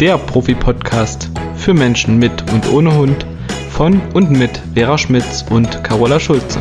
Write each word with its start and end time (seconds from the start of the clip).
der 0.00 0.16
Profi-Podcast 0.16 1.28
für 1.56 1.74
Menschen 1.74 2.18
mit 2.18 2.52
und 2.52 2.72
ohne 2.72 2.96
Hund 2.96 3.26
von 3.70 4.00
und 4.14 4.30
mit 4.30 4.62
Vera 4.74 4.96
Schmitz 4.96 5.44
und 5.50 5.82
Carola 5.82 6.20
Schulze. 6.20 6.60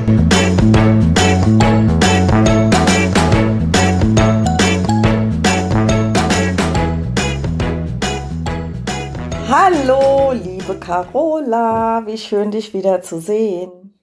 Hallo, 9.47 10.33
liebe 10.33 10.75
Carola, 10.79 12.01
wie 12.07 12.17
schön 12.17 12.49
dich 12.49 12.73
wieder 12.73 13.03
zu 13.03 13.21
sehen. 13.21 13.99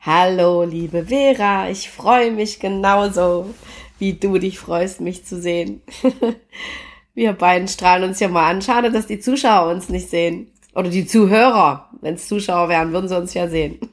Hallo, 0.00 0.64
liebe 0.64 1.04
Vera, 1.06 1.70
ich 1.70 1.88
freue 1.88 2.32
mich 2.32 2.58
genauso, 2.58 3.54
wie 4.00 4.14
du 4.14 4.38
dich 4.38 4.58
freust, 4.58 5.00
mich 5.00 5.24
zu 5.24 5.40
sehen. 5.40 5.82
Wir 7.16 7.32
beiden 7.32 7.66
strahlen 7.66 8.10
uns 8.10 8.20
ja 8.20 8.28
mal 8.28 8.50
an. 8.50 8.60
Schade, 8.60 8.92
dass 8.92 9.06
die 9.06 9.18
Zuschauer 9.18 9.72
uns 9.72 9.88
nicht 9.88 10.10
sehen. 10.10 10.52
Oder 10.74 10.90
die 10.90 11.06
Zuhörer. 11.06 11.88
Wenn 12.02 12.14
es 12.14 12.28
Zuschauer 12.28 12.68
wären, 12.68 12.92
würden 12.92 13.08
sie 13.08 13.16
uns 13.16 13.34
ja 13.34 13.48
sehen. 13.48 13.80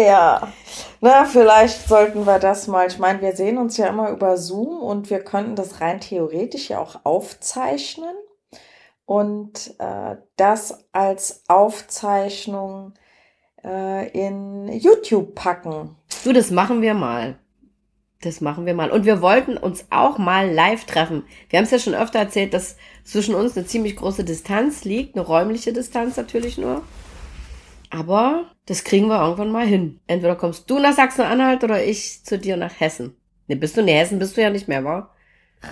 Ja, 0.00 0.52
na, 1.00 1.24
vielleicht 1.24 1.88
sollten 1.88 2.24
wir 2.24 2.38
das 2.38 2.68
mal. 2.68 2.86
Ich 2.86 3.00
meine, 3.00 3.20
wir 3.20 3.34
sehen 3.34 3.58
uns 3.58 3.76
ja 3.78 3.88
immer 3.88 4.10
über 4.10 4.36
Zoom 4.36 4.80
und 4.80 5.10
wir 5.10 5.18
könnten 5.18 5.56
das 5.56 5.80
rein 5.80 5.98
theoretisch 5.98 6.68
ja 6.70 6.78
auch 6.78 7.00
aufzeichnen 7.02 8.14
und 9.06 9.74
äh, 9.80 10.14
das 10.36 10.84
als 10.92 11.42
Aufzeichnung 11.48 12.94
äh, 13.64 14.08
in 14.10 14.68
YouTube 14.68 15.34
packen. 15.34 15.96
Du, 16.22 16.32
das 16.32 16.52
machen 16.52 16.80
wir 16.80 16.94
mal. 16.94 17.36
Das 18.20 18.40
machen 18.40 18.66
wir 18.66 18.74
mal. 18.74 18.90
Und 18.90 19.04
wir 19.04 19.22
wollten 19.22 19.56
uns 19.56 19.86
auch 19.90 20.18
mal 20.18 20.50
live 20.50 20.84
treffen. 20.84 21.22
Wir 21.50 21.58
haben 21.58 21.64
es 21.64 21.70
ja 21.70 21.78
schon 21.78 21.94
öfter 21.94 22.18
erzählt, 22.18 22.52
dass 22.52 22.76
zwischen 23.04 23.34
uns 23.34 23.56
eine 23.56 23.64
ziemlich 23.64 23.94
große 23.94 24.24
Distanz 24.24 24.84
liegt, 24.84 25.16
eine 25.16 25.24
räumliche 25.24 25.72
Distanz 25.72 26.16
natürlich 26.16 26.58
nur. 26.58 26.82
Aber 27.90 28.46
das 28.66 28.82
kriegen 28.82 29.06
wir 29.06 29.20
irgendwann 29.20 29.52
mal 29.52 29.66
hin. 29.66 30.00
Entweder 30.08 30.34
kommst 30.34 30.68
du 30.68 30.78
nach 30.80 30.94
Sachsen-Anhalt 30.94 31.62
oder 31.62 31.82
ich 31.84 32.24
zu 32.24 32.38
dir 32.38 32.56
nach 32.56 32.80
Hessen. 32.80 33.16
Ne, 33.46 33.56
bist 33.56 33.76
du 33.76 33.82
in 33.82 33.88
Hessen, 33.88 34.18
bist 34.18 34.36
du 34.36 34.42
ja 34.42 34.50
nicht 34.50 34.68
mehr, 34.68 34.84
wa? 34.84 35.10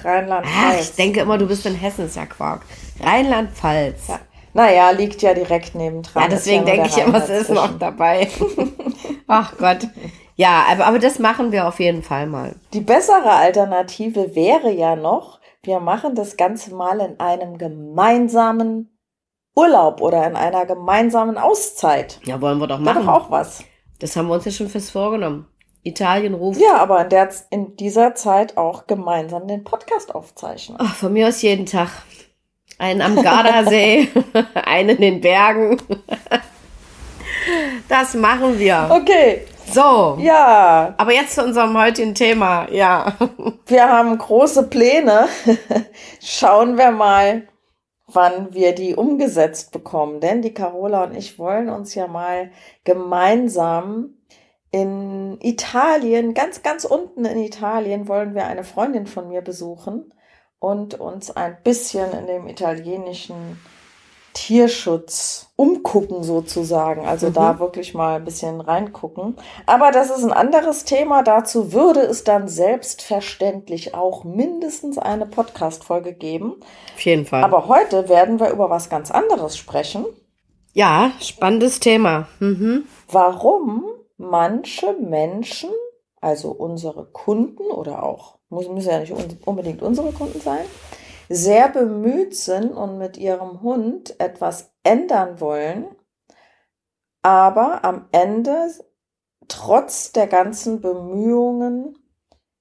Rheinland-Pfalz. 0.03 0.91
ich 0.91 0.97
denke 0.97 1.21
immer, 1.21 1.39
du 1.39 1.47
bist 1.47 1.67
in 1.67 1.75
Hessen, 1.75 2.07
ist 2.07 2.17
ja 2.17 2.27
Quark. 2.27 2.63
Rheinland-Pfalz. 3.01 4.09
Ja. 4.09 4.21
Naja, 4.55 4.91
liegt 4.91 5.21
ja 5.21 5.35
direkt 5.35 5.75
nebendran. 5.75 6.23
Ja, 6.23 6.29
deswegen 6.31 6.65
denke 6.65 6.89
ich 6.89 6.97
immer, 6.97 7.23
es 7.23 7.29
ist 7.29 7.51
noch 7.51 7.79
dabei. 7.79 8.29
Ach 9.27 9.53
Gott. 9.59 9.87
Ja, 10.37 10.67
aber, 10.71 10.87
aber 10.87 10.99
das 10.99 11.19
machen 11.19 11.51
wir 11.51 11.67
auf 11.67 11.81
jeden 11.81 12.03
Fall 12.03 12.27
mal. 12.27 12.55
Die 12.73 12.81
bessere 12.81 13.31
Alternative 13.31 14.35
wäre 14.35 14.71
ja 14.71 14.95
noch, 14.95 15.41
wir 15.63 15.81
machen 15.81 16.15
das 16.15 16.37
Ganze 16.37 16.75
mal 16.75 17.01
in 17.01 17.19
einem 17.19 17.59
gemeinsamen 17.59 18.97
Urlaub 19.57 20.03
oder 20.03 20.27
in 20.27 20.37
einer 20.37 20.67
gemeinsamen 20.67 21.39
Auszeit. 21.39 22.21
Ja, 22.25 22.41
wollen 22.41 22.59
wir 22.59 22.67
doch 22.67 22.79
machen. 22.79 23.07
War 23.07 23.19
doch 23.19 23.27
auch 23.27 23.31
was. 23.31 23.65
Das 23.99 24.15
haben 24.15 24.29
wir 24.29 24.35
uns 24.35 24.45
ja 24.45 24.53
schon 24.53 24.69
fest 24.69 24.91
vorgenommen. 24.91 25.49
Italien 25.83 26.35
ruft. 26.35 26.61
Ja, 26.61 26.77
aber 26.77 27.03
in, 27.03 27.09
der, 27.09 27.31
in 27.51 27.77
dieser 27.77 28.15
Zeit 28.15 28.57
auch 28.57 28.87
gemeinsam 28.87 29.49
den 29.49 29.65
Podcast 29.65 30.15
aufzeichnen. 30.15 30.77
Ach, 30.81 30.95
von 30.95 31.13
mir 31.13 31.29
aus 31.29 31.41
jeden 31.43 31.65
Tag. 31.65 31.89
Einen 32.79 33.01
am 33.01 33.23
Gardasee, 33.23 34.09
einen 34.55 34.91
in 34.91 35.01
den 35.01 35.21
Bergen. 35.23 35.81
Das 37.89 38.15
machen 38.15 38.59
wir. 38.59 38.89
Okay. 38.91 39.47
So. 39.73 40.17
Ja. 40.21 40.95
Aber 40.97 41.13
jetzt 41.13 41.35
zu 41.35 41.45
unserem 41.45 41.79
heutigen 41.79 42.15
Thema. 42.15 42.71
Ja. 42.71 43.17
Wir 43.67 43.89
haben 43.89 44.17
große 44.17 44.69
Pläne. 44.69 45.29
Schauen 46.21 46.79
wir 46.79 46.91
mal, 46.91 47.49
wann 48.07 48.55
wir 48.55 48.75
die 48.75 48.95
umgesetzt 48.95 49.73
bekommen. 49.73 50.21
Denn 50.21 50.43
die 50.43 50.55
Carola 50.55 51.05
und 51.05 51.17
ich 51.17 51.39
wollen 51.39 51.69
uns 51.69 51.95
ja 51.95 52.07
mal 52.07 52.51
gemeinsam 52.85 54.15
in 54.71 55.39
Italien, 55.41 56.35
ganz, 56.35 56.63
ganz 56.63 56.85
unten 56.85 57.25
in 57.25 57.39
Italien, 57.39 58.09
wollen 58.09 58.35
wir 58.35 58.47
eine 58.47 58.65
Freundin 58.65 59.07
von 59.07 59.29
mir 59.29 59.41
besuchen 59.41 60.13
und 60.59 60.99
uns 61.01 61.31
ein 61.31 61.57
bisschen 61.65 62.13
in 62.13 62.27
dem 62.27 62.47
italienischen 62.47 63.59
Tierschutz 64.37 65.51
umgucken 65.57 66.23
sozusagen. 66.23 67.07
Also 67.07 67.29
mhm. 67.29 67.33
da 67.33 67.59
wirklich 67.59 67.95
mal 67.95 68.17
ein 68.17 68.25
bisschen 68.25 68.61
reingucken. 68.61 69.35
Aber 69.65 69.91
das 69.93 70.11
ist 70.11 70.23
ein 70.23 70.33
anderes 70.33 70.85
Thema. 70.85 71.23
Dazu 71.23 71.73
würde 71.73 72.01
es 72.01 72.23
dann 72.23 72.47
selbstverständlich 72.47 73.95
auch 73.95 74.25
mindestens 74.25 74.99
eine 74.99 75.25
Podcast-Folge 75.25 76.13
geben. 76.13 76.57
Auf 76.95 77.01
jeden 77.01 77.25
Fall. 77.25 77.43
Aber 77.43 77.67
heute 77.67 78.11
werden 78.11 78.39
wir 78.39 78.51
über 78.51 78.69
was 78.69 78.91
ganz 78.91 79.11
anderes 79.11 79.57
sprechen. 79.57 80.05
Ja, 80.75 81.13
spannendes 81.19 81.81
Thema. 81.81 82.29
Mhm. 82.39 82.85
Warum 83.11 83.87
manche 84.19 84.93
Menschen, 85.01 85.71
also 86.21 86.51
unsere 86.51 87.07
Kunden 87.07 87.71
oder 87.71 88.03
auch, 88.03 88.37
muss, 88.51 88.69
müssen 88.69 88.91
ja 88.91 89.01
nicht 89.01 89.15
unbedingt 89.47 89.81
unsere 89.81 90.13
Kunden 90.13 90.41
sein, 90.43 90.67
sehr 91.29 91.69
bemüht 91.69 92.37
sind 92.37 92.73
und 92.73 92.99
mit 92.99 93.17
ihrem 93.17 93.63
Hund 93.63 94.19
etwas 94.21 94.73
ändern 94.83 95.41
wollen, 95.41 95.87
aber 97.23 97.85
am 97.85 98.09
Ende 98.13 98.71
trotz 99.49 100.13
der 100.13 100.27
ganzen 100.27 100.81
Bemühungen 100.81 101.99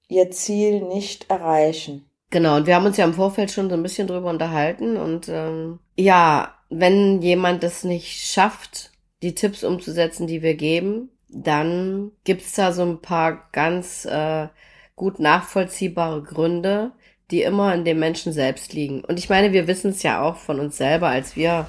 ihr 0.08 0.30
Ziel 0.30 0.82
nicht 0.82 1.30
erreichen. 1.30 2.08
Genau, 2.30 2.56
und 2.56 2.66
wir 2.66 2.74
haben 2.74 2.86
uns 2.86 2.96
ja 2.96 3.04
im 3.04 3.14
Vorfeld 3.14 3.50
schon 3.50 3.68
so 3.68 3.76
ein 3.76 3.82
bisschen 3.82 4.08
drüber 4.08 4.30
unterhalten 4.30 4.96
und 4.96 5.28
ähm, 5.28 5.78
ja, 5.96 6.54
wenn 6.68 7.22
jemand 7.22 7.62
es 7.62 7.84
nicht 7.84 8.26
schafft, 8.26 8.90
die 9.22 9.34
Tipps 9.34 9.62
umzusetzen, 9.62 10.26
die 10.26 10.42
wir 10.42 10.54
geben, 10.54 11.10
dann 11.28 12.12
gibt's 12.24 12.54
da 12.54 12.72
so 12.72 12.82
ein 12.82 13.00
paar 13.00 13.48
ganz 13.52 14.04
äh, 14.04 14.48
gut 14.96 15.20
nachvollziehbare 15.20 16.22
Gründe, 16.22 16.92
die 17.30 17.42
immer 17.42 17.74
in 17.74 17.84
dem 17.84 17.98
Menschen 17.98 18.32
selbst 18.32 18.72
liegen. 18.72 19.04
Und 19.04 19.18
ich 19.18 19.28
meine, 19.28 19.52
wir 19.52 19.66
wissen 19.66 19.90
es 19.90 20.02
ja 20.02 20.22
auch 20.22 20.36
von 20.36 20.60
uns 20.60 20.76
selber, 20.76 21.08
als 21.08 21.36
wir 21.36 21.66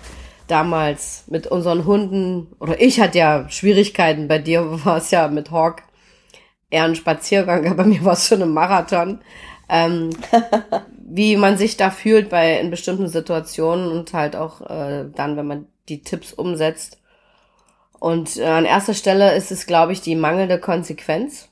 damals 0.48 1.26
mit 1.28 1.48
unseren 1.48 1.86
Hunden, 1.86 2.56
oder 2.60 2.80
ich 2.80 3.00
hatte 3.00 3.18
ja 3.18 3.50
Schwierigkeiten, 3.50 4.28
bei 4.28 4.40
dir 4.40 4.64
war 4.86 4.98
es 4.98 5.12
ja 5.12 5.28
mit 5.28 5.52
Hawk 5.52 5.84
eher 6.70 6.84
ein 6.84 6.96
Spaziergang, 6.96 7.66
aber 7.66 7.84
bei 7.84 7.86
mir 7.86 8.04
war 8.04 8.14
es 8.14 8.28
schon 8.28 8.42
ein 8.42 8.54
Marathon. 8.54 9.20
Ähm, 9.70 10.12
wie 11.10 11.38
man 11.38 11.58
sich 11.58 11.78
da 11.78 11.90
fühlt 11.90 12.30
bei 12.30 12.60
in 12.60 12.70
bestimmten 12.70 13.08
Situationen 13.08 13.90
und 13.90 14.14
halt 14.14 14.36
auch 14.36 14.62
äh, 14.62 15.06
dann, 15.16 15.38
wenn 15.38 15.48
man 15.48 15.68
die 15.88 16.02
Tipps 16.02 16.34
umsetzt. 16.34 17.02
Und 17.98 18.38
äh, 18.38 18.46
an 18.46 18.66
erster 18.66 18.94
Stelle 18.94 19.34
ist 19.36 19.52
es, 19.52 19.66
glaube 19.66 19.94
ich, 19.94 20.02
die 20.02 20.16
mangelnde 20.16 20.60
Konsequenz. 20.60 21.50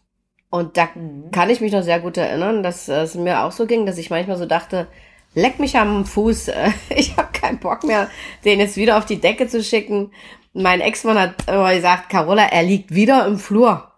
Und 0.49 0.77
da 0.77 0.87
kann 1.31 1.49
ich 1.49 1.61
mich 1.61 1.71
noch 1.71 1.83
sehr 1.83 1.99
gut 1.99 2.17
erinnern, 2.17 2.63
dass 2.63 2.87
es 2.87 3.15
mir 3.15 3.43
auch 3.43 3.51
so 3.51 3.65
ging, 3.65 3.85
dass 3.85 3.97
ich 3.97 4.09
manchmal 4.09 4.37
so 4.37 4.45
dachte, 4.45 4.87
leck 5.33 5.59
mich 5.59 5.77
am 5.77 6.05
Fuß, 6.05 6.51
ich 6.89 7.17
habe 7.17 7.31
keinen 7.33 7.59
Bock 7.59 7.83
mehr, 7.83 8.09
den 8.43 8.59
jetzt 8.59 8.77
wieder 8.77 8.97
auf 8.97 9.05
die 9.05 9.19
Decke 9.19 9.47
zu 9.47 9.63
schicken. 9.63 10.11
Mein 10.53 10.81
Ex-Mann 10.81 11.19
hat 11.19 11.47
immer 11.47 11.73
gesagt, 11.73 12.09
Carola, 12.09 12.45
er 12.45 12.63
liegt 12.63 12.95
wieder 12.95 13.25
im 13.27 13.37
Flur. 13.37 13.91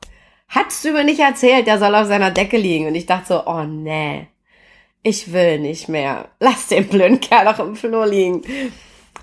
Hattest 0.50 0.86
du 0.86 0.92
mir 0.92 1.04
nicht 1.04 1.20
erzählt, 1.20 1.68
der 1.68 1.78
soll 1.78 1.94
auf 1.94 2.08
seiner 2.08 2.32
Decke 2.32 2.58
liegen. 2.58 2.88
Und 2.88 2.96
ich 2.96 3.06
dachte 3.06 3.28
so, 3.28 3.46
oh 3.46 3.64
nee, 3.64 4.28
ich 5.04 5.32
will 5.32 5.60
nicht 5.60 5.90
mehr. 5.90 6.30
Lass 6.40 6.68
den 6.68 6.88
blöden 6.88 7.20
Kerl 7.20 7.46
doch 7.46 7.60
im 7.60 7.76
Flur 7.76 8.08
liegen. 8.08 8.42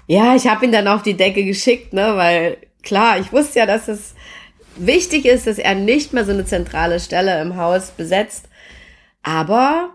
Ja, 0.06 0.36
ich 0.36 0.46
habe 0.46 0.66
ihn 0.66 0.72
dann 0.72 0.86
auf 0.86 1.02
die 1.02 1.16
Decke 1.16 1.44
geschickt, 1.44 1.92
ne, 1.92 2.16
weil 2.16 2.58
klar, 2.82 3.18
ich 3.18 3.32
wusste 3.32 3.60
ja, 3.60 3.66
dass 3.66 3.88
es 3.88 4.14
wichtig 4.76 5.24
ist, 5.26 5.46
dass 5.46 5.58
er 5.58 5.74
nicht 5.74 6.12
mehr 6.12 6.24
so 6.24 6.32
eine 6.32 6.44
zentrale 6.44 7.00
Stelle 7.00 7.40
im 7.40 7.56
Haus 7.56 7.90
besetzt. 7.90 8.48
Aber 9.22 9.90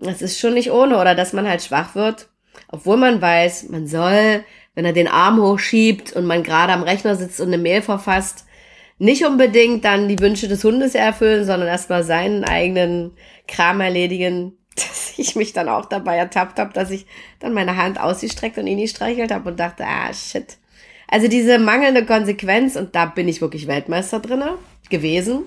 es 0.00 0.22
ist 0.22 0.38
schon 0.38 0.54
nicht 0.54 0.70
ohne 0.70 0.98
oder 0.98 1.14
dass 1.14 1.32
man 1.32 1.48
halt 1.48 1.62
schwach 1.62 1.94
wird, 1.94 2.28
obwohl 2.68 2.96
man 2.96 3.20
weiß, 3.20 3.68
man 3.68 3.86
soll, 3.86 4.44
wenn 4.74 4.84
er 4.84 4.92
den 4.92 5.08
Arm 5.08 5.40
hochschiebt 5.40 6.12
und 6.12 6.26
man 6.26 6.42
gerade 6.42 6.72
am 6.72 6.82
Rechner 6.82 7.16
sitzt 7.16 7.40
und 7.40 7.48
eine 7.48 7.58
Mail 7.58 7.82
verfasst, 7.82 8.46
nicht 8.98 9.24
unbedingt 9.24 9.84
dann 9.84 10.08
die 10.08 10.20
Wünsche 10.20 10.48
des 10.48 10.64
Hundes 10.64 10.94
erfüllen, 10.94 11.44
sondern 11.44 11.68
erstmal 11.68 12.04
seinen 12.04 12.44
eigenen 12.44 13.12
Kram 13.48 13.80
erledigen, 13.80 14.56
dass 14.76 15.14
ich 15.16 15.36
mich 15.36 15.52
dann 15.52 15.68
auch 15.68 15.86
dabei 15.86 16.16
ertappt 16.16 16.58
habe, 16.58 16.72
dass 16.72 16.90
ich 16.90 17.06
dann 17.40 17.52
meine 17.52 17.76
Hand 17.76 18.00
ausgestreckt 18.00 18.58
und 18.58 18.66
ihn 18.66 18.76
nicht 18.76 18.96
streichelt 18.96 19.32
habe 19.32 19.50
und 19.50 19.60
dachte, 19.60 19.84
ah 19.84 20.12
shit, 20.12 20.56
also 21.12 21.28
diese 21.28 21.58
mangelnde 21.58 22.06
Konsequenz, 22.06 22.74
und 22.74 22.94
da 22.94 23.04
bin 23.04 23.28
ich 23.28 23.42
wirklich 23.42 23.66
Weltmeister 23.66 24.18
drinne 24.18 24.54
gewesen, 24.88 25.42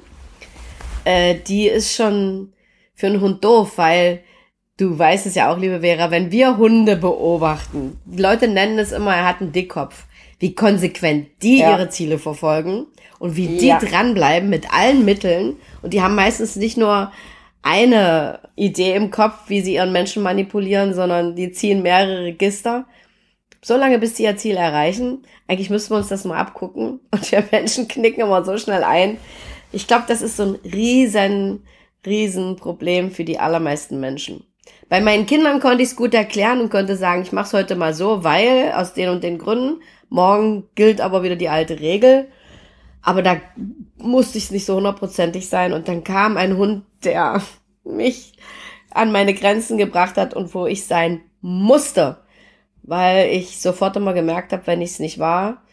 äh, 1.05 1.35
die 1.47 1.67
ist 1.67 1.95
schon 1.95 2.53
für 2.93 3.07
einen 3.07 3.19
Hund 3.19 3.43
doof, 3.43 3.73
weil 3.77 4.21
du 4.77 4.97
weißt 4.97 5.25
es 5.25 5.33
ja 5.33 5.51
auch, 5.51 5.57
liebe 5.57 5.81
Vera, 5.81 6.11
wenn 6.11 6.31
wir 6.31 6.57
Hunde 6.57 6.95
beobachten, 6.95 7.99
die 8.05 8.21
Leute 8.21 8.47
nennen 8.47 8.77
es 8.77 8.91
immer, 8.91 9.15
er 9.15 9.27
hat 9.27 9.41
einen 9.41 9.53
Dickkopf, 9.53 10.05
wie 10.37 10.53
konsequent 10.53 11.29
die 11.41 11.57
ja. 11.57 11.71
ihre 11.71 11.89
Ziele 11.89 12.19
verfolgen 12.19 12.85
und 13.17 13.35
wie 13.35 13.57
die 13.57 13.67
ja. 13.67 13.79
dranbleiben 13.79 14.51
mit 14.51 14.71
allen 14.71 15.03
Mitteln. 15.03 15.55
Und 15.81 15.93
die 15.93 16.01
haben 16.03 16.13
meistens 16.13 16.57
nicht 16.57 16.77
nur 16.77 17.11
eine 17.63 18.39
Idee 18.55 18.93
im 18.93 19.09
Kopf, 19.09 19.33
wie 19.47 19.61
sie 19.61 19.73
ihren 19.73 19.91
Menschen 19.91 20.21
manipulieren, 20.21 20.93
sondern 20.93 21.35
die 21.35 21.51
ziehen 21.51 21.81
mehrere 21.81 22.25
Register 22.25 22.85
so 23.65 23.77
lange, 23.77 23.97
bis 23.97 24.13
die 24.13 24.23
ihr 24.23 24.37
Ziel 24.37 24.57
erreichen. 24.57 25.23
Eigentlich 25.47 25.71
müssten 25.71 25.91
wir 25.91 25.97
uns 25.97 26.09
das 26.09 26.23
mal 26.23 26.37
abgucken. 26.37 26.99
Und 27.09 27.31
wir 27.31 27.43
Menschen 27.51 27.87
knicken 27.87 28.21
immer 28.21 28.45
so 28.45 28.59
schnell 28.59 28.83
ein. 28.83 29.17
Ich 29.71 29.87
glaube, 29.87 30.03
das 30.07 30.21
ist 30.21 30.37
so 30.37 30.43
ein 30.43 30.55
riesen, 30.71 31.63
riesen 32.05 32.57
Problem 32.57 33.09
für 33.09 33.23
die 33.23 33.39
allermeisten 33.39 33.99
Menschen. 33.99 34.43
Bei 34.87 35.01
meinen 35.01 35.25
Kindern 35.25 35.59
konnte 35.59 35.81
ich 35.81 35.89
es 35.89 35.95
gut 35.95 36.13
erklären 36.13 36.61
und 36.61 36.69
konnte 36.69 36.95
sagen, 36.95 37.23
ich 37.23 37.31
mache 37.31 37.47
es 37.47 37.53
heute 37.53 37.75
mal 37.75 37.95
so, 37.95 38.23
weil 38.23 38.71
aus 38.75 38.93
den 38.93 39.09
und 39.09 39.23
den 39.23 39.39
Gründen. 39.39 39.81
Morgen 40.09 40.69
gilt 40.75 41.01
aber 41.01 41.23
wieder 41.23 41.35
die 41.35 41.49
alte 41.49 41.79
Regel. 41.79 42.27
Aber 43.01 43.23
da 43.23 43.37
musste 43.97 44.37
ich 44.37 44.51
nicht 44.51 44.67
so 44.67 44.75
hundertprozentig 44.75 45.49
sein. 45.49 45.73
Und 45.73 45.87
dann 45.87 46.03
kam 46.03 46.37
ein 46.37 46.57
Hund, 46.57 46.83
der 47.03 47.41
mich 47.83 48.33
an 48.91 49.11
meine 49.11 49.33
Grenzen 49.33 49.79
gebracht 49.79 50.17
hat 50.17 50.35
und 50.35 50.53
wo 50.53 50.67
ich 50.67 50.85
sein 50.85 51.21
musste. 51.41 52.19
Weil 52.87 53.29
ich 53.29 53.61
sofort 53.61 53.95
immer 53.95 54.13
gemerkt 54.13 54.53
habe, 54.53 54.67
wenn 54.67 54.81
ich 54.81 54.91
es 54.91 54.99
nicht 54.99 55.17
war, 55.17 55.63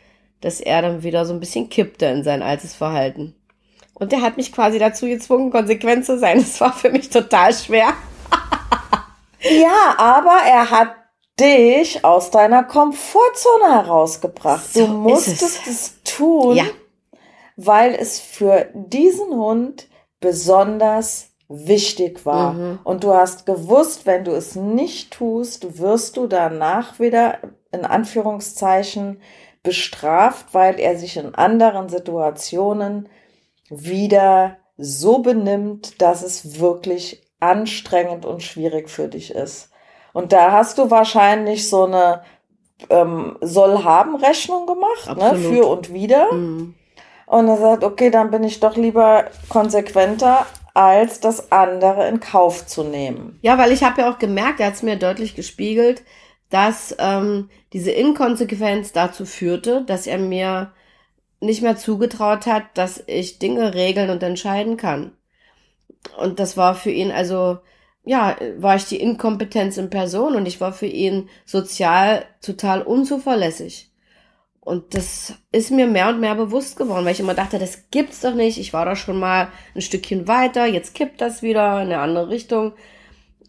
dass 0.41 0.61
er 0.61 0.83
dann 0.83 1.03
wieder 1.03 1.27
so 1.27 1.33
ein 1.33 1.41
bisschen 1.41 1.69
kippte 1.69 2.07
in 2.07 2.25
sein 2.25 2.43
altes 2.43 2.75
Verhalten. 2.75 3.35
Und 3.95 4.13
der 4.13 4.23
hat 4.23 4.37
mich 4.37 4.53
quasi 4.53 4.79
dazu 4.79 5.07
gezwungen, 5.07 5.51
konsequent 5.51 6.07
zu 6.07 6.19
sein. 6.19 6.39
Das 6.41 6.61
war 6.61 6.73
für 6.73 6.91
mich 6.91 7.11
total 7.11 7.53
schwer. 7.55 7.93
ja, 9.41 9.95
aber 9.99 10.39
er 10.47 10.71
hat 10.71 10.95
dich 11.39 12.05
aus 12.05 12.31
deiner 12.31 12.65
Komfortzone 12.65 13.75
herausgebracht. 13.75 14.73
So 14.73 14.87
du 14.87 14.93
musstest 14.93 15.67
es. 15.67 15.69
es 15.69 16.03
tun, 16.05 16.57
ja. 16.57 16.65
weil 17.57 17.95
es 17.95 18.21
für 18.21 18.71
diesen 18.75 19.29
Hund 19.29 19.89
besonders 20.21 21.32
wichtig 21.53 22.25
war. 22.25 22.55
Mhm. 22.55 22.79
Und 22.85 23.05
du 23.05 23.15
hast 23.15 23.47
gewusst, 23.47 24.07
wenn 24.07 24.25
du 24.25 24.33
es 24.33 24.57
nicht 24.57 25.13
tust, 25.13 25.79
wirst 25.79 26.17
du 26.17 26.27
danach 26.27 26.99
wieder 26.99 27.39
in 27.71 27.85
Anführungszeichen 27.85 29.21
bestraft, 29.63 30.47
weil 30.53 30.81
er 30.81 30.97
sich 30.97 31.17
in 31.17 31.35
anderen 31.35 31.89
Situationen 31.89 33.09
wieder 33.69 34.57
so 34.77 35.19
benimmt, 35.19 36.01
dass 36.01 36.23
es 36.23 36.59
wirklich 36.59 37.23
anstrengend 37.41 38.25
und 38.25 38.43
schwierig 38.43 38.91
für 38.91 39.09
dich 39.09 39.35
ist. 39.35 39.71
Und 40.13 40.33
da 40.33 40.53
hast 40.53 40.79
du 40.79 40.91
wahrscheinlich 40.91 41.69
so 41.69 41.85
eine 41.85 42.23
ähm, 42.91 43.37
Soll-Haben-Rechnung 43.41 44.67
gemacht, 44.67 45.17
ne, 45.17 45.37
für 45.37 45.67
und 45.67 45.93
wieder. 45.93 46.33
Mhm. 46.33 46.75
Und 47.27 47.49
er 47.49 47.57
sagt, 47.57 47.85
okay, 47.85 48.11
dann 48.11 48.31
bin 48.31 48.45
ich 48.45 48.61
doch 48.61 48.77
lieber 48.77 49.25
konsequenter, 49.49 50.45
als 50.75 51.21
das 51.21 51.53
andere 51.53 52.09
in 52.09 52.21
Kauf 52.21 52.67
zu 52.67 52.83
nehmen. 52.83 53.39
Ja, 53.43 53.59
weil 53.59 53.73
ich 53.73 53.83
habe 53.83 54.03
ja 54.03 54.11
auch 54.11 54.19
gemerkt, 54.19 54.61
er 54.61 54.69
hat 54.69 54.75
es 54.75 54.83
mir 54.83 54.97
deutlich 54.97 55.35
gespiegelt, 55.35 56.03
dass 56.51 56.95
ähm, 56.99 57.51
diese 57.73 57.91
Inkonsequenz 57.91 58.93
dazu 58.93 59.25
führte, 59.25 59.85
dass 59.87 60.07
er 60.07 60.19
mir 60.19 60.73
nicht 61.41 61.63
mehr 61.63 61.77
zugetraut 61.77 62.47
hat, 62.47 62.65
dass 62.75 63.03
ich 63.07 63.39
Dinge 63.39 63.75
regeln 63.75 64.11
und 64.11 64.23
entscheiden 64.23 64.77
kann. 64.77 65.13
Und 66.19 66.41
das 66.41 66.57
war 66.57 66.75
für 66.75 66.91
ihn 66.91 67.11
also, 67.11 67.59
ja, 68.05 68.37
war 68.59 68.77
ich 68.77 68.85
die 68.85 69.01
Inkompetenz 69.01 69.77
in 69.77 69.91
Person 69.91 70.37
und 70.37 70.47
ich 70.47 70.61
war 70.61 70.73
für 70.73 70.87
ihn 70.87 71.29
sozial 71.45 72.25
total 72.41 72.83
unzuverlässig. 72.83 73.92
Und 74.65 74.95
das 74.95 75.35
ist 75.51 75.73
mir 75.73 75.89
mehr 75.89 76.09
und 76.09 76.21
mehr 76.21 76.37
bewusst 76.37 76.77
geworden, 76.77 77.05
weil 77.05 77.13
ich 77.13 77.21
immer 77.21 77.35
dachte, 77.35 77.59
das 77.59 77.91
gibt's 77.91 78.21
doch 78.21 78.35
nicht. 78.35 78.59
Ich 78.59 78.73
war 78.73 78.85
da 78.85 78.95
schon 78.95 79.19
mal 79.19 79.49
ein 79.75 79.81
Stückchen 79.81 80.29
weiter, 80.29 80.67
jetzt 80.67 80.95
kippt 80.95 81.21
das 81.21 81.43
wieder 81.43 81.83
in 81.83 81.89
eine 81.89 81.99
andere 81.99 82.29
Richtung. 82.29 82.73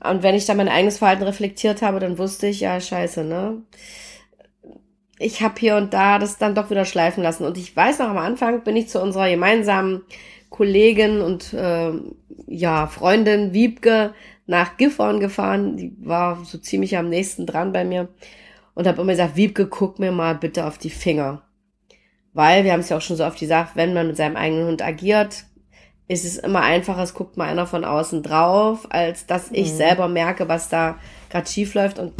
Und 0.03 0.23
wenn 0.23 0.33
ich 0.33 0.47
dann 0.47 0.57
mein 0.57 0.69
eigenes 0.69 0.97
Verhalten 0.97 1.21
reflektiert 1.21 1.83
habe, 1.83 1.99
dann 1.99 2.17
wusste 2.17 2.47
ich, 2.47 2.61
ja, 2.61 2.81
scheiße, 2.81 3.23
ne? 3.23 3.61
Ich 5.19 5.43
habe 5.43 5.59
hier 5.59 5.77
und 5.77 5.93
da 5.93 6.17
das 6.17 6.39
dann 6.39 6.55
doch 6.55 6.71
wieder 6.71 6.83
schleifen 6.83 7.21
lassen. 7.21 7.45
Und 7.45 7.59
ich 7.59 7.75
weiß 7.75 7.99
noch, 7.99 8.09
am 8.09 8.17
Anfang 8.17 8.63
bin 8.63 8.75
ich 8.75 8.89
zu 8.89 8.99
unserer 8.99 9.29
gemeinsamen 9.29 10.01
Kollegin 10.49 11.21
und 11.21 11.53
äh, 11.53 11.91
ja, 12.47 12.87
Freundin 12.87 13.53
Wiebke 13.53 14.15
nach 14.47 14.77
Gifhorn 14.77 15.19
gefahren. 15.19 15.77
Die 15.77 15.95
war 15.99 16.43
so 16.43 16.57
ziemlich 16.57 16.97
am 16.97 17.09
nächsten 17.09 17.45
dran 17.45 17.71
bei 17.71 17.85
mir 17.85 18.09
und 18.75 18.87
habe 18.87 19.01
immer 19.01 19.11
gesagt, 19.11 19.35
Wiebke, 19.35 19.67
guck 19.67 19.99
mir 19.99 20.11
mal 20.11 20.35
bitte 20.35 20.65
auf 20.65 20.77
die 20.77 20.89
Finger. 20.89 21.43
Weil, 22.33 22.63
wir 22.63 22.73
haben 22.73 22.79
es 22.79 22.89
ja 22.89 22.97
auch 22.97 23.01
schon 23.01 23.17
so 23.17 23.25
oft 23.25 23.39
gesagt, 23.39 23.75
wenn 23.75 23.93
man 23.93 24.07
mit 24.07 24.17
seinem 24.17 24.35
eigenen 24.35 24.67
Hund 24.67 24.81
agiert, 24.81 25.45
ist 26.07 26.25
es 26.25 26.37
immer 26.37 26.61
einfacher, 26.61 27.03
es 27.03 27.13
guckt 27.13 27.37
mal 27.37 27.47
einer 27.47 27.67
von 27.67 27.85
außen 27.85 28.23
drauf, 28.23 28.87
als 28.89 29.25
dass 29.25 29.51
ich 29.51 29.71
mhm. 29.71 29.77
selber 29.77 30.07
merke, 30.07 30.49
was 30.49 30.69
da 30.69 30.97
gerade 31.29 31.47
schief 31.47 31.73
läuft. 31.75 31.99
Und 31.99 32.13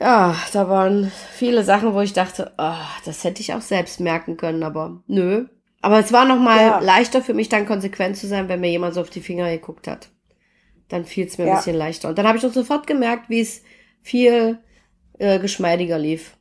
ja, 0.00 0.34
da 0.52 0.68
waren 0.68 1.12
viele 1.32 1.64
Sachen, 1.64 1.94
wo 1.94 2.00
ich 2.00 2.12
dachte, 2.12 2.52
oh, 2.58 2.72
das 3.04 3.24
hätte 3.24 3.42
ich 3.42 3.54
auch 3.54 3.60
selbst 3.60 4.00
merken 4.00 4.36
können, 4.36 4.62
aber 4.62 5.02
nö. 5.06 5.46
Aber 5.82 5.98
es 5.98 6.12
war 6.12 6.24
nochmal 6.24 6.60
ja. 6.60 6.78
leichter 6.80 7.20
für 7.20 7.34
mich, 7.34 7.50
dann 7.50 7.66
konsequent 7.66 8.16
zu 8.16 8.26
sein, 8.26 8.48
wenn 8.48 8.60
mir 8.60 8.70
jemand 8.70 8.94
so 8.94 9.02
auf 9.02 9.10
die 9.10 9.20
Finger 9.20 9.50
geguckt 9.50 9.86
hat. 9.86 10.08
Dann 10.88 11.04
fiel 11.04 11.26
es 11.26 11.38
mir 11.38 11.46
ja. 11.46 11.52
ein 11.52 11.56
bisschen 11.58 11.76
leichter. 11.76 12.08
Und 12.08 12.18
dann 12.18 12.26
habe 12.26 12.38
ich 12.38 12.46
auch 12.46 12.52
sofort 12.52 12.86
gemerkt, 12.86 13.28
wie 13.28 13.40
es 13.40 13.62
viel 14.00 14.58
äh, 15.18 15.38
geschmeidiger 15.38 15.98
lief 15.98 16.36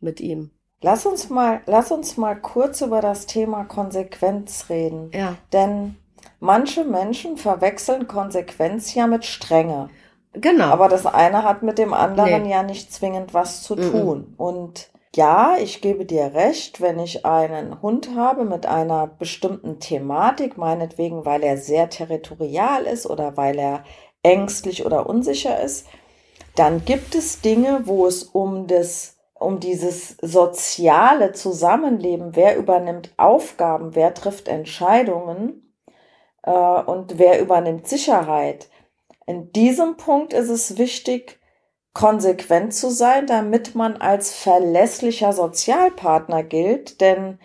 mit 0.00 0.20
ihm. 0.20 0.50
Lass 0.80 1.06
uns 1.06 1.30
mal, 1.30 1.62
lass 1.66 1.90
uns 1.90 2.16
mal 2.16 2.34
kurz 2.34 2.82
über 2.82 3.00
das 3.00 3.26
Thema 3.26 3.64
Konsequenz 3.64 4.66
reden. 4.68 5.10
Ja. 5.14 5.36
Denn 5.52 5.96
manche 6.40 6.84
Menschen 6.84 7.38
verwechseln 7.38 8.06
Konsequenz 8.06 8.94
ja 8.94 9.06
mit 9.06 9.24
Strenge. 9.24 9.88
Genau. 10.34 10.66
Aber 10.66 10.88
das 10.88 11.06
eine 11.06 11.42
hat 11.42 11.62
mit 11.62 11.78
dem 11.78 11.94
anderen 11.94 12.42
nee. 12.42 12.50
ja 12.50 12.62
nicht 12.62 12.92
zwingend 12.92 13.32
was 13.32 13.62
zu 13.62 13.76
tun. 13.76 14.18
Mm 14.18 14.34
-mm. 14.34 14.36
Und 14.36 14.90
ja, 15.14 15.56
ich 15.58 15.80
gebe 15.80 16.04
dir 16.04 16.34
recht, 16.34 16.80
wenn 16.80 16.98
ich 16.98 17.24
einen 17.24 17.80
Hund 17.80 18.10
habe 18.16 18.44
mit 18.44 18.66
einer 18.66 19.06
bestimmten 19.06 19.78
Thematik, 19.78 20.58
meinetwegen, 20.58 21.24
weil 21.24 21.42
er 21.44 21.56
sehr 21.56 21.88
territorial 21.88 22.84
ist 22.84 23.06
oder 23.06 23.36
weil 23.36 23.58
er 23.58 23.84
ängstlich 24.22 24.84
oder 24.84 25.08
unsicher 25.08 25.62
ist, 25.62 25.86
dann 26.56 26.84
gibt 26.84 27.14
es 27.14 27.40
Dinge, 27.40 27.82
wo 27.84 28.06
es 28.06 28.22
um 28.22 28.66
das, 28.66 29.16
um 29.34 29.60
dieses 29.60 30.16
soziale 30.20 31.32
Zusammenleben, 31.32 32.36
wer 32.36 32.56
übernimmt 32.56 33.12
Aufgaben, 33.16 33.94
wer 33.94 34.14
trifft 34.14 34.48
Entscheidungen 34.48 35.74
äh, 36.42 36.50
und 36.50 37.18
wer 37.18 37.40
übernimmt 37.40 37.88
Sicherheit. 37.88 38.68
In 39.26 39.52
diesem 39.52 39.96
Punkt 39.96 40.32
ist 40.32 40.48
es 40.48 40.78
wichtig, 40.78 41.40
konsequent 41.92 42.74
zu 42.74 42.90
sein, 42.90 43.26
damit 43.26 43.74
man 43.74 43.96
als 43.96 44.34
verlässlicher 44.34 45.32
Sozialpartner 45.32 46.42
gilt, 46.42 47.00
denn 47.00 47.38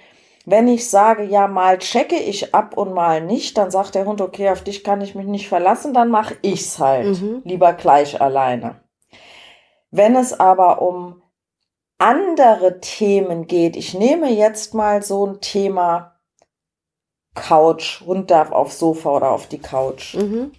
wenn 0.45 0.67
ich 0.67 0.89
sage, 0.89 1.23
ja, 1.23 1.47
mal 1.47 1.77
checke 1.77 2.15
ich 2.15 2.55
ab 2.55 2.75
und 2.75 2.93
mal 2.93 3.21
nicht, 3.21 3.57
dann 3.57 3.69
sagt 3.69 3.93
der 3.93 4.05
Hund, 4.05 4.19
okay, 4.19 4.49
auf 4.49 4.63
dich 4.63 4.83
kann 4.83 5.01
ich 5.01 5.13
mich 5.13 5.27
nicht 5.27 5.47
verlassen, 5.47 5.93
dann 5.93 6.09
mache 6.09 6.35
ich's 6.41 6.79
halt, 6.79 7.21
mhm. 7.21 7.41
lieber 7.45 7.73
gleich 7.73 8.19
alleine. 8.19 8.81
Wenn 9.91 10.15
es 10.15 10.39
aber 10.39 10.81
um 10.81 11.21
andere 11.97 12.79
Themen 12.79 13.47
geht, 13.47 13.75
ich 13.75 13.93
nehme 13.93 14.31
jetzt 14.31 14.73
mal 14.73 15.03
so 15.03 15.25
ein 15.25 15.41
Thema 15.41 16.19
Couch, 17.35 18.01
Hund 18.01 18.31
darf 18.31 18.51
aufs 18.51 18.79
Sofa 18.79 19.09
oder 19.11 19.31
auf 19.31 19.47
die 19.47 19.59
Couch. 19.59 20.15
Mhm. 20.15 20.51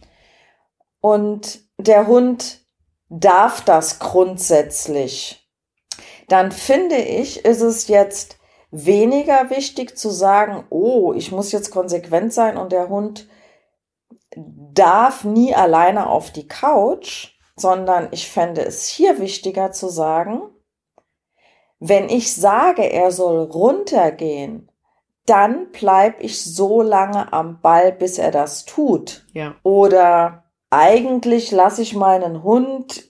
Und 1.00 1.60
der 1.78 2.06
Hund 2.06 2.60
darf 3.08 3.62
das 3.62 3.98
grundsätzlich. 3.98 5.48
Dann 6.28 6.52
finde 6.52 6.96
ich, 6.96 7.44
ist 7.44 7.60
es 7.60 7.88
jetzt 7.88 8.38
weniger 8.70 9.50
wichtig 9.50 9.98
zu 9.98 10.10
sagen, 10.10 10.64
oh, 10.70 11.12
ich 11.12 11.32
muss 11.32 11.52
jetzt 11.52 11.70
konsequent 11.70 12.32
sein 12.32 12.56
und 12.56 12.72
der 12.72 12.88
Hund 12.88 13.28
darf 14.36 15.24
nie 15.24 15.54
alleine 15.54 16.08
auf 16.08 16.30
die 16.30 16.46
Couch, 16.46 17.29
sondern 17.60 18.08
ich 18.10 18.30
fände 18.30 18.62
es 18.62 18.86
hier 18.86 19.18
wichtiger 19.18 19.72
zu 19.72 19.88
sagen, 19.88 20.42
wenn 21.78 22.08
ich 22.08 22.34
sage, 22.34 22.90
er 22.90 23.10
soll 23.10 23.44
runtergehen, 23.44 24.70
dann 25.26 25.70
bleibe 25.70 26.22
ich 26.22 26.42
so 26.42 26.82
lange 26.82 27.32
am 27.32 27.60
Ball, 27.60 27.92
bis 27.92 28.18
er 28.18 28.30
das 28.30 28.64
tut. 28.64 29.24
Ja. 29.32 29.54
Oder 29.62 30.44
eigentlich 30.70 31.50
lasse 31.50 31.82
ich 31.82 31.94
meinen 31.94 32.42
Hund 32.42 33.08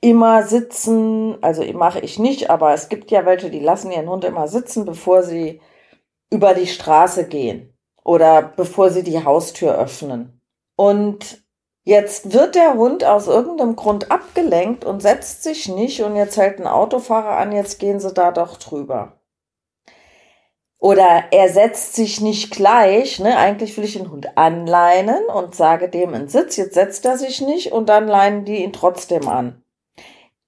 immer 0.00 0.44
sitzen, 0.44 1.42
also 1.42 1.64
mache 1.72 2.00
ich 2.00 2.18
nicht, 2.18 2.50
aber 2.50 2.72
es 2.72 2.88
gibt 2.88 3.10
ja 3.10 3.26
welche, 3.26 3.50
die 3.50 3.60
lassen 3.60 3.90
ihren 3.90 4.08
Hund 4.08 4.24
immer 4.24 4.46
sitzen, 4.46 4.84
bevor 4.84 5.22
sie 5.22 5.60
über 6.30 6.54
die 6.54 6.66
Straße 6.66 7.26
gehen 7.26 7.74
oder 8.04 8.42
bevor 8.42 8.90
sie 8.90 9.02
die 9.02 9.24
Haustür 9.24 9.76
öffnen. 9.76 10.40
Und 10.76 11.42
Jetzt 11.88 12.34
wird 12.34 12.54
der 12.54 12.74
Hund 12.74 13.02
aus 13.02 13.28
irgendeinem 13.28 13.74
Grund 13.74 14.10
abgelenkt 14.10 14.84
und 14.84 15.00
setzt 15.00 15.42
sich 15.42 15.70
nicht 15.70 16.02
und 16.02 16.16
jetzt 16.16 16.36
hält 16.36 16.58
ein 16.60 16.66
Autofahrer 16.66 17.38
an, 17.38 17.50
jetzt 17.50 17.78
gehen 17.78 17.98
sie 17.98 18.12
da 18.12 18.30
doch 18.30 18.58
drüber. 18.58 19.14
Oder 20.78 21.24
er 21.30 21.48
setzt 21.48 21.94
sich 21.94 22.20
nicht 22.20 22.50
gleich, 22.50 23.20
ne? 23.20 23.38
Eigentlich 23.38 23.74
will 23.74 23.84
ich 23.84 23.94
den 23.94 24.10
Hund 24.10 24.36
anleinen 24.36 25.24
und 25.34 25.54
sage 25.54 25.88
dem 25.88 26.12
in 26.12 26.28
Sitz, 26.28 26.58
jetzt 26.58 26.74
setzt 26.74 27.06
er 27.06 27.16
sich 27.16 27.40
nicht 27.40 27.72
und 27.72 27.88
dann 27.88 28.06
leinen 28.06 28.44
die 28.44 28.62
ihn 28.62 28.74
trotzdem 28.74 29.26
an. 29.26 29.62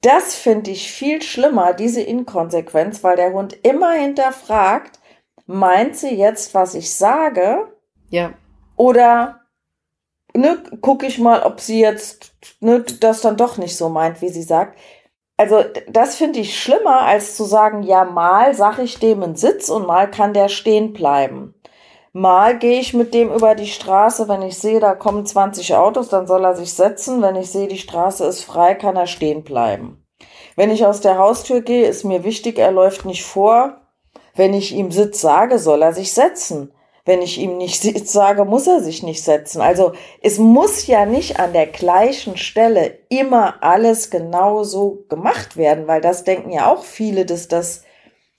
Das 0.02 0.34
finde 0.34 0.70
ich 0.70 0.92
viel 0.92 1.22
schlimmer, 1.22 1.72
diese 1.72 2.02
Inkonsequenz, 2.02 3.02
weil 3.02 3.16
der 3.16 3.32
Hund 3.32 3.56
immer 3.62 3.92
hinterfragt, 3.92 5.00
meint 5.46 5.96
sie 5.96 6.14
jetzt, 6.16 6.52
was 6.52 6.74
ich 6.74 6.94
sage? 6.94 7.66
Ja. 8.10 8.34
Oder 8.76 9.39
ne, 10.34 10.62
gucke 10.80 11.06
ich 11.06 11.18
mal, 11.18 11.42
ob 11.42 11.60
sie 11.60 11.80
jetzt 11.80 12.32
ne, 12.60 12.84
das 13.00 13.20
dann 13.20 13.36
doch 13.36 13.56
nicht 13.56 13.76
so 13.76 13.88
meint, 13.88 14.20
wie 14.22 14.28
sie 14.28 14.42
sagt. 14.42 14.78
Also 15.36 15.64
das 15.88 16.16
finde 16.16 16.40
ich 16.40 16.60
schlimmer, 16.60 17.02
als 17.02 17.36
zu 17.36 17.44
sagen, 17.44 17.82
ja, 17.82 18.04
mal 18.04 18.54
sage 18.54 18.82
ich 18.82 18.98
dem 18.98 19.22
einen 19.22 19.36
Sitz 19.36 19.70
und 19.70 19.86
mal 19.86 20.10
kann 20.10 20.34
der 20.34 20.48
stehen 20.48 20.92
bleiben. 20.92 21.54
Mal 22.12 22.58
gehe 22.58 22.80
ich 22.80 22.92
mit 22.92 23.14
dem 23.14 23.32
über 23.32 23.54
die 23.54 23.68
Straße, 23.68 24.28
wenn 24.28 24.42
ich 24.42 24.58
sehe, 24.58 24.80
da 24.80 24.94
kommen 24.94 25.24
20 25.24 25.76
Autos, 25.76 26.08
dann 26.08 26.26
soll 26.26 26.44
er 26.44 26.56
sich 26.56 26.74
setzen. 26.74 27.22
Wenn 27.22 27.36
ich 27.36 27.50
sehe, 27.50 27.68
die 27.68 27.78
Straße 27.78 28.24
ist 28.24 28.42
frei, 28.42 28.74
kann 28.74 28.96
er 28.96 29.06
stehen 29.06 29.44
bleiben. 29.44 30.04
Wenn 30.56 30.70
ich 30.70 30.84
aus 30.84 31.00
der 31.00 31.18
Haustür 31.18 31.60
gehe, 31.60 31.86
ist 31.86 32.04
mir 32.04 32.24
wichtig, 32.24 32.58
er 32.58 32.72
läuft 32.72 33.04
nicht 33.04 33.24
vor. 33.24 33.80
Wenn 34.34 34.54
ich 34.54 34.74
ihm 34.74 34.90
Sitz 34.90 35.20
sage, 35.20 35.58
soll 35.58 35.82
er 35.82 35.92
sich 35.92 36.12
setzen. 36.12 36.72
Wenn 37.10 37.22
ich 37.22 37.38
ihm 37.38 37.56
nicht 37.56 37.82
sage, 38.08 38.44
muss 38.44 38.68
er 38.68 38.80
sich 38.80 39.02
nicht 39.02 39.24
setzen. 39.24 39.60
Also 39.60 39.94
es 40.22 40.38
muss 40.38 40.86
ja 40.86 41.06
nicht 41.06 41.40
an 41.40 41.52
der 41.52 41.66
gleichen 41.66 42.36
Stelle 42.36 43.00
immer 43.08 43.64
alles 43.64 44.10
genauso 44.10 45.04
gemacht 45.08 45.56
werden, 45.56 45.88
weil 45.88 46.00
das 46.00 46.22
denken 46.22 46.52
ja 46.52 46.72
auch 46.72 46.84
viele, 46.84 47.26
dass 47.26 47.48
das 47.48 47.82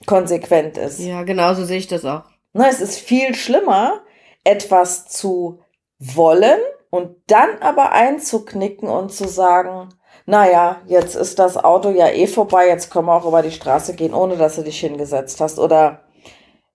konsequent 0.05 0.77
ist. 0.77 0.99
Ja, 0.99 1.23
genau 1.23 1.53
so 1.53 1.65
sehe 1.65 1.79
ich 1.79 1.87
das 1.87 2.05
auch. 2.05 2.23
Na, 2.53 2.69
es 2.69 2.79
ist 2.79 2.97
viel 2.97 3.35
schlimmer, 3.35 3.99
etwas 4.45 5.09
zu 5.09 5.59
wollen 5.99 6.59
und 6.89 7.17
dann 7.27 7.49
aber 7.59 7.91
einzuknicken 7.91 8.87
und 8.87 9.11
zu 9.11 9.27
sagen, 9.27 9.89
naja, 10.25 10.81
jetzt 10.85 11.15
ist 11.15 11.39
das 11.39 11.57
Auto 11.57 11.89
ja 11.89 12.07
eh 12.07 12.25
vorbei, 12.25 12.69
jetzt 12.69 12.89
können 12.89 13.07
wir 13.07 13.15
auch 13.15 13.25
über 13.25 13.41
die 13.41 13.51
Straße 13.51 13.95
gehen, 13.95 14.13
ohne 14.13 14.37
dass 14.37 14.55
du 14.55 14.61
dich 14.61 14.79
hingesetzt 14.79 15.41
hast. 15.41 15.59
Oder 15.59 16.05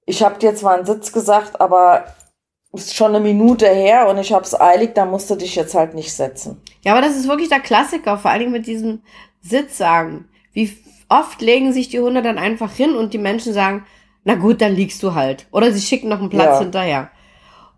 ich 0.06 0.22
habe 0.22 0.38
dir 0.38 0.54
zwar 0.54 0.74
einen 0.74 0.86
Sitz 0.86 1.12
gesagt, 1.12 1.60
aber 1.60 2.06
ist 2.72 2.94
schon 2.94 3.14
eine 3.14 3.20
Minute 3.20 3.68
her 3.68 4.08
und 4.08 4.18
ich 4.18 4.32
habe 4.32 4.44
es 4.44 4.58
eilig, 4.58 4.94
da 4.94 5.04
musst 5.04 5.30
du 5.30 5.34
dich 5.34 5.56
jetzt 5.56 5.74
halt 5.74 5.94
nicht 5.94 6.12
setzen. 6.12 6.60
Ja, 6.82 6.92
aber 6.92 7.00
das 7.00 7.16
ist 7.16 7.28
wirklich 7.28 7.48
der 7.48 7.60
Klassiker, 7.60 8.18
vor 8.18 8.30
allen 8.30 8.40
Dingen 8.40 8.52
mit 8.52 8.66
diesem 8.66 9.02
Sitz 9.40 9.78
sagen. 9.78 10.28
Wie 10.52 10.76
oft 11.08 11.40
legen 11.40 11.72
sich 11.72 11.88
die 11.88 12.00
Hunde 12.00 12.22
dann 12.22 12.38
einfach 12.38 12.72
hin 12.72 12.94
und 12.94 13.14
die 13.14 13.18
Menschen 13.18 13.52
sagen, 13.52 13.84
na 14.24 14.34
gut, 14.34 14.60
dann 14.60 14.74
liegst 14.74 15.02
du 15.02 15.14
halt. 15.14 15.46
Oder 15.52 15.72
sie 15.72 15.80
schicken 15.80 16.08
noch 16.08 16.20
einen 16.20 16.30
Platz 16.30 16.58
ja. 16.58 16.58
hinterher. 16.60 17.10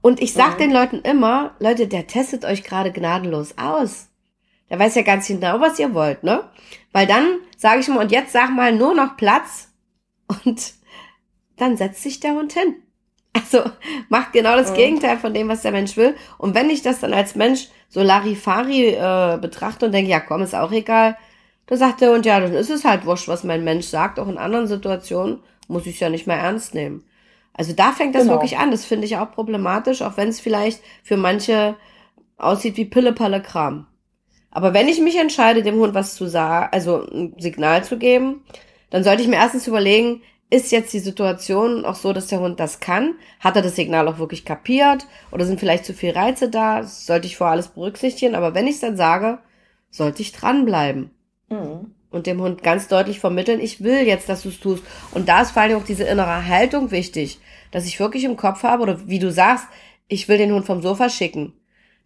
Und 0.00 0.20
ich 0.20 0.32
sag 0.32 0.54
mhm. 0.54 0.58
den 0.58 0.73
Leuten 0.73 0.99
immer, 1.00 1.52
Leute, 1.58 1.87
der 1.87 2.06
testet 2.06 2.44
euch 2.44 2.64
gerade 2.64 2.92
gnadenlos 2.92 3.54
aus. 3.58 4.08
Der 4.70 4.78
weiß 4.78 4.94
ja 4.94 5.02
ganz 5.02 5.26
genau, 5.26 5.61
was 5.61 5.78
ihr 5.78 5.94
wollt, 5.94 6.23
ne? 6.25 6.44
Weil 6.92 7.06
dann 7.06 7.38
sage 7.56 7.80
ich 7.80 7.88
mal, 7.88 7.99
und 7.99 8.12
jetzt 8.12 8.32
sag 8.32 8.50
mal 8.50 8.73
nur 8.73 8.94
noch 8.94 9.16
Platz 9.16 9.68
und 10.44 10.77
dann 11.58 11.76
setzt 11.76 12.02
sich 12.02 12.20
der 12.20 12.34
Hund 12.34 12.52
hin. 12.52 12.76
Also 13.34 13.62
macht 14.08 14.32
genau 14.32 14.56
das 14.56 14.70
mhm. 14.70 14.76
Gegenteil 14.76 15.18
von 15.18 15.34
dem, 15.34 15.48
was 15.48 15.62
der 15.62 15.72
Mensch 15.72 15.96
will. 15.96 16.14
Und 16.38 16.54
wenn 16.54 16.70
ich 16.70 16.82
das 16.82 17.00
dann 17.00 17.12
als 17.12 17.34
Mensch 17.34 17.68
so 17.88 18.02
Larifari 18.02 18.88
äh, 18.88 19.38
betrachte 19.40 19.86
und 19.86 19.92
denke, 19.92 20.10
ja 20.10 20.20
komm, 20.20 20.42
ist 20.42 20.54
auch 20.54 20.72
egal, 20.72 21.16
dann 21.66 21.78
sagt 21.78 22.00
der 22.00 22.12
Hund, 22.12 22.24
ja, 22.26 22.40
dann 22.40 22.54
ist 22.54 22.70
es 22.70 22.84
halt 22.84 23.04
wurscht, 23.04 23.28
was 23.28 23.44
mein 23.44 23.62
Mensch 23.64 23.86
sagt. 23.86 24.18
Auch 24.18 24.28
in 24.28 24.38
anderen 24.38 24.66
Situationen 24.66 25.40
muss 25.68 25.86
ich 25.86 25.94
es 25.94 26.00
ja 26.00 26.08
nicht 26.08 26.26
mehr 26.26 26.38
ernst 26.38 26.74
nehmen. 26.74 27.04
Also 27.52 27.74
da 27.74 27.92
fängt 27.92 28.14
das 28.14 28.22
genau. 28.22 28.34
wirklich 28.34 28.58
an. 28.58 28.70
Das 28.70 28.84
finde 28.84 29.06
ich 29.06 29.16
auch 29.16 29.32
problematisch, 29.32 30.00
auch 30.02 30.16
wenn 30.16 30.28
es 30.28 30.40
vielleicht 30.40 30.80
für 31.02 31.16
manche 31.16 31.76
aussieht 32.38 32.76
wie 32.76 32.86
Pille-Palle-Kram. 32.86 33.86
Aber 34.50 34.72
wenn 34.72 34.88
ich 34.88 35.00
mich 35.00 35.18
entscheide, 35.18 35.62
dem 35.62 35.78
Hund 35.78 35.92
was 35.92 36.14
zu 36.14 36.26
sagen, 36.26 36.68
also 36.72 37.02
ein 37.02 37.34
Signal 37.38 37.84
zu 37.84 37.98
geben, 37.98 38.44
dann 38.90 39.04
sollte 39.04 39.22
ich 39.22 39.28
mir 39.28 39.36
erstens 39.36 39.66
überlegen, 39.66 40.22
ist 40.50 40.73
jetzt 40.73 40.93
die 40.93 40.99
Situation 40.99 41.85
auch 41.85 41.95
so, 41.95 42.12
dass 42.12 42.28
der 42.28 42.40
Hund 42.40 42.59
das 42.59 42.81
kann? 42.81 43.14
Hat 43.40 43.57
er 43.57 43.62
das 43.62 43.76
Signal 43.76 44.09
auch 44.09 44.19
wirklich 44.19 44.45
kapiert? 44.45 45.07
Oder 45.31 45.45
sind 45.45 45.61
vielleicht 45.61 45.85
zu 45.85 45.93
viel 45.93 46.11
Reize 46.11 46.49
da? 46.49 46.81
Das 46.81 47.07
sollte 47.07 47.26
ich 47.26 47.37
vor 47.37 47.49
alles 47.49 47.69
berücksichtigen. 47.69 48.35
Aber 48.35 48.55
wenn 48.55 48.67
ich 48.67 48.76
es 48.76 48.81
dann 48.81 48.97
sage, 48.97 49.38
sollte 49.90 50.23
ich 50.23 50.33
dranbleiben. 50.33 51.11
Mhm. 51.50 51.93
Und 52.11 52.26
dem 52.26 52.40
Hund 52.40 52.62
ganz 52.62 52.88
deutlich 52.88 53.21
vermitteln, 53.21 53.61
ich 53.61 53.83
will 53.83 54.07
jetzt, 54.07 54.31
dass 54.31 54.43
du 54.43 54.49
es 54.49 54.61
tust. 54.61 54.83
Und 55.12 55.28
da 55.28 55.43
ist 55.43 55.50
vor 55.50 55.62
allem 55.62 55.76
auch 55.76 55.85
diese 55.85 56.05
innere 56.05 56.47
Haltung 56.47 56.90
wichtig, 56.90 57.38
dass 57.71 57.87
ich 57.87 58.00
wirklich 58.00 58.25
im 58.25 58.38
Kopf 58.38 58.62
habe, 58.62 58.83
oder 58.83 59.07
wie 59.07 59.19
du 59.19 59.31
sagst, 59.31 59.67
ich 60.09 60.26
will 60.26 60.38
den 60.38 60.52
Hund 60.52 60.64
vom 60.64 60.81
Sofa 60.81 61.11
schicken 61.11 61.52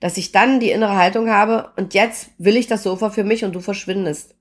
dass 0.02 0.16
ich 0.16 0.32
dann 0.32 0.58
die 0.58 0.72
innere 0.72 0.96
Haltung 0.96 1.30
habe 1.30 1.70
und 1.76 1.94
jetzt 1.94 2.30
will 2.36 2.56
ich 2.56 2.66
das 2.66 2.82
Sofa 2.82 3.10
für 3.10 3.22
mich 3.22 3.44
und 3.44 3.54
du 3.54 3.60
verschwindest. 3.60 4.34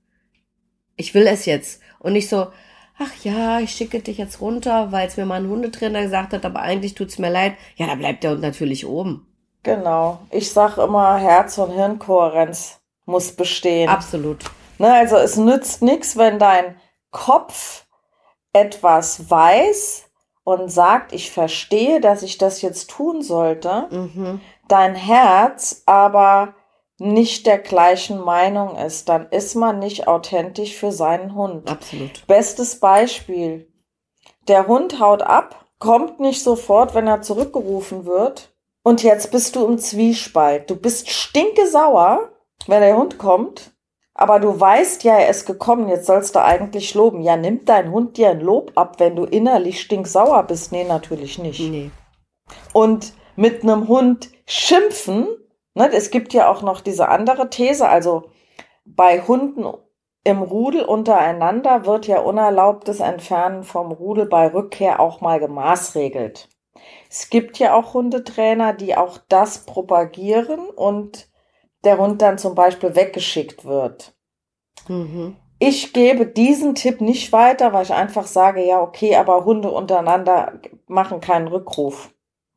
Ich 0.96 1.14
will 1.14 1.24
es 1.28 1.46
jetzt. 1.46 1.80
Und 2.00 2.14
nicht 2.14 2.28
so, 2.28 2.48
ach 2.98 3.12
ja, 3.24 3.60
ich 3.60 3.72
schicke 3.72 4.00
dich 4.00 4.18
jetzt 4.18 4.40
runter, 4.40 4.92
weil 4.92 5.08
es 5.08 5.16
mir 5.16 5.26
mal 5.26 5.42
ein 5.42 5.48
Hundetrainer 5.48 6.02
gesagt 6.02 6.32
hat, 6.32 6.44
aber 6.44 6.60
eigentlich 6.60 6.94
tut's 6.94 7.18
mir 7.18 7.30
leid. 7.30 7.54
Ja, 7.76 7.86
da 7.86 7.94
bleibt 7.94 8.24
der 8.24 8.32
Hund 8.32 8.40
natürlich 8.40 8.86
oben. 8.86 9.26
Genau. 9.62 10.18
Ich 10.30 10.52
sag 10.52 10.78
immer, 10.78 11.16
Herz- 11.18 11.58
und 11.58 11.70
Hirnkohärenz 11.70 12.80
muss 13.06 13.32
bestehen. 13.32 13.88
Absolut. 13.88 14.44
Ne, 14.78 14.92
also 14.92 15.16
es 15.16 15.36
nützt 15.36 15.82
nichts, 15.82 16.16
wenn 16.16 16.38
dein 16.38 16.76
Kopf 17.10 17.86
etwas 18.52 19.30
weiß 19.30 20.10
und 20.44 20.70
sagt, 20.70 21.12
ich 21.12 21.30
verstehe, 21.30 22.00
dass 22.00 22.22
ich 22.22 22.38
das 22.38 22.62
jetzt 22.62 22.90
tun 22.90 23.22
sollte. 23.22 23.86
Mhm 23.90 24.40
dein 24.72 24.94
Herz 24.94 25.82
aber 25.84 26.54
nicht 26.98 27.46
der 27.46 27.58
gleichen 27.58 28.20
Meinung 28.20 28.76
ist, 28.76 29.08
dann 29.08 29.28
ist 29.30 29.54
man 29.54 29.78
nicht 29.78 30.06
authentisch 30.06 30.76
für 30.76 30.92
seinen 30.92 31.34
Hund. 31.34 31.70
Absolut. 31.70 32.26
Bestes 32.26 32.78
Beispiel. 32.78 33.72
Der 34.48 34.66
Hund 34.66 35.00
haut 35.00 35.22
ab, 35.22 35.66
kommt 35.78 36.20
nicht 36.20 36.42
sofort, 36.42 36.94
wenn 36.94 37.06
er 37.06 37.22
zurückgerufen 37.22 38.04
wird. 38.04 38.54
Und 38.84 39.02
jetzt 39.02 39.30
bist 39.30 39.56
du 39.56 39.64
im 39.66 39.78
Zwiespalt. 39.78 40.68
Du 40.70 40.76
bist 40.76 41.10
stinkesauer, 41.10 42.30
wenn 42.66 42.80
der 42.80 42.96
Hund 42.96 43.18
kommt. 43.18 43.72
Aber 44.14 44.40
du 44.40 44.58
weißt 44.58 45.04
ja, 45.04 45.14
er 45.14 45.30
ist 45.30 45.46
gekommen, 45.46 45.88
jetzt 45.88 46.06
sollst 46.06 46.34
du 46.34 46.42
eigentlich 46.42 46.94
loben. 46.94 47.22
Ja, 47.22 47.36
nimmt 47.36 47.68
dein 47.68 47.90
Hund 47.90 48.16
dir 48.16 48.30
ein 48.30 48.40
Lob 48.40 48.72
ab, 48.74 48.96
wenn 48.98 49.16
du 49.16 49.24
innerlich 49.24 49.80
stinksauer 49.80 50.42
bist? 50.44 50.70
Nee, 50.70 50.84
natürlich 50.84 51.38
nicht. 51.38 51.60
Nee. 51.60 51.90
Und 52.72 53.14
mit 53.36 53.62
einem 53.62 53.88
Hund 53.88 54.30
schimpfen. 54.46 55.28
Ne, 55.74 55.90
es 55.92 56.10
gibt 56.10 56.34
ja 56.34 56.50
auch 56.50 56.62
noch 56.62 56.80
diese 56.80 57.08
andere 57.08 57.48
These, 57.50 57.88
also 57.88 58.30
bei 58.84 59.20
Hunden 59.20 59.64
im 60.24 60.42
Rudel 60.42 60.84
untereinander 60.84 61.86
wird 61.86 62.06
ja 62.06 62.20
unerlaubtes 62.20 63.00
Entfernen 63.00 63.64
vom 63.64 63.90
Rudel 63.90 64.26
bei 64.26 64.52
Rückkehr 64.52 65.00
auch 65.00 65.20
mal 65.20 65.40
gemaßregelt. 65.40 66.48
Es 67.10 67.28
gibt 67.28 67.58
ja 67.58 67.74
auch 67.74 67.94
Hundetrainer, 67.94 68.72
die 68.72 68.96
auch 68.96 69.18
das 69.28 69.66
propagieren 69.66 70.68
und 70.68 71.28
der 71.84 71.98
Hund 71.98 72.22
dann 72.22 72.38
zum 72.38 72.54
Beispiel 72.54 72.94
weggeschickt 72.94 73.64
wird. 73.64 74.14
Mhm. 74.88 75.36
Ich 75.58 75.92
gebe 75.92 76.26
diesen 76.26 76.74
Tipp 76.74 77.00
nicht 77.00 77.32
weiter, 77.32 77.72
weil 77.72 77.84
ich 77.84 77.92
einfach 77.92 78.26
sage, 78.26 78.64
ja, 78.66 78.80
okay, 78.80 79.16
aber 79.16 79.44
Hunde 79.44 79.70
untereinander 79.70 80.60
machen 80.86 81.20
keinen 81.20 81.48
Rückruf. 81.48 82.12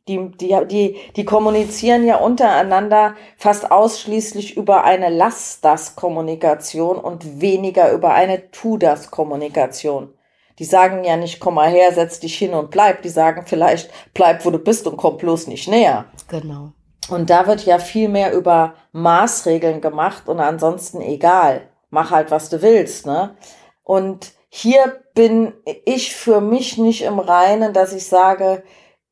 Die, 0.08 0.30
die, 0.32 0.56
die, 0.70 0.98
die 1.16 1.26
kommunizieren 1.26 2.06
ja 2.06 2.18
untereinander 2.18 3.16
fast 3.38 3.72
ausschließlich 3.72 4.56
über 4.56 4.84
eine 4.84 5.10
Lass-das-Kommunikation 5.10 6.98
und 6.98 7.42
weniger 7.42 7.92
über 7.92 8.14
eine 8.14 8.52
Tu-das-Kommunikation. 8.52 10.14
Die 10.60 10.66
sagen 10.66 11.04
ja 11.04 11.18
nicht, 11.18 11.40
komm 11.40 11.56
mal 11.56 11.70
her, 11.70 11.92
setz 11.92 12.20
dich 12.20 12.38
hin 12.38 12.54
und 12.54 12.72
bleib. 12.72 13.02
Die 13.02 13.10
sagen 13.10 13.44
vielleicht, 13.46 13.90
bleib, 14.14 14.46
wo 14.46 14.52
du 14.52 14.60
bist 14.60 14.88
und 14.88 14.98
komm 14.98 15.18
bloß 15.18 15.48
nicht 15.48 15.68
näher. 15.68 16.06
Genau. 16.30 16.72
Und 17.10 17.30
da 17.30 17.48
wird 17.48 17.66
ja 17.66 17.80
viel 17.80 18.10
mehr 18.10 18.34
über 18.34 18.76
Maßregeln 18.94 19.82
gemacht 19.82 20.30
und 20.30 20.40
ansonsten 20.40 21.02
egal. 21.02 21.70
Mach 21.90 22.12
halt, 22.12 22.32
was 22.32 22.50
du 22.50 22.62
willst, 22.62 23.06
ne? 23.06 23.36
Und 23.84 24.34
hier 24.50 25.02
bin 25.14 25.54
ich 25.86 26.16
für 26.16 26.42
mich 26.42 26.78
nicht 26.78 27.04
im 27.04 27.20
Reinen, 27.20 27.74
dass 27.74 27.94
ich 27.94 28.08
sage, 28.08 28.64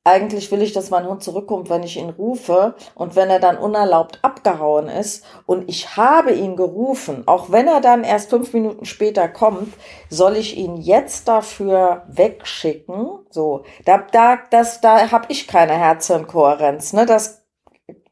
eigentlich 0.06 0.52
will 0.52 0.62
ich, 0.62 0.74
dass 0.74 0.90
mein 0.90 1.08
Hund 1.08 1.24
zurückkommt, 1.24 1.70
wenn 1.70 1.84
ich 1.84 1.98
ihn 1.98 2.10
rufe 2.10 2.76
und 2.94 3.16
wenn 3.16 3.30
er 3.30 3.40
dann 3.40 3.58
unerlaubt 3.58 4.20
abgehauen 4.22 4.90
ist 4.90 5.24
und 5.46 5.70
ich 5.70 5.96
habe 5.96 6.34
ihn 6.34 6.58
gerufen, 6.58 7.24
auch 7.26 7.52
wenn 7.52 7.68
er 7.68 7.80
dann 7.80 8.04
erst 8.04 8.30
fünf 8.30 8.54
Minuten 8.54 8.86
später 8.86 9.30
kommt, 9.30 9.74
soll 10.10 10.36
ich 10.36 10.58
ihn 10.58 10.76
jetzt 10.76 11.30
dafür 11.30 12.04
wegschicken? 12.08 13.20
So, 13.30 13.64
da, 13.86 14.00
da, 14.12 14.40
das, 14.50 14.82
da 14.82 15.12
habe 15.12 15.28
ich 15.30 15.48
keine 15.48 15.74
Herzinkohärenz, 15.74 16.92
ne? 16.92 17.06
Das 17.06 17.46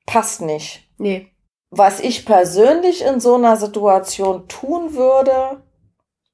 passt 0.06 0.42
nicht. 0.42 0.88
Nee. 0.98 1.28
Was 1.72 2.00
ich 2.00 2.26
persönlich 2.26 3.04
in 3.04 3.20
so 3.20 3.36
einer 3.36 3.58
Situation 3.58 4.48
tun 4.48 4.94
würde, 4.94 5.62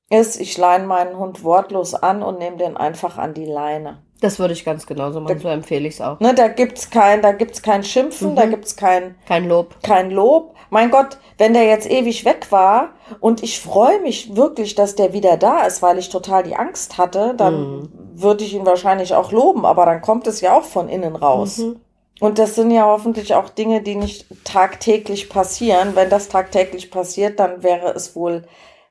ist, 0.10 0.40
ich 0.40 0.58
leine 0.58 0.86
meinen 0.86 1.18
Hund 1.18 1.44
wortlos 1.44 1.94
an 1.94 2.24
und 2.24 2.40
nehme 2.40 2.58
den 2.58 2.78
einfach 2.78 3.18
an 3.18 3.34
die 3.34 3.46
Leine. 3.46 4.07
Das 4.20 4.40
würde 4.40 4.54
ich 4.54 4.66
ganz 4.66 4.88
genauso 4.88 5.20
machen, 5.22 5.40
so 5.40 5.48
empfehle 5.48 5.88
ich 5.88 5.96
es 5.96 6.02
auch. 6.02 6.20
Ne, 6.20 6.34
da 6.34 6.48
gibt's 6.48 6.90
kein, 6.90 7.22
da 7.22 7.34
gibt's 7.34 7.62
kein 7.62 7.84
Schimpfen, 7.84 8.32
Mhm. 8.32 8.36
da 8.36 8.46
gibt's 8.48 8.76
kein, 8.76 9.16
Kein 9.28 9.48
Lob. 9.48 9.76
kein 9.84 10.10
Lob. 10.10 10.56
Mein 10.72 10.90
Gott, 10.92 11.18
wenn 11.38 11.54
der 11.54 11.66
jetzt 11.66 11.90
ewig 11.90 12.26
weg 12.26 12.48
war 12.52 12.90
und 13.20 13.44
ich 13.44 13.60
freue 13.60 14.02
mich 14.02 14.36
wirklich, 14.36 14.74
dass 14.76 14.96
der 14.96 15.14
wieder 15.14 15.38
da 15.38 15.62
ist, 15.66 15.82
weil 15.82 15.98
ich 16.00 16.10
total 16.10 16.44
die 16.44 16.56
Angst 16.56 16.98
hatte, 16.98 17.36
dann 17.38 17.82
Mhm. 17.82 17.90
würde 18.16 18.44
ich 18.44 18.54
ihn 18.56 18.66
wahrscheinlich 18.66 19.14
auch 19.14 19.32
loben, 19.32 19.66
aber 19.66 19.86
dann 19.86 20.02
kommt 20.02 20.26
es 20.28 20.42
ja 20.42 20.58
auch 20.58 20.64
von 20.66 20.90
innen 20.90 21.16
raus. 21.16 21.60
Mhm. 21.60 21.80
Und 22.20 22.40
das 22.40 22.56
sind 22.56 22.72
ja 22.72 22.86
hoffentlich 22.86 23.36
auch 23.36 23.50
Dinge, 23.50 23.84
die 23.84 23.96
nicht 23.96 24.26
tagtäglich 24.44 25.30
passieren. 25.30 25.92
Wenn 25.96 26.10
das 26.10 26.28
tagtäglich 26.30 26.90
passiert, 26.90 27.40
dann 27.40 27.62
wäre 27.62 27.92
es 27.94 28.16
wohl 28.16 28.46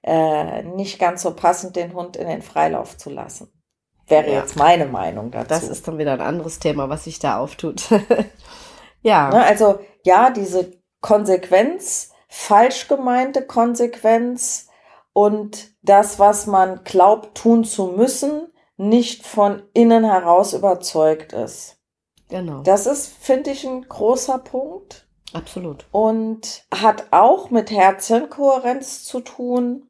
äh, 0.09 0.63
nicht 0.63 1.01
ganz 1.01 1.23
so 1.23 1.33
passend, 1.35 1.75
den 1.75 1.93
Hund 1.93 2.17
in 2.17 2.29
den 2.29 2.41
Freilauf 2.43 2.97
zu 2.97 3.11
lassen. 3.11 3.51
Wäre 4.09 4.27
Ja. 4.31 4.41
jetzt 4.41 4.57
meine 4.57 4.87
Meinung 4.87 5.31
dazu. 5.31 5.49
Das 5.49 5.65
ist 5.65 5.87
dann 5.89 5.99
wieder 5.99 6.13
ein 6.13 6.21
anderes 6.21 6.59
Thema, 6.59 6.89
was 6.89 7.05
sich 7.05 7.19
da 7.19 7.39
auftut. 7.39 7.83
ja. 9.03 9.31
Ne, 9.31 9.45
also 9.45 9.81
ja, 10.05 10.31
diese 10.31 10.73
Konsequenz, 11.01 12.11
falsch 12.29 12.89
gemeinte 12.89 13.43
Konsequenz 13.47 14.69
und 15.13 15.73
das, 15.83 16.19
was 16.19 16.47
man 16.47 16.83
glaubt 16.85 17.37
tun 17.37 17.65
zu 17.65 17.87
müssen, 17.87 18.53
nicht 18.77 19.27
von 19.27 19.63
innen 19.73 20.05
heraus 20.05 20.53
überzeugt 20.53 21.33
ist. 21.33 21.79
Genau. 22.29 22.63
Das 22.63 22.87
ist, 22.87 23.13
finde 23.21 23.51
ich, 23.51 23.65
ein 23.65 23.89
großer 23.89 24.39
Punkt 24.39 25.09
Absolut. 25.33 25.87
und 25.93 26.65
hat 26.75 27.07
auch 27.13 27.51
mit 27.51 27.71
Herzchenkohärenz 27.71 29.05
zu 29.05 29.21
tun, 29.21 29.89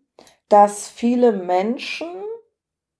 dass 0.48 0.86
viele 0.88 1.32
Menschen 1.32 2.06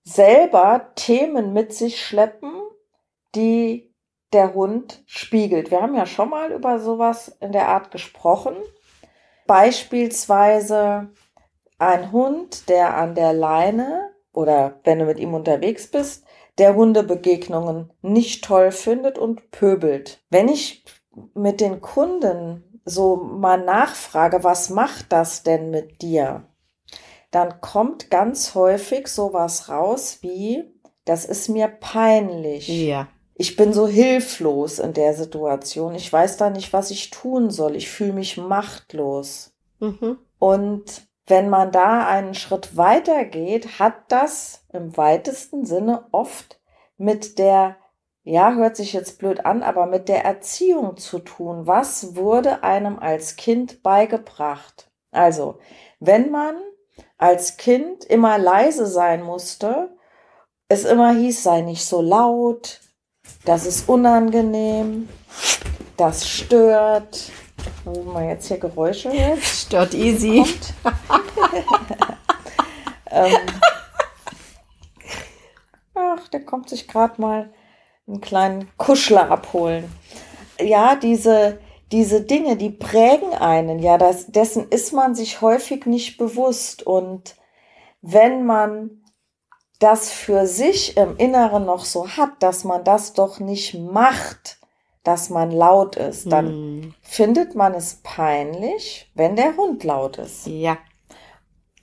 selber 0.07 0.93
Themen 0.95 1.53
mit 1.53 1.75
sich 1.75 2.03
schleppen, 2.03 2.53
die 3.35 3.93
der 4.33 4.55
Hund 4.55 5.03
spiegelt. 5.07 5.71
Wir 5.71 5.83
haben 5.83 5.95
ja 5.95 6.07
schon 6.07 6.31
mal 6.31 6.53
über 6.53 6.79
sowas 6.79 7.37
in 7.41 7.53
der 7.53 7.69
Art 7.69 7.91
gesprochen. 7.91 8.55
Beispielsweise 9.47 11.11
ein 11.79 12.13
Hund, 12.13 12.69
der 12.69 12.97
an 12.97 13.15
der 13.15 13.33
Leine 13.33 14.11
oder 14.33 14.81
wenn 14.85 14.99
du 14.99 15.05
mit 15.07 15.19
ihm 15.19 15.35
unterwegs 15.35 15.89
bist, 15.89 16.25
der 16.59 16.75
Hundebegegnungen 16.75 17.93
nicht 18.01 18.45
toll 18.45 18.71
findet 18.71 19.19
und 19.19 19.51
pöbelt. 19.51 20.23
Wenn 20.31 20.49
ich 20.49 20.85
mit 21.35 21.61
den 21.61 21.81
Kunden 21.81 22.81
so 22.85 23.17
mal 23.17 23.63
nachfrage, 23.63 24.45
was 24.45 24.71
macht 24.71 25.13
das 25.13 25.43
denn 25.43 25.71
mit 25.71 26.01
dir? 26.01 26.45
Dann 27.37 27.61
kommt 27.61 28.09
ganz 28.11 28.55
häufig 28.55 29.09
sowas 29.09 29.69
raus 29.69 30.21
wie, 30.23 30.65
das 31.05 31.27
ist 31.27 31.51
mir 31.51 31.69
peinlich. 31.69 32.67
Ja. 32.67 33.09
Ich 33.35 33.57
bin 33.57 33.75
so 33.75 33.87
hilflos 33.87 34.79
in 34.79 34.95
der 34.95 35.13
Situation. 35.13 35.95
Ich 35.95 36.11
weiß 36.11 36.39
da 36.39 36.49
nicht, 36.49 36.73
was 36.73 36.91
ich 36.91 37.11
tun 37.11 37.51
soll. 37.51 37.77
Ich 37.77 37.91
fühle 37.91 38.15
mich 38.15 38.39
machtlos. 38.39 39.53
Mhm. 39.81 40.17
Und 40.39 41.07
wenn 41.27 41.51
man 41.51 41.73
da 41.73 42.07
einen 42.07 42.33
Schritt 42.33 42.75
weiter 42.79 43.27
geht, 43.27 43.79
hat 43.79 43.97
das 44.09 44.65
im 44.73 44.97
weitesten 44.97 45.67
Sinne 45.67 46.07
oft 46.13 46.59
mit 46.97 47.39
der, 47.39 47.77
ja, 48.23 48.55
hört 48.55 48.77
sich 48.77 48.95
jetzt 48.95 49.19
blöd 49.19 49.45
an, 49.45 49.63
aber 49.63 49.85
mit 49.85 50.09
der 50.09 50.25
Erziehung 50.25 50.97
zu 50.97 51.19
tun. 51.19 51.67
Was 51.67 52.17
wurde 52.17 52.63
einem 52.63 52.99
als 52.99 53.37
Kind 53.37 53.83
beigebracht? 53.83 54.91
Also, 55.11 55.59
wenn 56.01 56.31
man 56.31 56.57
als 57.19 57.57
Kind 57.57 58.05
immer 58.05 58.39
leise 58.39 58.87
sein 58.87 59.23
musste, 59.23 59.97
es 60.69 60.85
immer 60.85 61.13
hieß, 61.13 61.43
sei 61.43 61.61
nicht 61.61 61.85
so 61.85 62.03
laut, 62.03 62.81
das 63.45 63.67
ist 63.67 63.89
unangenehm, 63.89 65.09
das 65.97 66.29
stört. 66.29 67.31
Wenn 67.85 68.05
man 68.07 68.29
jetzt 68.29 68.49
hier 68.49 68.59
Geräusche 68.59 69.13
hört, 69.13 69.39
Stört 69.43 69.95
easy. 69.95 70.45
ähm, 73.11 73.37
ach, 75.95 76.29
der 76.29 76.45
kommt 76.45 76.69
sich 76.69 76.87
gerade 76.89 77.21
mal 77.21 77.53
einen 78.07 78.21
kleinen 78.21 78.71
Kuschler 78.77 79.31
abholen. 79.31 79.93
Ja, 80.61 80.97
diese, 80.97 81.59
diese 81.93 82.21
Dinge, 82.23 82.57
die 82.57 82.71
prägen 82.71 83.33
einen, 83.33 83.79
ja, 83.79 83.97
das, 83.99 84.27
dessen 84.27 84.69
ist 84.69 84.93
man 84.93 85.15
sich 85.15 85.41
häufig 85.41 85.87
nicht 85.87 86.19
bewusst. 86.19 86.83
Und 86.85 87.37
wenn 88.03 88.45
man 88.45 89.03
das 89.79 90.11
für 90.11 90.47
sich 90.47 90.97
im 90.97 91.17
Inneren 91.17 91.65
noch 91.67 91.85
so 91.85 92.09
hat, 92.09 92.31
dass 92.41 92.65
man 92.65 92.83
das 92.85 93.13
doch 93.13 93.41
nicht 93.41 93.75
macht, 93.75 94.59
dass 95.05 95.31
man 95.31 95.53
laut 95.53 95.97
ist, 95.97 96.33
dann 96.33 96.47
Hm. 96.47 96.95
findet 97.03 97.55
man 97.55 97.75
es 97.75 98.01
peinlich, 98.03 99.11
wenn 99.15 99.37
der 99.37 99.57
Hund 99.57 99.85
laut 99.85 100.19
ist. 100.19 100.47
Ja. 100.47 100.79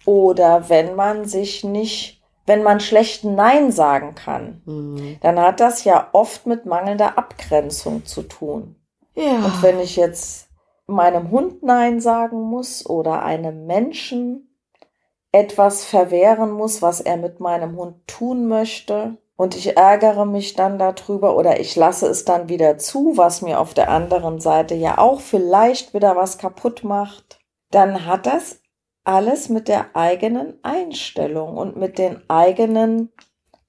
Oder 0.05 0.67
wenn 0.67 0.95
man 0.95 1.23
sich 1.25 1.63
nicht, 1.63 2.21
wenn 2.45 2.63
man 2.63 2.81
schlecht 2.81 3.23
Nein 3.23 3.71
sagen 3.71 4.15
kann, 4.15 4.61
Hm. 4.65 5.17
dann 5.21 5.39
hat 5.39 5.61
das 5.61 5.85
ja 5.85 6.09
oft 6.11 6.45
mit 6.45 6.65
mangelnder 6.65 7.17
Abgrenzung 7.17 8.05
zu 8.05 8.23
tun. 8.23 8.75
Ja. 9.15 9.45
Und 9.45 9.61
wenn 9.61 9.79
ich 9.79 9.95
jetzt 9.95 10.47
meinem 10.87 11.31
Hund 11.31 11.63
Nein 11.63 11.99
sagen 11.99 12.41
muss 12.41 12.85
oder 12.85 13.23
einem 13.23 13.65
Menschen 13.65 14.59
etwas 15.31 15.83
verwehren 15.83 16.51
muss, 16.51 16.81
was 16.81 17.01
er 17.01 17.17
mit 17.17 17.39
meinem 17.39 17.75
Hund 17.75 18.07
tun 18.07 18.47
möchte, 18.47 19.17
und 19.35 19.55
ich 19.55 19.77
ärgere 19.77 20.25
mich 20.25 20.53
dann 20.53 20.77
darüber 20.77 21.35
oder 21.35 21.59
ich 21.59 21.75
lasse 21.75 22.07
es 22.07 22.23
dann 22.23 22.49
wieder 22.49 22.77
zu, 22.77 23.17
was 23.17 23.41
mir 23.41 23.59
auf 23.59 23.73
der 23.73 23.89
anderen 23.89 24.39
Seite 24.39 24.75
ja 24.75 24.99
auch 24.99 25.21
vielleicht 25.21 25.93
wieder 25.93 26.15
was 26.15 26.37
kaputt 26.37 26.83
macht, 26.83 27.39
dann 27.71 28.05
hat 28.05 28.25
das 28.25 28.61
alles 29.03 29.49
mit 29.49 29.67
der 29.67 29.95
eigenen 29.95 30.59
Einstellung 30.63 31.57
und 31.57 31.75
mit 31.75 31.97
den 31.97 32.21
eigenen 32.29 33.11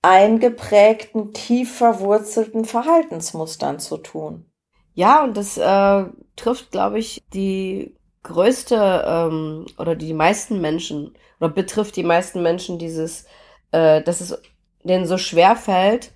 eingeprägten, 0.03 1.33
tief 1.33 1.77
verwurzelten 1.77 2.67
Verhaltensmustern 2.67 3.79
zu 3.79 3.97
tun. 3.97 4.51
Ja, 4.95 5.25
und 5.25 5.37
das 5.37 5.57
äh, 5.59 6.05
trifft, 6.37 6.71
glaube 6.71 6.99
ich, 6.99 7.23
die 7.33 7.95
größte 8.23 9.05
ähm, 9.07 9.67
oder 9.79 9.95
die 9.97 10.15
meisten 10.15 10.61
Menschen 10.61 11.15
oder 11.41 11.51
betrifft 11.51 11.97
die 11.97 12.05
meisten 12.05 12.43
Menschen 12.43 12.79
dieses, 12.79 13.27
äh, 13.73 14.03
dass 14.03 14.21
es 14.21 14.41
denen 14.85 15.07
so 15.07 15.19
schwer 15.19 15.57
fällt, 15.57 16.13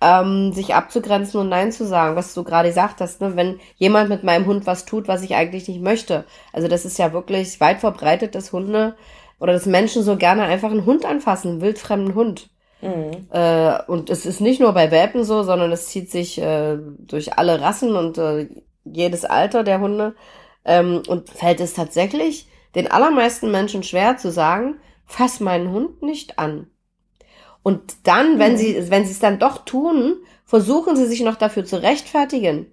ähm, 0.00 0.52
sich 0.52 0.74
abzugrenzen 0.74 1.40
und 1.40 1.48
Nein 1.48 1.72
zu 1.72 1.86
sagen, 1.86 2.16
was 2.16 2.34
du 2.34 2.42
gerade 2.42 2.68
gesagt 2.68 3.00
hast, 3.00 3.20
ne? 3.20 3.36
wenn 3.36 3.60
jemand 3.76 4.08
mit 4.08 4.24
meinem 4.24 4.46
Hund 4.46 4.66
was 4.66 4.84
tut, 4.84 5.08
was 5.08 5.22
ich 5.22 5.34
eigentlich 5.34 5.68
nicht 5.68 5.80
möchte. 5.82 6.24
Also 6.52 6.68
das 6.68 6.84
ist 6.84 6.98
ja 6.98 7.12
wirklich 7.12 7.60
weit 7.60 7.80
verbreitet, 7.80 8.34
dass 8.34 8.52
Hunde 8.52 8.96
oder 9.38 9.52
dass 9.52 9.66
Menschen 9.66 10.02
so 10.02 10.16
gerne 10.16 10.44
einfach 10.44 10.70
einen 10.70 10.86
Hund 10.86 11.04
anfassen, 11.04 11.52
einen 11.52 11.60
wildfremden 11.60 12.14
Hund. 12.14 12.48
Mhm. 12.82 13.26
Äh, 13.30 13.82
und 13.86 14.10
es 14.10 14.26
ist 14.26 14.40
nicht 14.40 14.60
nur 14.60 14.72
bei 14.72 14.90
Welpen 14.90 15.24
so, 15.24 15.42
sondern 15.44 15.72
es 15.72 15.86
zieht 15.86 16.10
sich 16.10 16.38
äh, 16.40 16.76
durch 16.98 17.38
alle 17.38 17.60
Rassen 17.60 17.96
und 17.96 18.18
äh, 18.18 18.48
jedes 18.84 19.24
Alter 19.24 19.64
der 19.64 19.80
Hunde. 19.80 20.14
Ähm, 20.64 21.02
und 21.08 21.28
fällt 21.30 21.60
es 21.60 21.74
tatsächlich 21.74 22.46
den 22.74 22.90
allermeisten 22.90 23.50
Menschen 23.50 23.82
schwer 23.82 24.16
zu 24.16 24.30
sagen, 24.30 24.76
fass 25.06 25.40
meinen 25.40 25.72
Hund 25.72 26.02
nicht 26.02 26.38
an. 26.38 26.68
Und 27.62 27.80
dann, 28.04 28.38
wenn 28.38 28.52
Mhm. 28.52 28.56
sie, 28.56 28.90
wenn 28.90 29.04
sie 29.04 29.12
es 29.12 29.18
dann 29.18 29.38
doch 29.38 29.64
tun, 29.64 30.16
versuchen 30.44 30.96
sie 30.96 31.06
sich 31.06 31.22
noch 31.22 31.36
dafür 31.36 31.64
zu 31.64 31.82
rechtfertigen. 31.82 32.66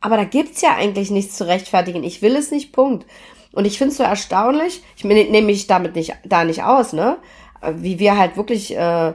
Aber 0.00 0.16
da 0.16 0.24
gibt's 0.24 0.60
ja 0.62 0.76
eigentlich 0.76 1.10
nichts 1.10 1.36
zu 1.36 1.46
rechtfertigen. 1.46 2.04
Ich 2.04 2.22
will 2.22 2.36
es 2.36 2.50
nicht, 2.50 2.72
Punkt. 2.72 3.06
Und 3.52 3.66
ich 3.66 3.78
finde 3.78 3.92
es 3.92 3.98
so 3.98 4.04
erstaunlich, 4.04 4.82
ich 4.96 5.04
nehme 5.04 5.42
mich 5.42 5.66
damit 5.66 5.96
nicht, 5.96 6.14
da 6.24 6.44
nicht 6.44 6.62
aus, 6.62 6.92
ne? 6.92 7.16
Wie 7.74 7.98
wir 7.98 8.16
halt 8.16 8.36
wirklich 8.36 8.76
äh, 8.76 9.14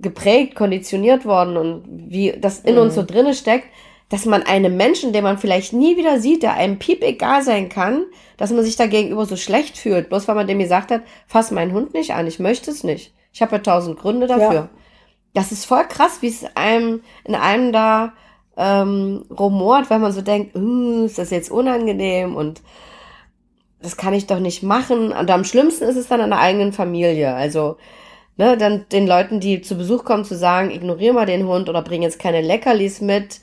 geprägt, 0.00 0.54
konditioniert 0.54 1.24
worden 1.24 1.56
und 1.56 1.84
wie 1.88 2.32
das 2.32 2.60
in 2.60 2.74
Mhm. 2.74 2.82
uns 2.82 2.94
so 2.94 3.02
drinne 3.02 3.34
steckt, 3.34 3.66
dass 4.08 4.24
man 4.24 4.44
einem 4.44 4.76
Menschen, 4.76 5.12
den 5.12 5.24
man 5.24 5.38
vielleicht 5.38 5.72
nie 5.72 5.96
wieder 5.96 6.20
sieht, 6.20 6.42
der 6.42 6.54
einem 6.54 6.78
piep 6.78 7.02
egal 7.02 7.42
sein 7.42 7.68
kann, 7.68 8.04
dass 8.36 8.52
man 8.52 8.64
sich 8.64 8.76
da 8.76 8.86
gegenüber 8.86 9.26
so 9.26 9.36
schlecht 9.36 9.76
fühlt, 9.78 10.08
bloß 10.08 10.28
weil 10.28 10.36
man 10.36 10.46
dem 10.46 10.58
gesagt 10.60 10.90
hat, 10.90 11.02
fass 11.26 11.50
meinen 11.50 11.72
Hund 11.72 11.92
nicht 11.92 12.12
an, 12.14 12.26
ich 12.26 12.38
möchte 12.38 12.70
es 12.70 12.84
nicht. 12.84 13.12
Ich 13.32 13.42
habe 13.42 13.56
ja 13.56 13.58
tausend 13.58 13.98
Gründe 13.98 14.26
dafür. 14.26 14.54
Ja. 14.54 14.68
Das 15.34 15.52
ist 15.52 15.66
voll 15.66 15.84
krass, 15.88 16.18
wie 16.22 16.28
es 16.28 16.44
einem 16.54 17.02
in 17.24 17.34
einem 17.34 17.72
da 17.72 18.12
ähm, 18.56 19.24
rumort, 19.30 19.90
weil 19.90 19.98
man 19.98 20.12
so 20.12 20.22
denkt, 20.22 20.56
uh, 20.56 21.04
ist 21.04 21.18
das 21.18 21.30
jetzt 21.30 21.50
unangenehm 21.50 22.36
und 22.36 22.62
das 23.82 23.96
kann 23.96 24.14
ich 24.14 24.26
doch 24.26 24.38
nicht 24.38 24.62
machen. 24.62 25.12
Und 25.12 25.30
am 25.30 25.44
schlimmsten 25.44 25.84
ist 25.84 25.96
es 25.96 26.08
dann 26.08 26.20
in 26.20 26.30
der 26.30 26.38
eigenen 26.38 26.72
Familie. 26.72 27.34
Also, 27.34 27.76
ne, 28.36 28.56
dann 28.56 28.86
den 28.90 29.06
Leuten, 29.06 29.40
die 29.40 29.60
zu 29.60 29.76
Besuch 29.76 30.04
kommen, 30.04 30.24
zu 30.24 30.36
sagen, 30.36 30.70
ignoriere 30.70 31.14
mal 31.14 31.26
den 31.26 31.46
Hund 31.46 31.68
oder 31.68 31.82
bring 31.82 32.02
jetzt 32.02 32.18
keine 32.18 32.40
Leckerlis 32.40 33.00
mit, 33.00 33.40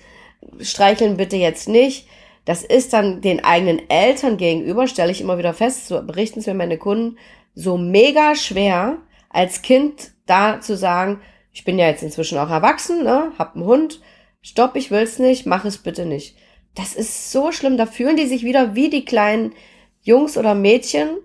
streicheln 0.59 1.17
bitte 1.17 1.37
jetzt 1.37 1.67
nicht. 1.67 2.07
Das 2.45 2.63
ist 2.63 2.93
dann 2.93 3.21
den 3.21 3.43
eigenen 3.43 3.89
Eltern 3.89 4.37
gegenüber, 4.37 4.87
stelle 4.87 5.11
ich 5.11 5.21
immer 5.21 5.37
wieder 5.37 5.53
fest, 5.53 5.87
so 5.87 6.01
berichten 6.01 6.39
es 6.39 6.47
mir 6.47 6.53
meine 6.53 6.77
Kunden, 6.77 7.17
so 7.55 7.77
mega 7.77 8.35
schwer, 8.35 8.97
als 9.29 9.61
Kind 9.61 10.11
da 10.25 10.59
zu 10.59 10.75
sagen, 10.75 11.21
ich 11.53 11.63
bin 11.63 11.79
ja 11.79 11.87
jetzt 11.87 12.03
inzwischen 12.03 12.37
auch 12.37 12.49
erwachsen, 12.49 13.03
ne, 13.03 13.31
hab 13.37 13.55
einen 13.55 13.65
Hund, 13.65 14.01
stopp, 14.41 14.75
ich 14.75 14.91
will's 14.91 15.19
nicht, 15.19 15.45
mach 15.45 15.65
es 15.65 15.77
bitte 15.77 16.05
nicht. 16.05 16.35
Das 16.75 16.95
ist 16.95 17.31
so 17.31 17.51
schlimm, 17.51 17.77
da 17.77 17.85
fühlen 17.85 18.17
die 18.17 18.25
sich 18.25 18.43
wieder 18.43 18.75
wie 18.75 18.89
die 18.89 19.05
kleinen 19.05 19.53
Jungs 20.01 20.37
oder 20.37 20.55
Mädchen 20.55 21.17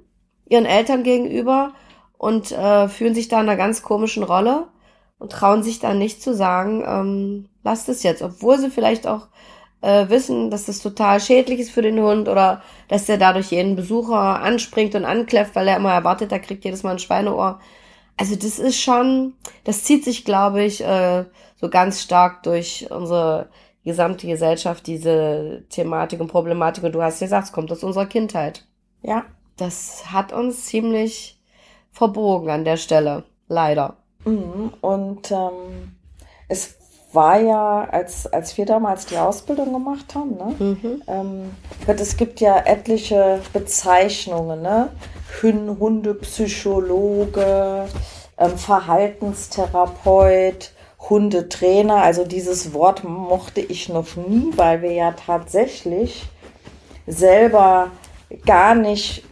ihren 0.49 0.67
Eltern 0.67 1.03
gegenüber 1.03 1.73
und 2.19 2.53
äh, 2.53 2.89
fühlen 2.89 3.15
sich 3.15 3.29
da 3.29 3.41
in 3.41 3.49
einer 3.49 3.57
ganz 3.57 3.83
komischen 3.83 4.25
Rolle 4.25 4.67
und 5.19 5.33
trauen 5.33 5.63
sich 5.63 5.79
dann 5.79 5.99
nicht 5.99 6.23
zu 6.23 6.35
sagen, 6.35 6.85
ähm, 6.87 7.49
lasst 7.65 7.89
es 7.89 8.03
jetzt, 8.03 8.23
obwohl 8.23 8.59
sie 8.59 8.71
vielleicht 8.71 9.07
auch 9.07 9.29
äh, 9.81 10.09
wissen, 10.09 10.51
dass 10.51 10.67
das 10.67 10.81
total 10.81 11.21
schädlich 11.21 11.61
ist 11.61 11.71
für 11.71 11.83
den 11.83 12.01
Hund 12.01 12.29
oder 12.29 12.63
dass 12.89 13.07
der 13.07 13.19
dadurch 13.19 13.53
jeden 13.53 13.77
Besucher 13.77 14.41
anspringt 14.41 14.95
und 14.95 15.05
ankläfft, 15.05 15.55
weil 15.55 15.69
er 15.69 15.77
immer 15.77 15.93
erwartet, 15.93 16.33
er 16.33 16.41
kriegt 16.41 16.65
jedes 16.65 16.83
Mal 16.83 16.93
ein 16.93 16.99
Schweineohr. 16.99 17.61
Also 18.17 18.35
das 18.35 18.59
ist 18.59 18.81
schon, 18.81 19.35
das 19.63 19.85
zieht 19.85 20.05
sich, 20.05 20.25
glaube 20.25 20.65
ich, 20.65 20.85
äh, 20.85 21.25
so 21.57 21.69
ganz 21.71 22.03
stark 22.03 22.43
durch 22.43 22.89
unsere 22.91 23.49
gesamte 23.85 24.27
Gesellschaft, 24.27 24.87
diese 24.89 25.65
Thematik 25.71 26.21
und 26.21 26.27
Problematik. 26.27 26.83
Und 26.83 26.93
du 26.93 27.03
hast 27.03 27.21
gesagt, 27.21 27.47
es 27.47 27.53
kommt 27.53 27.71
aus 27.71 27.85
unserer 27.85 28.07
Kindheit. 28.07 28.67
Ja. 29.03 29.25
Das 29.57 30.13
hat 30.13 30.33
uns 30.33 30.67
ziemlich 30.67 31.38
verbogen 31.99 32.51
an 32.51 32.65
der 32.65 32.77
Stelle, 32.77 33.25
leider. 33.49 33.97
Mhm. 34.25 34.73
Und 34.81 35.33
ähm, 35.33 35.97
es 36.49 36.77
war 37.13 37.41
ja, 37.41 37.89
als, 37.91 38.33
als 38.33 38.57
wir 38.57 38.65
damals 38.67 39.07
die 39.07 39.19
Ausbildung 39.19 39.73
gemacht 39.73 40.15
haben, 40.15 40.37
ne? 40.37 40.55
Mhm. 40.59 41.03
Ähm, 41.09 41.51
es 41.87 42.17
gibt 42.17 42.39
ja 42.41 42.59
etliche 42.59 43.41
Bezeichnungen, 43.53 44.63
ne? 44.63 44.91
Hundepsychologe, 45.43 47.89
ähm, 48.39 48.57
Verhaltenstherapeut, 48.57 50.71
Hundetrainer. 51.01 51.97
Also 51.97 52.25
dieses 52.25 52.73
Wort 52.75 53.03
mochte 53.03 53.61
ich 53.61 53.89
noch 53.89 54.15
nie, 54.17 54.53
weil 54.55 54.83
wir 54.83 54.93
ja 54.93 55.11
tatsächlich 55.13 56.27
selber 57.07 57.91
gar 58.45 58.77
nicht 58.77 59.25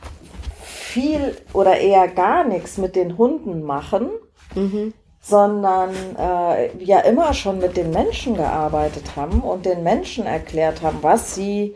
viel 0.97 1.37
oder 1.53 1.79
eher 1.79 2.09
gar 2.09 2.45
nichts 2.45 2.79
mit 2.79 2.97
den 2.97 3.19
Hunden 3.19 3.63
machen. 3.63 4.09
Mhm 4.55 4.95
sondern 5.29 5.93
äh, 6.17 6.85
ja 6.85 7.01
immer 7.01 7.35
schon 7.35 7.59
mit 7.59 7.77
den 7.77 7.91
Menschen 7.91 8.37
gearbeitet 8.37 9.17
haben 9.17 9.41
und 9.41 9.67
den 9.67 9.83
Menschen 9.83 10.25
erklärt 10.25 10.83
haben, 10.83 10.99
was 11.03 11.35
sie 11.35 11.75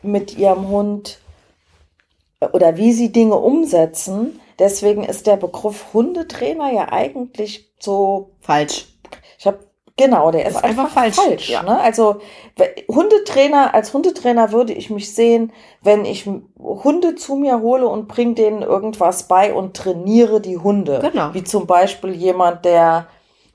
mit 0.00 0.38
ihrem 0.38 0.68
Hund 0.68 1.18
äh, 2.40 2.46
oder 2.46 2.78
wie 2.78 2.92
sie 2.94 3.12
Dinge 3.12 3.36
umsetzen. 3.36 4.40
Deswegen 4.58 5.04
ist 5.04 5.26
der 5.26 5.36
Begriff 5.36 5.92
Hundetrainer 5.92 6.72
ja 6.72 6.90
eigentlich 6.90 7.70
so 7.78 8.30
falsch. 8.40 8.86
Ich 9.38 9.46
habe 9.46 9.58
Genau, 9.98 10.30
der 10.30 10.44
ist, 10.44 10.56
ist 10.56 10.64
einfach, 10.64 10.84
einfach, 10.84 10.94
falsch. 10.94 11.16
falsch 11.16 11.48
ja. 11.48 11.62
ne? 11.62 11.80
Also 11.80 12.20
Hundetrainer, 12.88 13.72
als 13.74 13.94
Hundetrainer 13.94 14.52
würde 14.52 14.74
ich 14.74 14.90
mich 14.90 15.14
sehen, 15.14 15.52
wenn 15.82 16.04
ich 16.04 16.28
Hunde 16.58 17.14
zu 17.14 17.36
mir 17.36 17.60
hole 17.60 17.88
und 17.88 18.06
bringe 18.06 18.34
denen 18.34 18.62
irgendwas 18.62 19.24
bei 19.24 19.54
und 19.54 19.74
trainiere 19.74 20.40
die 20.42 20.58
Hunde. 20.58 21.00
Genau. 21.00 21.32
Wie 21.32 21.44
zum 21.44 21.66
Beispiel 21.66 22.12
jemand, 22.12 22.66
der 22.66 23.06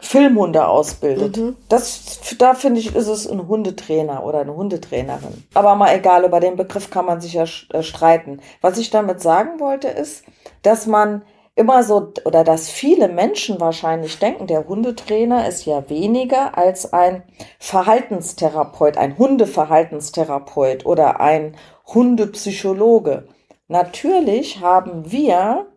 Filmhunde 0.01 0.67
ausbildet. 0.67 1.38
Mhm. 1.38 1.56
Das, 1.69 2.19
da 2.39 2.56
finde 2.56 2.80
ich, 2.80 2.95
ist 2.95 3.08
es 3.08 3.30
ein 3.30 3.47
Hundetrainer 3.47 4.25
oder 4.25 4.39
eine 4.39 4.56
Hundetrainerin. 4.56 5.43
Aber 5.54 5.75
mal 5.75 5.95
egal, 5.95 6.25
über 6.25 6.39
den 6.39 6.56
Begriff 6.56 6.89
kann 6.89 7.06
man 7.06 7.21
sich 7.21 7.34
ja 7.34 7.45
äh, 7.69 7.84
streiten. 7.84 8.39
Was 8.62 8.80
ich 8.80 8.89
damit 8.89 9.21
sagen 9.21 9.60
wollte, 9.60 9.88
ist, 9.88 10.23
dass 10.63 10.88
man 10.88 11.21
immer 11.62 11.84
so, 11.84 12.12
oder 12.26 12.43
dass 12.43 12.69
viele 12.69 13.08
Menschen 13.08 13.60
wahrscheinlich 13.60 14.17
denken, 14.17 14.47
der 14.47 14.67
Hundetrainer 14.67 15.47
ist 15.47 15.65
ja 15.65 15.89
weniger 15.89 16.58
als 16.58 16.91
ein 16.91 17.24
Verhaltenstherapeut, 17.60 18.97
ein 18.97 19.17
Hundeverhaltenstherapeut 19.17 20.86
oder 20.86 21.21
ein 21.21 21.56
Hundepsychologe. 21.86 23.28
Natürlich 23.67 24.60
haben 24.60 25.12
wir 25.12 25.67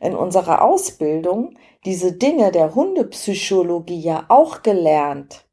in 0.00 0.14
unserer 0.14 0.62
Ausbildung 0.62 1.56
diese 1.84 2.12
Dinge 2.12 2.52
der 2.52 2.74
Hundepsychologie 2.74 4.00
ja 4.00 4.24
auch 4.28 4.62
gelernt. 4.62 5.46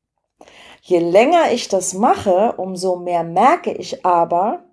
Je 0.81 0.99
länger 0.99 1.51
ich 1.53 1.69
das 1.69 1.93
mache, 1.93 2.53
umso 2.57 2.97
mehr 2.97 3.23
merke 3.23 3.71
ich 3.71 4.05
aber, 4.05 4.68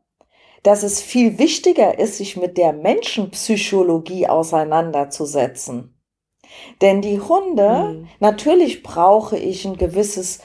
dass 0.67 0.83
es 0.83 1.01
viel 1.01 1.39
wichtiger 1.39 1.97
ist, 1.99 2.17
sich 2.17 2.37
mit 2.37 2.59
der 2.59 2.73
Menschenpsychologie 2.73 4.27
auseinanderzusetzen. 4.27 5.97
Denn 6.81 7.03
die 7.03 7.21
Hunde, 7.21 7.95
mhm. 7.95 8.09
natürlich 8.19 8.83
brauche 8.83 9.39
ich 9.39 9.65
ein 9.65 9.77
gewisses 9.77 10.41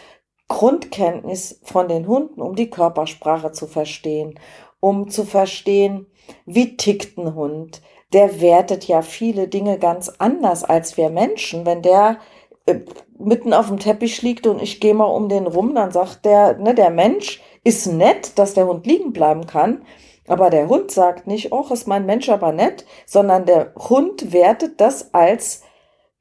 Grundkenntnis 0.47 1.59
von 1.63 1.87
den 1.87 2.07
Hunden, 2.07 2.39
um 2.39 2.55
die 2.55 2.69
Körpersprache 2.69 3.51
zu 3.51 3.65
verstehen, 3.65 4.39
um 4.79 5.09
zu 5.09 5.25
verstehen, 5.25 6.05
wie 6.45 6.77
tickt 6.77 7.17
ein 7.17 7.33
Hund. 7.33 7.81
Der 8.13 8.41
wertet 8.41 8.87
ja 8.87 9.01
viele 9.01 9.47
Dinge 9.47 9.79
ganz 9.79 10.09
anders 10.19 10.63
als 10.63 10.97
wir 10.97 11.09
Menschen. 11.09 11.65
Wenn 11.65 11.81
der 11.81 12.19
äh, 12.67 12.81
mitten 13.17 13.53
auf 13.53 13.69
dem 13.69 13.79
Teppich 13.79 14.21
liegt 14.21 14.45
und 14.45 14.61
ich 14.61 14.79
gehe 14.79 14.93
mal 14.93 15.05
um 15.05 15.29
den 15.29 15.47
rum, 15.47 15.73
dann 15.73 15.91
sagt 15.91 16.25
der, 16.25 16.57
ne, 16.57 16.75
der 16.75 16.91
Mensch 16.91 17.41
ist 17.63 17.87
nett, 17.87 18.37
dass 18.37 18.53
der 18.53 18.67
Hund 18.67 18.85
liegen 18.85 19.13
bleiben 19.13 19.47
kann. 19.47 19.83
Aber 20.27 20.49
der 20.49 20.67
Hund 20.67 20.91
sagt 20.91 21.27
nicht, 21.27 21.51
oh, 21.51 21.65
ist 21.71 21.87
mein 21.87 22.05
Mensch 22.05 22.29
aber 22.29 22.51
nett, 22.51 22.85
sondern 23.05 23.45
der 23.45 23.73
Hund 23.75 24.31
wertet 24.31 24.79
das 24.79 25.13
als 25.13 25.63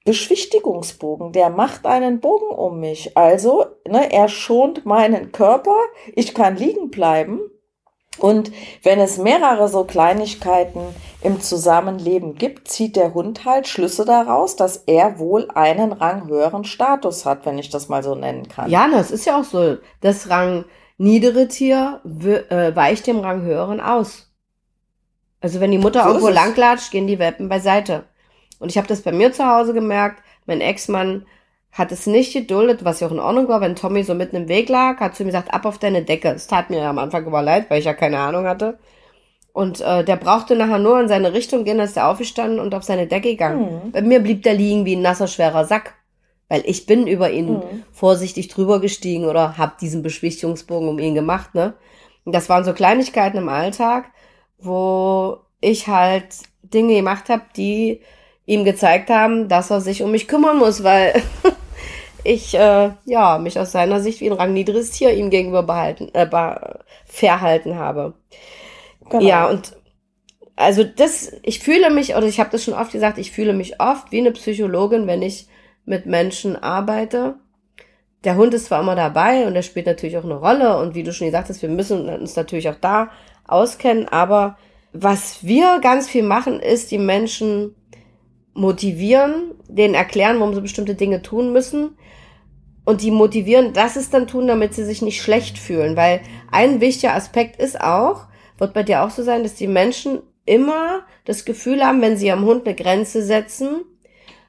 Beschwichtigungsbogen. 0.04 1.32
Der 1.32 1.50
macht 1.50 1.86
einen 1.86 2.20
Bogen 2.20 2.54
um 2.54 2.80
mich. 2.80 3.16
Also, 3.16 3.66
ne, 3.86 4.10
er 4.12 4.28
schont 4.28 4.86
meinen 4.86 5.32
Körper. 5.32 5.76
Ich 6.14 6.34
kann 6.34 6.56
liegen 6.56 6.90
bleiben. 6.90 7.40
Und 8.18 8.52
wenn 8.82 8.98
es 8.98 9.18
mehrere 9.18 9.68
so 9.68 9.84
Kleinigkeiten 9.84 10.80
im 11.22 11.40
Zusammenleben 11.40 12.34
gibt, 12.34 12.68
zieht 12.68 12.96
der 12.96 13.14
Hund 13.14 13.44
halt 13.44 13.68
Schlüsse 13.68 14.04
daraus, 14.04 14.56
dass 14.56 14.78
er 14.86 15.18
wohl 15.18 15.48
einen 15.54 15.92
ranghöheren 15.92 16.64
Status 16.64 17.24
hat, 17.24 17.46
wenn 17.46 17.58
ich 17.58 17.70
das 17.70 17.88
mal 17.88 18.02
so 18.02 18.14
nennen 18.14 18.48
kann. 18.48 18.70
Ja, 18.70 18.88
das 18.90 19.10
ist 19.10 19.26
ja 19.26 19.40
auch 19.40 19.44
so. 19.44 19.76
Das 20.00 20.28
Rang, 20.28 20.64
niedere 21.00 21.48
Tier 21.48 22.00
äh, 22.04 22.76
weicht 22.76 23.06
dem 23.06 23.20
Rang 23.20 23.40
höheren 23.42 23.80
aus. 23.80 24.30
Also 25.40 25.58
wenn 25.58 25.70
die 25.70 25.78
Mutter 25.78 26.02
so 26.02 26.08
irgendwo 26.08 26.28
langlatscht, 26.28 26.90
gehen 26.90 27.06
die 27.06 27.18
Welpen 27.18 27.48
beiseite. 27.48 28.04
Und 28.58 28.70
ich 28.70 28.76
habe 28.76 28.86
das 28.86 29.00
bei 29.00 29.10
mir 29.10 29.32
zu 29.32 29.46
Hause 29.46 29.72
gemerkt. 29.72 30.22
Mein 30.44 30.60
Ex-Mann 30.60 31.24
hat 31.72 31.90
es 31.90 32.06
nicht 32.06 32.34
geduldet, 32.34 32.84
was 32.84 33.00
ja 33.00 33.06
auch 33.06 33.12
in 33.12 33.18
Ordnung 33.18 33.48
war, 33.48 33.62
wenn 33.62 33.76
Tommy 33.76 34.02
so 34.02 34.14
mitten 34.14 34.36
im 34.36 34.48
Weg 34.48 34.68
lag, 34.68 35.00
hat 35.00 35.16
zu 35.16 35.22
ihm 35.22 35.28
gesagt, 35.28 35.54
ab 35.54 35.64
auf 35.64 35.78
deine 35.78 36.02
Decke. 36.02 36.28
Es 36.28 36.46
tat 36.46 36.68
mir 36.68 36.80
ja 36.80 36.90
am 36.90 36.98
Anfang 36.98 37.26
immer 37.26 37.40
leid, 37.40 37.70
weil 37.70 37.78
ich 37.78 37.86
ja 37.86 37.94
keine 37.94 38.18
Ahnung 38.18 38.44
hatte. 38.44 38.78
Und 39.54 39.80
äh, 39.80 40.04
der 40.04 40.16
brauchte 40.16 40.54
nachher 40.54 40.78
nur 40.78 41.00
in 41.00 41.08
seine 41.08 41.32
Richtung 41.32 41.64
gehen, 41.64 41.80
ist 41.80 41.96
er 41.96 42.08
aufgestanden 42.08 42.60
und 42.60 42.74
auf 42.74 42.82
seine 42.82 43.06
Decke 43.06 43.30
gegangen. 43.30 43.84
Mhm. 43.86 43.92
Bei 43.92 44.02
mir 44.02 44.20
blieb 44.20 44.42
der 44.42 44.52
liegen 44.52 44.84
wie 44.84 44.96
ein 44.96 45.02
nasser, 45.02 45.28
schwerer 45.28 45.64
Sack. 45.64 45.94
Weil 46.50 46.62
ich 46.66 46.84
bin 46.84 47.06
über 47.06 47.30
ihn 47.30 47.54
mhm. 47.54 47.84
vorsichtig 47.92 48.48
drüber 48.48 48.80
gestiegen 48.80 49.24
oder 49.24 49.56
hab 49.56 49.78
diesen 49.78 50.02
Beschwichtigungsbogen 50.02 50.88
um 50.88 50.98
ihn 50.98 51.14
gemacht, 51.14 51.54
ne? 51.54 51.74
Und 52.24 52.34
das 52.34 52.50
waren 52.50 52.64
so 52.64 52.74
Kleinigkeiten 52.74 53.38
im 53.38 53.48
Alltag, 53.48 54.10
wo 54.58 55.38
ich 55.60 55.86
halt 55.86 56.26
Dinge 56.62 56.94
gemacht 56.94 57.28
habe, 57.28 57.44
die 57.56 58.00
ihm 58.46 58.64
gezeigt 58.64 59.10
haben, 59.10 59.48
dass 59.48 59.70
er 59.70 59.80
sich 59.80 60.02
um 60.02 60.10
mich 60.10 60.28
kümmern 60.28 60.58
muss, 60.58 60.82
weil 60.82 61.22
ich 62.24 62.54
äh, 62.54 62.90
ja 63.04 63.38
mich 63.38 63.58
aus 63.58 63.72
seiner 63.72 64.00
Sicht 64.00 64.20
wie 64.20 64.28
ein 64.28 64.36
rangniedriges 64.36 64.90
Tier 64.90 65.14
ihm 65.14 65.30
gegenüber 65.30 65.62
behalten, 65.62 66.10
äh, 66.14 66.26
verhalten 67.06 67.76
habe. 67.76 68.14
Genau. 69.08 69.24
Ja, 69.24 69.48
und 69.48 69.76
also 70.56 70.84
das, 70.84 71.32
ich 71.42 71.60
fühle 71.60 71.90
mich, 71.90 72.16
oder 72.16 72.26
ich 72.26 72.38
habe 72.38 72.50
das 72.50 72.64
schon 72.64 72.74
oft 72.74 72.92
gesagt, 72.92 73.18
ich 73.18 73.30
fühle 73.30 73.52
mich 73.52 73.80
oft 73.80 74.12
wie 74.12 74.18
eine 74.18 74.32
Psychologin, 74.32 75.06
wenn 75.06 75.22
ich 75.22 75.48
mit 75.90 76.07
Menschen 76.07 76.57
arbeite. 76.57 77.35
Der 78.24 78.37
Hund 78.37 78.55
ist 78.55 78.66
zwar 78.66 78.81
immer 78.81 78.94
dabei 78.94 79.46
und 79.46 79.57
er 79.57 79.62
spielt 79.62 79.87
natürlich 79.87 80.16
auch 80.16 80.24
eine 80.24 80.37
Rolle 80.38 80.79
und 80.79 80.94
wie 80.94 81.03
du 81.03 81.12
schon 81.12 81.26
gesagt 81.26 81.48
hast, 81.48 81.62
wir 81.62 81.68
müssen 81.68 82.09
uns 82.09 82.37
natürlich 82.37 82.68
auch 82.68 82.76
da 82.81 83.11
auskennen, 83.46 84.09
aber 84.09 84.57
was 84.92 85.44
wir 85.44 85.81
ganz 85.81 86.09
viel 86.09 86.22
machen, 86.22 86.61
ist 86.61 86.92
die 86.92 86.98
Menschen 86.98 87.74
motivieren, 88.55 89.55
denen 89.68 89.94
erklären, 89.94 90.38
warum 90.38 90.55
sie 90.55 90.61
bestimmte 90.61 90.94
Dinge 90.94 91.22
tun 91.22 91.53
müssen 91.53 91.96
und 92.85 93.03
die 93.03 93.11
motivieren, 93.11 93.72
dass 93.72 93.96
es 93.96 94.11
dann 94.11 94.29
tun, 94.29 94.46
damit 94.46 94.74
sie 94.74 94.85
sich 94.85 95.03
nicht 95.03 95.20
schlecht 95.20 95.59
fühlen, 95.59 95.96
weil 95.96 96.20
ein 96.53 96.81
wichtiger 96.81 97.14
Aspekt 97.14 97.61
ist 97.61 97.81
auch, 97.81 98.26
wird 98.59 98.74
bei 98.74 98.85
dir 98.85 99.03
auch 99.03 99.11
so 99.11 99.24
sein, 99.24 99.42
dass 99.42 99.55
die 99.55 99.66
Menschen 99.66 100.20
immer 100.44 101.03
das 101.24 101.44
Gefühl 101.44 101.85
haben, 101.85 102.00
wenn 102.00 102.16
sie 102.16 102.31
am 102.31 102.44
Hund 102.44 102.64
eine 102.64 102.76
Grenze 102.76 103.24
setzen, 103.24 103.83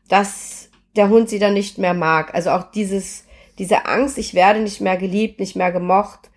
dass 0.07 0.60
der 0.95 1.09
Hund 1.09 1.29
sie 1.29 1.39
dann 1.39 1.53
nicht 1.53 1.77
mehr 1.77 1.93
mag. 1.93 2.33
Also 2.33 2.51
auch 2.51 2.71
dieses, 2.71 3.25
diese 3.57 3.85
Angst, 3.85 4.17
ich 4.17 4.33
werde 4.33 4.59
nicht 4.59 4.81
mehr 4.81 4.97
geliebt, 4.97 5.39
nicht 5.39 5.55
mehr 5.55 5.71
gemocht, 5.71 6.29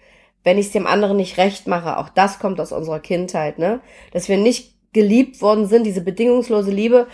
wenn 0.45 0.59
ich 0.59 0.67
es 0.67 0.73
dem 0.73 0.87
anderen 0.87 1.17
nicht 1.17 1.39
recht 1.39 1.67
mache. 1.67 1.99
Auch 1.99 2.09
das 2.09 2.39
kommt 2.39 2.61
aus 2.61 2.73
unserer 2.73 3.01
Kindheit, 3.01 3.59
ne? 3.59 3.81
Dass 4.13 4.29
wir 4.29 4.37
nicht 4.37 4.75
geliebt 4.93 5.43
worden 5.43 5.67
sind, 5.67 5.85
diese 5.85 6.03
bedingungslose 6.03 6.71
Liebe 6.71 7.07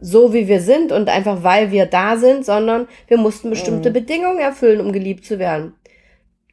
so, 0.00 0.32
wie 0.32 0.48
wir 0.48 0.60
sind 0.60 0.92
und 0.92 1.08
einfach 1.08 1.42
weil 1.42 1.70
wir 1.70 1.86
da 1.86 2.16
sind, 2.16 2.44
sondern 2.44 2.88
wir 3.08 3.18
mussten 3.18 3.50
bestimmte 3.50 3.90
mhm. 3.90 3.94
Bedingungen 3.94 4.38
erfüllen, 4.38 4.80
um 4.80 4.92
geliebt 4.92 5.24
zu 5.24 5.38
werden. 5.38 5.74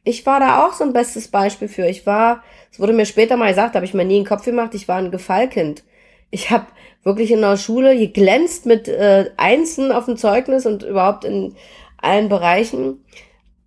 Ich 0.02 0.24
war 0.26 0.40
da 0.40 0.64
auch 0.66 0.72
so 0.74 0.84
ein 0.84 0.92
bestes 0.92 1.28
Beispiel 1.28 1.68
für. 1.68 1.86
Ich 1.86 2.06
war, 2.06 2.42
es 2.70 2.78
wurde 2.78 2.92
mir 2.92 3.06
später 3.06 3.36
mal 3.36 3.48
gesagt, 3.48 3.74
habe 3.74 3.84
ich 3.84 3.94
mir 3.94 4.04
nie 4.04 4.18
in 4.18 4.22
den 4.22 4.28
Kopf 4.28 4.44
gemacht, 4.44 4.74
ich 4.74 4.88
war 4.88 4.96
ein 4.96 5.10
Gefallkind. 5.10 5.82
Ich 6.30 6.50
habe 6.50 6.66
wirklich 7.04 7.30
in 7.30 7.42
der 7.42 7.56
Schule 7.56 7.96
geglänzt 7.96 8.66
mit 8.66 8.88
äh, 8.88 9.30
Einsen 9.36 9.92
auf 9.92 10.06
dem 10.06 10.16
Zeugnis 10.16 10.66
und 10.66 10.82
überhaupt 10.82 11.24
in 11.24 11.54
allen 11.98 12.28
Bereichen. 12.28 13.04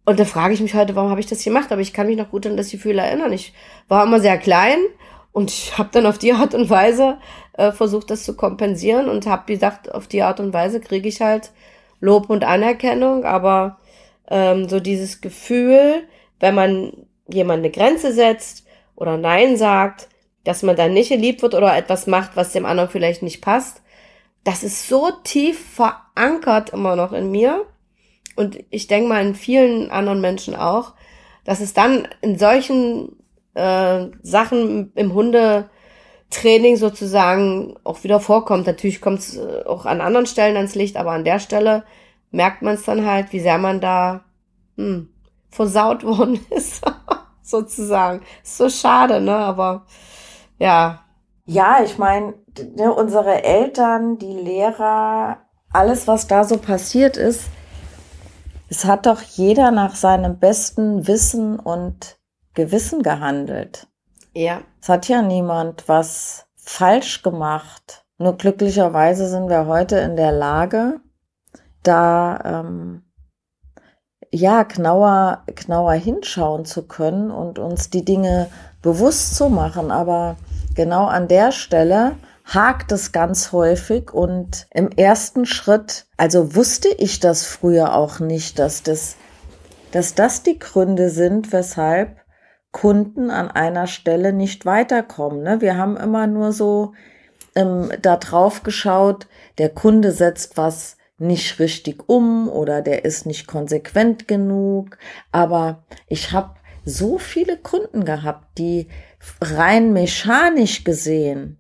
Und 0.05 0.19
da 0.19 0.25
frage 0.25 0.53
ich 0.53 0.61
mich 0.61 0.73
heute, 0.73 0.95
warum 0.95 1.09
habe 1.09 1.19
ich 1.19 1.27
das 1.27 1.43
gemacht? 1.43 1.71
Aber 1.71 1.81
ich 1.81 1.93
kann 1.93 2.07
mich 2.07 2.17
noch 2.17 2.31
gut 2.31 2.45
an 2.45 2.57
das 2.57 2.71
Gefühl 2.71 2.97
erinnern. 2.97 3.31
Ich 3.33 3.53
war 3.87 4.05
immer 4.05 4.19
sehr 4.19 4.37
klein 4.37 4.79
und 5.31 5.51
ich 5.51 5.77
habe 5.77 5.89
dann 5.91 6.05
auf 6.05 6.17
die 6.17 6.33
Art 6.33 6.55
und 6.55 6.69
Weise 6.69 7.17
äh, 7.53 7.71
versucht, 7.71 8.09
das 8.09 8.23
zu 8.23 8.35
kompensieren 8.35 9.09
und 9.09 9.25
habe 9.27 9.51
gesagt, 9.51 9.93
auf 9.93 10.07
die 10.07 10.23
Art 10.23 10.39
und 10.39 10.53
Weise 10.53 10.79
kriege 10.79 11.07
ich 11.07 11.21
halt 11.21 11.51
Lob 11.99 12.29
und 12.29 12.43
Anerkennung. 12.43 13.23
Aber 13.25 13.77
ähm, 14.29 14.67
so 14.69 14.79
dieses 14.79 15.21
Gefühl, 15.21 16.03
wenn 16.39 16.55
man 16.55 16.93
jemand 17.27 17.59
eine 17.59 17.71
Grenze 17.71 18.13
setzt 18.13 18.65
oder 18.95 19.17
Nein 19.17 19.57
sagt, 19.57 20.07
dass 20.47 20.63
man 20.63 20.75
dann 20.75 20.93
nicht 20.93 21.09
geliebt 21.09 21.41
wird 21.41 21.53
oder 21.53 21.75
etwas 21.75 22.07
macht, 22.07 22.31
was 22.35 22.53
dem 22.53 22.65
anderen 22.65 22.89
vielleicht 22.89 23.21
nicht 23.21 23.41
passt, 23.41 23.81
das 24.43 24.63
ist 24.63 24.87
so 24.87 25.11
tief 25.23 25.59
verankert 25.75 26.69
immer 26.69 26.95
noch 26.95 27.11
in 27.11 27.31
mir 27.31 27.65
und 28.37 28.63
ich 28.69 28.87
denke 28.87 29.09
mal 29.09 29.25
in 29.25 29.35
vielen 29.35 29.91
anderen 29.91 30.21
Menschen 30.21 30.55
auch, 30.55 30.93
dass 31.43 31.59
es 31.59 31.73
dann 31.73 32.07
in 32.21 32.37
solchen 32.37 33.17
äh, 33.55 34.05
Sachen 34.21 34.91
im 34.95 35.13
Hundetraining 35.13 36.77
sozusagen 36.77 37.75
auch 37.83 38.03
wieder 38.03 38.19
vorkommt. 38.19 38.67
Natürlich 38.67 39.01
kommt 39.01 39.19
es 39.19 39.37
äh, 39.37 39.63
auch 39.65 39.85
an 39.85 39.99
anderen 39.99 40.27
Stellen 40.27 40.55
ans 40.55 40.75
Licht, 40.75 40.97
aber 40.97 41.11
an 41.11 41.25
der 41.25 41.39
Stelle 41.39 41.83
merkt 42.31 42.61
man 42.61 42.75
es 42.75 42.83
dann 42.83 43.05
halt, 43.05 43.33
wie 43.33 43.39
sehr 43.39 43.57
man 43.57 43.81
da 43.81 44.23
hm, 44.77 45.09
versaut 45.49 46.03
worden 46.05 46.39
ist, 46.51 46.83
sozusagen. 47.41 48.21
Ist 48.43 48.57
so 48.57 48.69
schade, 48.69 49.19
ne? 49.19 49.35
Aber 49.35 49.85
ja. 50.59 51.03
Ja, 51.45 51.77
ich 51.83 51.97
meine, 51.97 52.33
ne, 52.75 52.93
unsere 52.93 53.43
Eltern, 53.43 54.17
die 54.17 54.33
Lehrer, 54.33 55.37
alles, 55.71 56.07
was 56.07 56.27
da 56.27 56.43
so 56.43 56.57
passiert 56.57 57.15
ist, 57.17 57.49
es 58.69 58.85
hat 58.85 59.05
doch 59.05 59.21
jeder 59.21 59.71
nach 59.71 59.95
seinem 59.95 60.39
besten 60.39 61.07
Wissen 61.07 61.57
und 61.57 62.17
Gewissen 62.53 63.01
gehandelt. 63.01 63.87
Ja. 64.33 64.61
Es 64.81 64.89
hat 64.89 65.07
ja 65.07 65.21
niemand 65.21 65.87
was 65.87 66.47
falsch 66.55 67.23
gemacht. 67.23 68.05
Nur 68.17 68.35
glücklicherweise 68.35 69.29
sind 69.29 69.47
wir 69.47 69.67
heute 69.67 69.97
in 69.99 70.15
der 70.15 70.31
Lage, 70.31 70.99
da 71.83 72.39
ähm, 72.43 73.03
ja 74.31 74.63
genauer, 74.63 75.43
genauer 75.47 75.93
hinschauen 75.93 76.65
zu 76.65 76.87
können 76.87 77.31
und 77.31 77.59
uns 77.59 77.89
die 77.89 78.03
Dinge 78.03 78.49
bewusst 78.87 79.35
zu 79.35 79.49
machen. 79.49 79.91
Aber 79.91 80.37
genau 80.73 81.07
an 81.07 81.27
der 81.27 81.51
Stelle 81.51 82.15
hakt 82.45 82.93
es 82.93 83.11
ganz 83.11 83.51
häufig 83.51 84.13
und 84.13 84.65
im 84.71 84.89
ersten 84.91 85.45
Schritt, 85.45 86.05
also 86.15 86.55
wusste 86.55 86.87
ich 86.87 87.19
das 87.19 87.45
früher 87.45 87.93
auch 87.93 88.21
nicht, 88.21 88.59
dass 88.59 88.83
das, 88.83 89.17
dass 89.91 90.15
das 90.15 90.43
die 90.43 90.57
Gründe 90.57 91.09
sind, 91.09 91.51
weshalb 91.51 92.15
Kunden 92.71 93.29
an 93.29 93.51
einer 93.51 93.87
Stelle 93.87 94.31
nicht 94.31 94.65
weiterkommen. 94.65 95.43
Ne? 95.43 95.59
Wir 95.59 95.75
haben 95.75 95.97
immer 95.97 96.25
nur 96.25 96.53
so 96.53 96.93
ähm, 97.55 97.91
da 98.01 98.15
drauf 98.15 98.63
geschaut, 98.63 99.27
der 99.57 99.69
Kunde 99.69 100.13
setzt 100.13 100.55
was 100.55 100.95
nicht 101.17 101.59
richtig 101.59 102.07
um 102.07 102.47
oder 102.47 102.81
der 102.81 103.03
ist 103.03 103.25
nicht 103.25 103.47
konsequent 103.47 104.27
genug. 104.27 104.97
Aber 105.31 105.83
ich 106.07 106.31
habe 106.31 106.56
so 106.87 107.17
viele 107.17 107.57
Kunden 107.57 108.05
gehabt, 108.05 108.57
die 108.57 108.87
rein 109.41 109.91
mechanisch 109.91 110.83
gesehen 110.83 111.59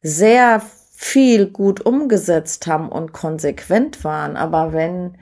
sehr 0.00 0.62
viel 0.92 1.46
gut 1.46 1.84
umgesetzt 1.84 2.66
haben 2.66 2.88
und 2.88 3.12
konsequent 3.12 4.04
waren. 4.04 4.36
Aber 4.36 4.72
wenn, 4.72 5.18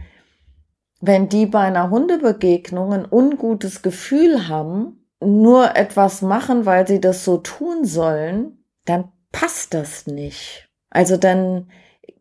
wenn 1.00 1.28
die 1.28 1.46
bei 1.46 1.61
einer 1.61 1.90
Hundebegegnung 1.90 2.92
ein 2.92 3.07
ungutes 3.11 3.83
Gefühl 3.83 4.48
haben, 4.48 5.07
nur 5.20 5.76
etwas 5.76 6.22
machen, 6.22 6.66
weil 6.66 6.87
sie 6.87 7.00
das 7.00 7.24
so 7.24 7.38
tun 7.38 7.85
sollen, 7.85 8.64
dann 8.85 9.11
passt 9.31 9.74
das 9.74 10.07
nicht. 10.07 10.68
Also 10.90 11.16
dann 11.16 11.70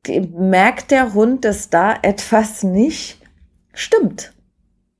merkt 0.07 0.91
der 0.91 1.13
Hund, 1.13 1.45
dass 1.45 1.69
da 1.69 1.95
etwas 2.01 2.63
nicht 2.63 3.21
stimmt. 3.73 4.33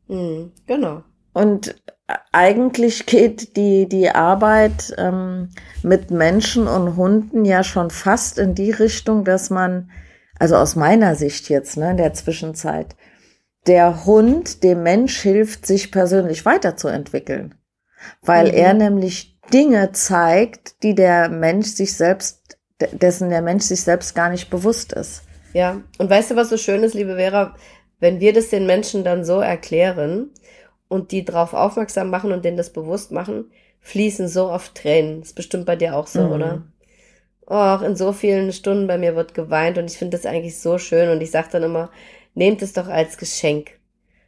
Mhm, 0.07 0.51
genau. 0.65 1.03
Und 1.33 1.75
eigentlich 2.31 3.05
geht 3.05 3.55
die, 3.55 3.87
die 3.87 4.09
Arbeit 4.09 4.93
ähm, 4.97 5.49
mit 5.83 6.11
Menschen 6.11 6.67
und 6.67 6.97
Hunden 6.97 7.45
ja 7.45 7.63
schon 7.63 7.89
fast 7.89 8.37
in 8.37 8.55
die 8.55 8.71
Richtung, 8.71 9.23
dass 9.23 9.49
man, 9.49 9.91
also 10.39 10.55
aus 10.55 10.75
meiner 10.75 11.15
Sicht 11.15 11.49
jetzt, 11.49 11.77
ne, 11.77 11.91
in 11.91 11.97
der 11.97 12.13
Zwischenzeit, 12.13 12.95
der 13.67 14.05
Hund 14.05 14.63
dem 14.63 14.83
Mensch 14.83 15.19
hilft, 15.19 15.65
sich 15.65 15.91
persönlich 15.91 16.45
weiterzuentwickeln. 16.45 17.55
Weil 18.21 18.47
mhm. 18.47 18.57
er 18.57 18.73
nämlich 18.73 19.39
Dinge 19.53 19.91
zeigt, 19.91 20.83
die 20.83 20.95
der 20.95 21.29
Mensch 21.29 21.67
sich 21.67 21.95
selbst, 21.95 22.57
dessen 22.91 23.29
der 23.29 23.41
Mensch 23.41 23.65
sich 23.65 23.81
selbst 23.81 24.15
gar 24.15 24.29
nicht 24.29 24.49
bewusst 24.49 24.93
ist. 24.93 25.23
Ja, 25.53 25.81
und 25.97 26.09
weißt 26.09 26.31
du, 26.31 26.35
was 26.35 26.49
so 26.49 26.57
schön 26.57 26.83
ist, 26.83 26.93
liebe 26.93 27.15
Vera, 27.15 27.55
wenn 27.99 28.19
wir 28.19 28.33
das 28.33 28.49
den 28.49 28.65
Menschen 28.65 29.03
dann 29.03 29.23
so 29.23 29.39
erklären, 29.39 30.31
und 30.91 31.13
die 31.13 31.23
darauf 31.23 31.53
aufmerksam 31.53 32.09
machen 32.09 32.33
und 32.33 32.43
denen 32.43 32.57
das 32.57 32.69
bewusst 32.69 33.13
machen, 33.13 33.45
fließen 33.79 34.27
so 34.27 34.49
oft 34.49 34.75
Tränen. 34.75 35.21
ist 35.21 35.37
bestimmt 35.37 35.65
bei 35.65 35.77
dir 35.77 35.95
auch 35.95 36.05
so, 36.05 36.19
mhm. 36.23 36.31
oder? 36.33 36.63
Och, 37.49 37.81
in 37.81 37.95
so 37.95 38.11
vielen 38.11 38.51
Stunden 38.51 38.87
bei 38.87 38.97
mir 38.97 39.15
wird 39.15 39.33
geweint 39.33 39.77
und 39.77 39.89
ich 39.89 39.97
finde 39.97 40.17
das 40.17 40.25
eigentlich 40.25 40.59
so 40.59 40.77
schön 40.77 41.09
und 41.09 41.21
ich 41.21 41.31
sage 41.31 41.47
dann 41.49 41.63
immer, 41.63 41.91
nehmt 42.33 42.61
es 42.61 42.73
doch 42.73 42.89
als 42.89 43.17
Geschenk. 43.17 43.71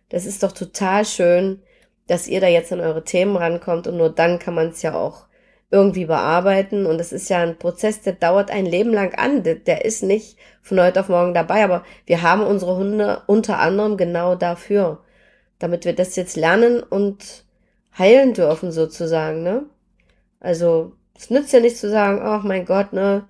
Das 0.08 0.26
ist 0.26 0.42
doch 0.42 0.54
total 0.54 1.04
schön, 1.04 1.62
dass 2.08 2.30
ihr 2.30 2.40
da 2.40 2.48
jetzt 2.48 2.72
an 2.72 2.80
eure 2.80 3.04
Themen 3.04 3.36
rankommt 3.36 3.86
und 3.88 3.98
nur 3.98 4.10
dann 4.10 4.40
kann 4.40 4.56
man 4.56 4.70
es 4.70 4.82
ja 4.84 4.96
auch 4.96 5.26
irgendwie 5.70 6.06
bearbeiten 6.06 6.86
und 6.86 7.02
es 7.02 7.12
ist 7.12 7.30
ja 7.30 7.40
ein 7.42 7.58
Prozess, 7.58 8.04
der 8.04 8.14
dauert 8.14 8.52
ein 8.52 8.66
Leben 8.66 8.94
lang 8.94 9.14
an. 9.16 9.44
Der, 9.44 9.56
der 9.56 9.84
ist 9.84 10.02
nicht 10.02 10.38
von 10.62 10.80
heute 10.80 11.02
auf 11.02 11.10
morgen 11.10 11.34
dabei, 11.34 11.66
aber 11.66 11.84
wir 12.06 12.22
haben 12.22 12.42
unsere 12.42 12.78
Hunde 12.78 13.22
unter 13.28 13.60
anderem 13.60 13.98
genau 13.98 14.36
dafür 14.36 15.04
damit 15.64 15.86
wir 15.86 15.96
das 15.96 16.18
jetzt 16.18 16.36
lernen 16.36 16.84
und 16.84 17.46
heilen 17.98 18.34
dürfen 18.34 18.74
sozusagen, 18.74 19.44
ne? 19.44 19.64
Also, 20.42 20.92
es 21.18 21.30
nützt 21.30 21.54
ja 21.54 21.62
nicht 21.62 21.78
zu 21.78 21.90
sagen, 21.90 22.20
ach 22.22 22.44
mein 22.44 22.66
Gott, 22.66 22.92
ne? 22.92 23.24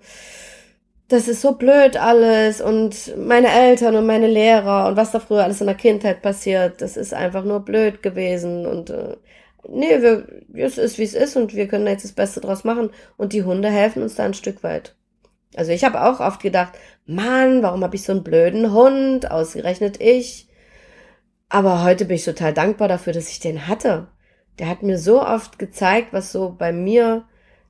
Das 1.06 1.28
ist 1.28 1.42
so 1.42 1.52
blöd 1.52 1.96
alles 1.96 2.60
und 2.60 3.16
meine 3.16 3.52
Eltern 3.52 3.94
und 3.94 4.06
meine 4.06 4.26
Lehrer 4.26 4.88
und 4.88 4.96
was 4.96 5.12
da 5.12 5.20
früher 5.20 5.44
alles 5.44 5.60
in 5.60 5.68
der 5.68 5.76
Kindheit 5.76 6.22
passiert, 6.22 6.80
das 6.80 6.96
ist 6.96 7.14
einfach 7.14 7.44
nur 7.44 7.60
blöd 7.60 8.02
gewesen 8.02 8.66
und 8.66 8.90
äh, 8.90 9.16
nee, 9.68 10.02
wir, 10.02 10.26
es 10.54 10.76
ist 10.76 10.98
wie 10.98 11.04
es 11.04 11.14
ist 11.14 11.36
und 11.36 11.54
wir 11.54 11.68
können 11.68 11.86
jetzt 11.86 12.04
das 12.04 12.12
Beste 12.12 12.40
draus 12.40 12.64
machen 12.64 12.90
und 13.16 13.32
die 13.32 13.44
Hunde 13.44 13.68
helfen 13.70 14.02
uns 14.02 14.16
da 14.16 14.24
ein 14.24 14.34
Stück 14.34 14.64
weit. 14.64 14.96
Also 15.54 15.70
ich 15.70 15.84
habe 15.84 16.02
auch 16.02 16.18
oft 16.18 16.42
gedacht, 16.42 16.72
Mann, 17.06 17.62
warum 17.62 17.84
habe 17.84 17.94
ich 17.94 18.02
so 18.02 18.10
einen 18.10 18.24
blöden 18.24 18.72
Hund, 18.72 19.30
ausgerechnet 19.30 20.00
ich. 20.00 20.48
Aber 21.54 21.84
heute 21.84 22.04
bin 22.04 22.16
ich 22.16 22.24
total 22.24 22.52
dankbar 22.52 22.88
dafür, 22.88 23.12
dass 23.12 23.28
ich 23.28 23.38
den 23.38 23.68
hatte. 23.68 24.08
Der 24.58 24.68
hat 24.68 24.82
mir 24.82 24.98
so 24.98 25.22
oft 25.22 25.56
gezeigt, 25.56 26.08
was 26.10 26.32
so 26.32 26.52
bei 26.58 26.72
mir 26.72 27.26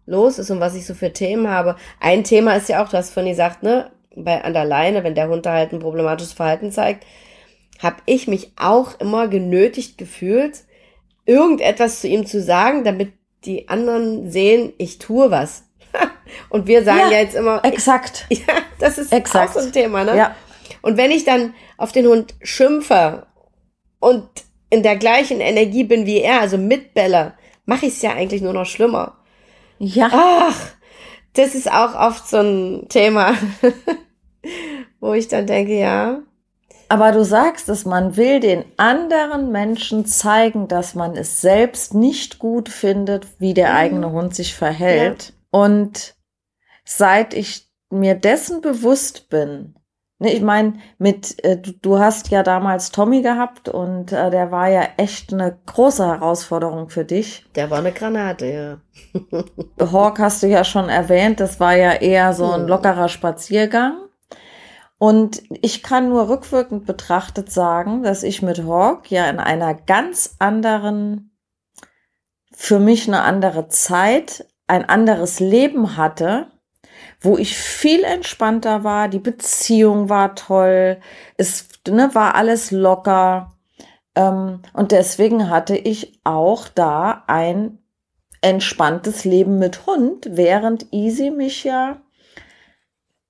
los 0.07 0.39
ist 0.39 0.51
und 0.51 0.59
was 0.59 0.75
ich 0.75 0.87
so 0.87 0.95
für 0.95 1.13
Themen 1.13 1.51
habe. 1.51 1.77
Ein 2.01 2.25
Thema 2.25 2.55
ist 2.55 2.71
ja 2.71 2.83
auch, 2.83 2.89
du 2.89 2.97
hast 2.97 3.11
vorhin 3.11 3.33
gesagt, 3.33 3.63
ne, 3.63 3.91
bei, 4.17 4.43
an 4.43 4.55
der 4.55 4.65
Leine, 4.65 5.05
wenn 5.05 5.15
der 5.15 5.29
Hund 5.29 5.45
da 5.45 5.53
halt 5.53 5.75
ein 5.75 5.81
problematisches 5.81 6.33
Verhalten 6.33 6.73
zeigt, 6.73 7.05
habe 7.79 7.97
ich 8.07 8.27
mich 8.27 8.53
auch 8.57 8.99
immer 9.01 9.29
genötigt 9.29 9.99
gefühlt, 9.99 10.65
irgendetwas 11.27 12.01
zu 12.01 12.09
ihm 12.09 12.25
zu 12.25 12.41
sagen, 12.41 12.85
damit 12.85 13.13
die 13.45 13.69
anderen 13.69 14.31
sehen, 14.31 14.73
ich 14.79 14.99
tue 14.99 15.31
was. 15.31 15.65
und 16.49 16.67
wir 16.67 16.85
sagen 16.85 17.11
ja, 17.11 17.19
ja, 17.19 17.19
jetzt 17.19 17.35
immer. 17.35 17.63
Exakt. 17.63 18.25
Ja, 18.31 18.55
das 18.79 18.97
ist 18.97 19.13
exakt. 19.13 19.51
auch 19.51 19.61
so 19.61 19.67
ein 19.67 19.73
Thema, 19.73 20.05
ne? 20.05 20.17
Ja. 20.17 20.35
Und 20.81 20.97
wenn 20.97 21.11
ich 21.11 21.27
dann 21.27 21.53
auf 21.77 21.93
den 21.93 22.07
Hund 22.07 22.35
schimpfe 22.43 23.27
und 24.05 24.29
in 24.71 24.83
der 24.83 24.97
gleichen 24.97 25.41
Energie 25.41 25.85
bin 25.85 26.05
wie 26.05 26.21
er, 26.21 26.41
also 26.41 26.59
mit 26.59 26.95
Bella, 26.95 27.35
mache 27.65 27.87
ich 27.87 27.95
es 27.95 28.03
ja 28.03 28.13
eigentlich 28.13 28.43
nur 28.43 28.53
noch 28.53 28.67
schlimmer. 28.67 29.17
Ja. 29.79 30.11
Ach, 30.13 30.61
das 31.33 31.55
ist 31.55 31.71
auch 31.71 31.95
oft 31.95 32.29
so 32.29 32.39
ein 32.39 32.87
Thema, 32.89 33.35
wo 35.01 35.15
ich 35.15 35.29
dann 35.29 35.47
denke, 35.47 35.79
ja. 35.79 36.21
Aber 36.89 37.13
du 37.13 37.25
sagst 37.25 37.69
es, 37.71 37.87
man 37.87 38.17
will 38.17 38.41
den 38.41 38.65
anderen 38.77 39.51
Menschen 39.51 40.05
zeigen, 40.05 40.69
dass 40.69 40.95
man 40.95 41.17
es 41.17 41.41
selbst 41.41 41.95
nicht 41.95 42.39
gut 42.39 42.69
findet, 42.69 43.27
wie 43.41 43.55
der 43.55 43.71
mhm. 43.71 43.77
eigene 43.77 44.13
Hund 44.13 44.35
sich 44.35 44.55
verhält. 44.55 45.29
Ja. 45.29 45.61
Und 45.61 46.15
seit 46.85 47.33
ich 47.33 47.69
mir 47.91 48.15
dessen 48.15 48.61
bewusst 48.61 49.31
bin, 49.31 49.77
ne, 50.19 50.33
ich 50.33 50.43
meine, 50.43 50.75
mit, 50.99 51.43
äh, 51.45 51.57
du, 51.59 51.99
hast 51.99 52.31
ja 52.31 52.43
damals 52.43 52.91
Tommy 52.91 53.23
gehabt 53.23 53.69
und 53.69 54.13
äh, 54.13 54.31
der 54.31 54.51
war 54.51 54.69
ja 54.69 54.83
echt 54.97 55.33
eine 55.33 55.59
große 55.67 56.07
Herausforderung 56.07 56.89
für 56.89 57.05
dich. 57.05 57.47
Der 57.55 57.71
war 57.71 57.79
eine 57.79 57.93
Granate, 57.93 58.47
ja. 58.47 59.43
Hawk 59.93 60.19
hast 60.19 60.43
du 60.43 60.47
ja 60.47 60.65
schon 60.65 60.89
erwähnt, 60.89 61.41
das 61.41 61.61
war 61.61 61.77
ja 61.77 61.93
eher 61.93 62.33
so 62.33 62.51
ein 62.51 62.67
lockerer 62.67 63.09
Spaziergang. 63.09 63.99
Und 64.99 65.43
ich 65.51 65.83
kann 65.83 66.09
nur 66.09 66.29
rückwirkend 66.29 66.87
betrachtet 66.87 67.51
sagen, 67.51 68.03
dass 68.03 68.23
ich 68.23 68.43
mit 68.43 68.65
Hawk 68.65 69.11
ja 69.11 69.29
in 69.29 69.39
einer 69.39 69.75
ganz 69.75 70.37
anderen, 70.39 71.37
für 72.53 72.79
mich 72.79 73.09
eine 73.09 73.23
andere 73.23 73.69
Zeit, 73.69 74.47
ein 74.67 74.89
anderes 74.89 75.41
Leben 75.41 75.97
hatte, 75.97 76.47
wo 77.21 77.37
ich 77.39 77.57
viel 77.57 78.05
entspannter 78.05 78.85
war, 78.85 79.09
die 79.09 79.19
Beziehung 79.19 80.09
war 80.09 80.35
toll, 80.35 80.99
es 81.37 81.69
ne, 81.89 82.11
war 82.15 82.35
alles 82.35 82.71
locker. 82.71 83.53
Ähm, 84.15 84.61
und 84.73 84.93
deswegen 84.93 85.51
hatte 85.51 85.77
ich 85.77 86.21
auch 86.25 86.69
da 86.69 87.25
ein 87.27 87.79
entspanntes 88.41 89.25
Leben 89.25 89.59
mit 89.59 89.87
Hund, 89.87 90.29
während 90.33 90.93
Easy 90.93 91.31
mich 91.31 91.65
ja 91.65 92.01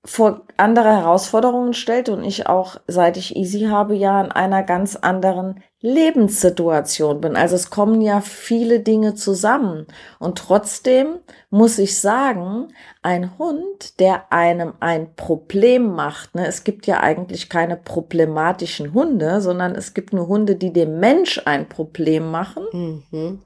vor 0.03 0.41
andere 0.57 0.91
Herausforderungen 0.91 1.73
stellt 1.73 2.09
und 2.09 2.23
ich 2.23 2.47
auch, 2.47 2.77
seit 2.85 3.17
ich 3.17 3.35
Easy 3.35 3.61
habe, 3.61 3.95
ja 3.95 4.21
in 4.21 4.31
einer 4.31 4.61
ganz 4.61 4.95
anderen 4.95 5.63
Lebenssituation 5.85 7.21
bin. 7.21 7.35
Also 7.35 7.55
es 7.55 7.69
kommen 7.69 8.01
ja 8.01 8.19
viele 8.19 8.79
Dinge 8.79 9.13
zusammen. 9.13 9.85
Und 10.17 10.39
trotzdem 10.39 11.19
muss 11.51 11.77
ich 11.77 11.99
sagen, 11.99 12.69
ein 13.03 13.37
Hund, 13.37 13.99
der 13.99 14.31
einem 14.33 14.73
ein 14.79 15.13
Problem 15.15 15.93
macht, 15.93 16.33
ne, 16.33 16.47
es 16.47 16.63
gibt 16.63 16.87
ja 16.87 17.01
eigentlich 17.01 17.49
keine 17.49 17.77
problematischen 17.77 18.95
Hunde, 18.95 19.41
sondern 19.41 19.75
es 19.75 19.93
gibt 19.93 20.11
nur 20.11 20.27
Hunde, 20.27 20.55
die 20.55 20.73
dem 20.73 20.99
Mensch 20.99 21.39
ein 21.45 21.69
Problem 21.69 22.31
machen. 22.31 22.63
Mhm. 23.11 23.41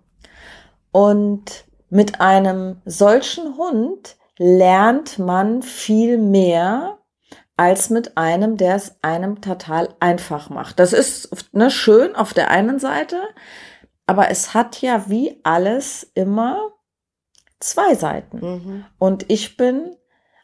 Und 0.93 1.65
mit 1.89 2.21
einem 2.21 2.77
solchen 2.85 3.57
Hund 3.57 4.15
lernt 4.37 5.19
man 5.19 5.61
viel 5.61 6.17
mehr 6.17 6.98
als 7.59 7.89
mit 7.89 8.17
einem, 8.17 8.55
der 8.55 8.75
es 8.75 8.95
einem 9.01 9.41
total 9.41 9.89
einfach 9.99 10.49
macht. 10.49 10.79
Das 10.79 10.93
ist 10.93 11.53
ne, 11.53 11.69
schön 11.69 12.15
auf 12.15 12.33
der 12.33 12.51
einen 12.51 12.79
Seite, 12.79 13.21
aber 14.07 14.31
es 14.31 14.53
hat 14.53 14.81
ja 14.81 15.09
wie 15.09 15.41
alles 15.43 16.09
immer 16.13 16.71
zwei 17.59 17.95
Seiten. 17.95 18.39
Mhm. 18.39 18.85
Und 18.97 19.29
ich 19.29 19.57
bin, 19.57 19.93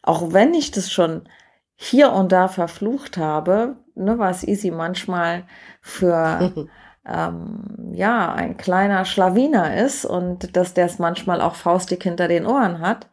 auch 0.02 0.34
wenn 0.34 0.52
ich 0.52 0.72
das 0.72 0.92
schon 0.92 1.26
hier 1.74 2.12
und 2.12 2.32
da 2.32 2.48
verflucht 2.48 3.16
habe, 3.16 3.76
ne, 3.94 4.18
was 4.18 4.44
Easy 4.44 4.70
manchmal 4.70 5.44
für 5.80 6.68
ähm, 7.06 7.92
ja, 7.94 8.30
ein 8.34 8.58
kleiner 8.58 9.06
Schlawiner 9.06 9.74
ist 9.74 10.04
und 10.04 10.54
dass 10.54 10.74
der 10.74 10.84
es 10.84 10.98
manchmal 10.98 11.40
auch 11.40 11.54
faustig 11.54 12.02
hinter 12.02 12.28
den 12.28 12.44
Ohren 12.44 12.80
hat. 12.80 13.08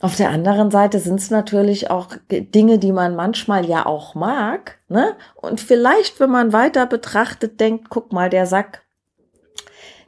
Auf 0.00 0.14
der 0.14 0.30
anderen 0.30 0.70
Seite 0.70 1.00
sind 1.00 1.18
es 1.18 1.30
natürlich 1.30 1.90
auch 1.90 2.08
Dinge, 2.30 2.78
die 2.78 2.92
man 2.92 3.16
manchmal 3.16 3.66
ja 3.66 3.84
auch 3.84 4.14
mag, 4.14 4.78
ne? 4.88 5.16
Und 5.34 5.60
vielleicht, 5.60 6.20
wenn 6.20 6.30
man 6.30 6.52
weiter 6.52 6.86
betrachtet, 6.86 7.58
denkt, 7.58 7.88
guck 7.90 8.12
mal, 8.12 8.30
der 8.30 8.46
Sack, 8.46 8.84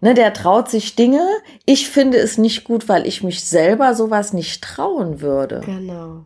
ne, 0.01 0.15
der 0.15 0.33
traut 0.33 0.71
sich 0.71 0.95
Dinge. 0.95 1.27
Ich 1.67 1.89
finde 1.89 2.19
es 2.19 2.39
nicht 2.39 2.65
gut, 2.65 2.89
weil 2.89 3.05
ich 3.05 3.25
mich 3.25 3.45
selber 3.45 3.95
sowas 3.95 4.33
nicht 4.33 4.63
trauen 4.63 5.21
würde. 5.21 5.61
Genau. 5.65 6.25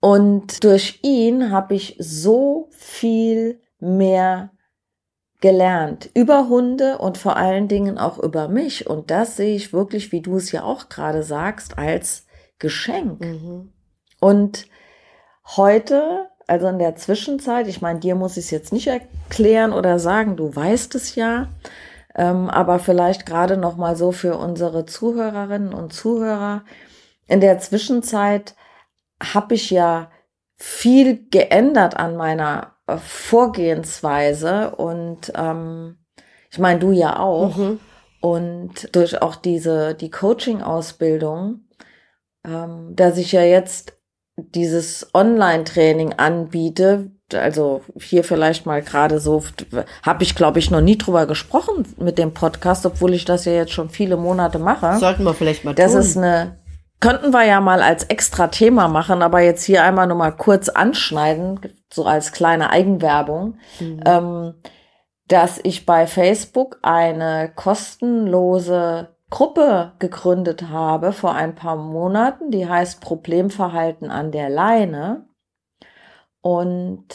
Und 0.00 0.64
durch 0.64 1.00
ihn 1.02 1.50
habe 1.50 1.74
ich 1.74 1.96
so 1.98 2.68
viel 2.72 3.60
mehr 3.78 4.50
gelernt 5.40 6.10
über 6.14 6.48
Hunde 6.48 6.98
und 6.98 7.16
vor 7.16 7.36
allen 7.36 7.68
Dingen 7.68 7.98
auch 7.98 8.18
über 8.18 8.48
mich. 8.48 8.86
Und 8.86 9.10
das 9.10 9.36
sehe 9.36 9.56
ich 9.56 9.72
wirklich, 9.72 10.12
wie 10.12 10.20
du 10.20 10.36
es 10.36 10.52
ja 10.52 10.62
auch 10.62 10.88
gerade 10.90 11.22
sagst, 11.22 11.78
als 11.78 12.26
Geschenk. 12.60 13.20
Mhm. 13.20 13.72
Und 14.20 14.66
heute, 15.56 16.28
also 16.46 16.68
in 16.68 16.78
der 16.78 16.94
Zwischenzeit, 16.94 17.66
ich 17.66 17.80
meine, 17.80 17.98
dir 17.98 18.14
muss 18.14 18.36
ich 18.36 18.44
es 18.44 18.50
jetzt 18.52 18.72
nicht 18.72 18.86
erklären 18.86 19.72
oder 19.72 19.98
sagen, 19.98 20.36
du 20.36 20.54
weißt 20.54 20.94
es 20.94 21.16
ja, 21.16 21.48
ähm, 22.14 22.48
aber 22.48 22.78
vielleicht 22.78 23.26
gerade 23.26 23.56
noch 23.56 23.76
mal 23.76 23.96
so 23.96 24.12
für 24.12 24.36
unsere 24.36 24.86
Zuhörerinnen 24.86 25.74
und 25.74 25.92
Zuhörer. 25.92 26.64
In 27.26 27.40
der 27.40 27.58
Zwischenzeit 27.58 28.54
habe 29.22 29.54
ich 29.54 29.70
ja 29.70 30.10
viel 30.56 31.28
geändert 31.30 31.96
an 31.96 32.16
meiner 32.16 32.74
äh, 32.86 32.96
Vorgehensweise 32.98 34.74
und 34.76 35.32
ähm, 35.34 35.98
ich 36.50 36.58
meine, 36.58 36.80
du 36.80 36.92
ja 36.92 37.18
auch. 37.18 37.56
Mhm. 37.56 37.80
Und 38.20 38.94
durch 38.94 39.22
auch 39.22 39.34
diese, 39.34 39.94
die 39.94 40.10
Coaching-Ausbildung, 40.10 41.60
ähm, 42.46 42.92
dass 42.96 43.18
ich 43.18 43.32
ja 43.32 43.42
jetzt 43.42 43.94
dieses 44.36 45.10
Online-Training 45.14 46.14
anbiete, 46.14 47.10
also 47.34 47.82
hier 48.00 48.24
vielleicht 48.24 48.66
mal 48.66 48.82
gerade 48.82 49.20
so, 49.20 49.42
habe 50.02 50.22
ich 50.22 50.34
glaube 50.34 50.58
ich 50.58 50.70
noch 50.70 50.80
nie 50.80 50.96
drüber 50.98 51.26
gesprochen 51.26 51.86
mit 51.98 52.18
dem 52.18 52.32
Podcast, 52.34 52.86
obwohl 52.86 53.12
ich 53.14 53.24
das 53.24 53.44
ja 53.44 53.52
jetzt 53.52 53.72
schon 53.72 53.90
viele 53.90 54.16
Monate 54.16 54.58
mache. 54.58 54.98
Sollten 54.98 55.24
wir 55.24 55.34
vielleicht 55.34 55.64
mal 55.64 55.74
Das 55.74 55.92
tun. 55.92 56.00
ist 56.00 56.16
eine, 56.16 56.58
könnten 57.00 57.32
wir 57.32 57.44
ja 57.44 57.60
mal 57.60 57.82
als 57.82 58.04
extra 58.04 58.48
Thema 58.48 58.88
machen, 58.88 59.22
aber 59.22 59.40
jetzt 59.40 59.64
hier 59.64 59.84
einmal 59.84 60.06
nur 60.06 60.16
mal 60.16 60.32
kurz 60.32 60.68
anschneiden, 60.70 61.60
so 61.92 62.04
als 62.06 62.32
kleine 62.32 62.70
Eigenwerbung, 62.70 63.58
Mhm. 63.78 64.00
ähm, 64.06 64.54
dass 65.28 65.60
ich 65.62 65.86
bei 65.86 66.06
Facebook 66.08 66.78
eine 66.82 67.52
kostenlose 67.54 69.08
Gruppe 69.30 69.92
gegründet 70.00 70.68
habe 70.68 71.12
vor 71.12 71.34
ein 71.34 71.54
paar 71.54 71.76
Monaten, 71.76 72.50
die 72.50 72.68
heißt 72.68 73.00
Problemverhalten 73.00 74.10
an 74.10 74.32
der 74.32 74.50
Leine. 74.50 75.28
Und 76.42 77.06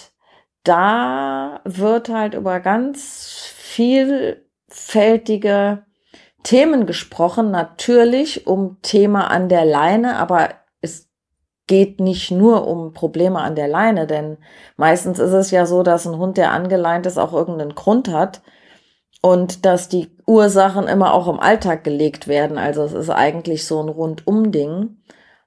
da 0.63 1.59
wird 1.65 2.07
halt 2.09 2.33
über 2.33 2.61
ganz 2.61 3.51
vielfältige 3.53 5.83
Themen 6.43 6.85
gesprochen, 6.85 7.51
natürlich 7.51 8.47
um 8.47 8.77
Thema 8.81 9.29
an 9.29 9.49
der 9.49 9.65
Leine, 9.65 10.15
aber 10.17 10.51
es 10.81 11.09
geht 11.67 11.99
nicht 11.99 12.31
nur 12.31 12.65
um 12.67 12.93
Probleme 12.93 13.39
an 13.39 13.55
der 13.55 13.67
Leine, 13.67 14.07
denn 14.07 14.37
meistens 14.77 15.19
ist 15.19 15.33
es 15.33 15.51
ja 15.51 15.65
so, 15.65 15.83
dass 15.83 16.07
ein 16.07 16.17
Hund, 16.17 16.37
der 16.37 16.51
angeleint 16.51 17.05
ist, 17.07 17.17
auch 17.17 17.33
irgendeinen 17.33 17.75
Grund 17.75 18.07
hat 18.07 18.41
und 19.21 19.65
dass 19.65 19.89
die 19.89 20.09
Ursachen 20.27 20.87
immer 20.87 21.13
auch 21.13 21.27
im 21.27 21.39
Alltag 21.39 21.83
gelegt 21.83 22.27
werden. 22.27 22.57
Also 22.57 22.83
es 22.83 22.93
ist 22.93 23.09
eigentlich 23.09 23.65
so 23.65 23.81
ein 23.81 23.89
Rundum-Ding. 23.89 24.97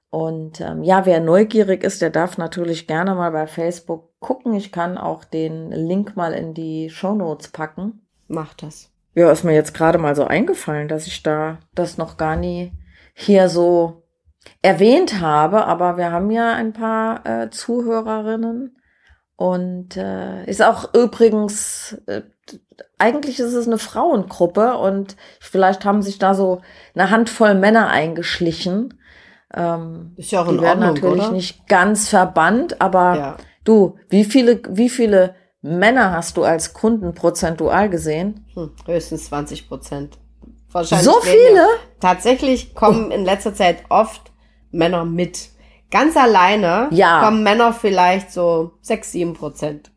Und 0.09 0.59
ähm, 0.59 0.83
ja, 0.83 1.05
wer 1.05 1.19
neugierig 1.19 1.83
ist, 1.83 2.01
der 2.01 2.09
darf 2.09 2.37
natürlich 2.37 2.87
gerne 2.87 3.13
mal 3.15 3.31
bei 3.31 3.45
Facebook 3.45 4.19
gucken. 4.19 4.53
Ich 4.53 4.71
kann 4.71 4.97
auch 4.97 5.23
den 5.23 5.71
Link 5.71 6.15
mal 6.15 6.33
in 6.33 6.53
die 6.53 6.89
Show 6.89 7.13
Notes 7.13 7.49
packen. 7.49 8.01
Mach 8.27 8.53
das. 8.55 8.91
Ja, 9.13 9.31
ist 9.31 9.43
mir 9.43 9.53
jetzt 9.53 9.73
gerade 9.73 9.97
mal 9.97 10.15
so 10.15 10.23
eingefallen, 10.25 10.87
dass 10.87 11.07
ich 11.07 11.23
da 11.23 11.59
das 11.75 11.97
noch 11.97 12.17
gar 12.17 12.35
nie 12.35 12.71
hier 13.13 13.49
so 13.49 14.03
erwähnt 14.61 15.21
habe. 15.21 15.65
Aber 15.65 15.97
wir 15.97 16.11
haben 16.11 16.31
ja 16.31 16.53
ein 16.53 16.73
paar 16.73 17.25
äh, 17.25 17.49
Zuhörerinnen. 17.49 18.75
Und 19.35 19.95
äh, 19.95 20.43
ist 20.45 20.61
auch 20.61 20.93
übrigens, 20.93 22.01
äh, 22.07 22.23
eigentlich 22.97 23.39
ist 23.39 23.53
es 23.53 23.67
eine 23.67 23.77
Frauengruppe 23.77 24.77
und 24.77 25.15
vielleicht 25.39 25.85
haben 25.85 26.01
sich 26.01 26.19
da 26.19 26.33
so 26.33 26.61
eine 26.95 27.09
Handvoll 27.09 27.55
Männer 27.55 27.87
eingeschlichen. 27.87 28.93
Ähm, 29.53 30.13
Ist 30.17 30.31
ja 30.31 30.41
auch 30.41 30.47
die 30.47 30.55
in 30.55 30.61
werden 30.61 30.83
Ordnung, 30.83 30.93
natürlich 30.95 31.23
oder? 31.25 31.33
nicht 31.33 31.67
ganz 31.67 32.09
verbannt, 32.09 32.81
aber 32.81 33.15
Ja. 33.15 33.37
du, 33.63 33.97
wie 34.09 34.23
viele, 34.23 34.61
wie 34.69 34.89
viele 34.89 35.35
Männer 35.61 36.11
hast 36.11 36.37
du 36.37 36.43
als 36.43 36.73
Kunden 36.73 37.13
prozentual 37.13 37.89
gesehen? 37.89 38.45
Hm, 38.53 38.71
höchstens 38.85 39.25
20 39.25 39.67
Prozent. 39.67 40.17
Wahrscheinlich 40.71 41.05
So 41.05 41.19
viele? 41.21 41.65
Tatsächlich 41.99 42.75
kommen 42.75 43.11
in 43.11 43.25
letzter 43.25 43.53
Zeit 43.55 43.77
oft 43.89 44.31
Männer 44.71 45.03
mit. 45.03 45.49
Ganz 45.91 46.15
alleine 46.15 46.87
Ja. 46.91 47.23
kommen 47.23 47.41
Männer 47.41 47.73
vielleicht 47.73 48.31
so 48.31 48.73
6, 48.81 49.11
7 49.11 49.33
Prozent. 49.33 49.91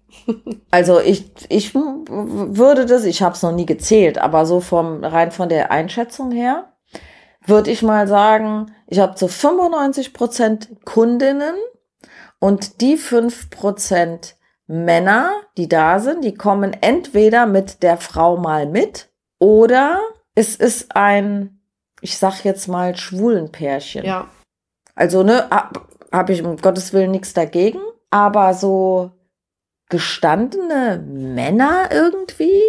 Also 0.70 1.00
ich, 1.00 1.30
ich 1.48 1.74
würde 1.74 2.86
das, 2.86 3.04
ich 3.04 3.22
habe 3.22 3.34
es 3.34 3.42
noch 3.42 3.52
nie 3.52 3.66
gezählt, 3.66 4.18
aber 4.18 4.46
so 4.46 4.60
vom 4.60 5.02
rein 5.04 5.30
von 5.32 5.48
der 5.48 5.70
Einschätzung 5.70 6.30
her 6.30 6.72
würde 7.46 7.70
ich 7.70 7.82
mal 7.82 8.06
sagen, 8.06 8.72
ich 8.86 8.98
habe 9.00 9.14
zu 9.16 9.26
95 9.28 10.14
Prozent 10.14 10.68
Kundinnen 10.84 11.54
und 12.38 12.80
die 12.80 12.96
5 12.96 13.50
Prozent 13.50 14.36
Männer, 14.66 15.32
die 15.56 15.68
da 15.68 15.98
sind, 15.98 16.24
die 16.24 16.34
kommen 16.34 16.72
entweder 16.80 17.46
mit 17.46 17.82
der 17.82 17.96
Frau 17.96 18.36
mal 18.36 18.66
mit 18.66 19.10
oder 19.38 20.00
es 20.34 20.54
ist 20.56 20.94
ein, 20.96 21.60
ich 22.00 22.16
sag 22.16 22.44
jetzt 22.44 22.68
mal, 22.68 22.96
schwulen 22.96 23.50
Pärchen. 23.52 24.04
Ja. 24.04 24.28
Also, 24.94 25.22
ne, 25.24 25.50
ab- 25.50 25.88
habe 26.12 26.32
ich 26.32 26.42
um 26.44 26.56
Gottes 26.56 26.92
Willen 26.92 27.10
nichts 27.10 27.34
dagegen. 27.34 27.80
Aber 28.10 28.54
so 28.54 29.10
gestandene 29.92 30.98
Männer 31.06 31.90
irgendwie, 31.92 32.60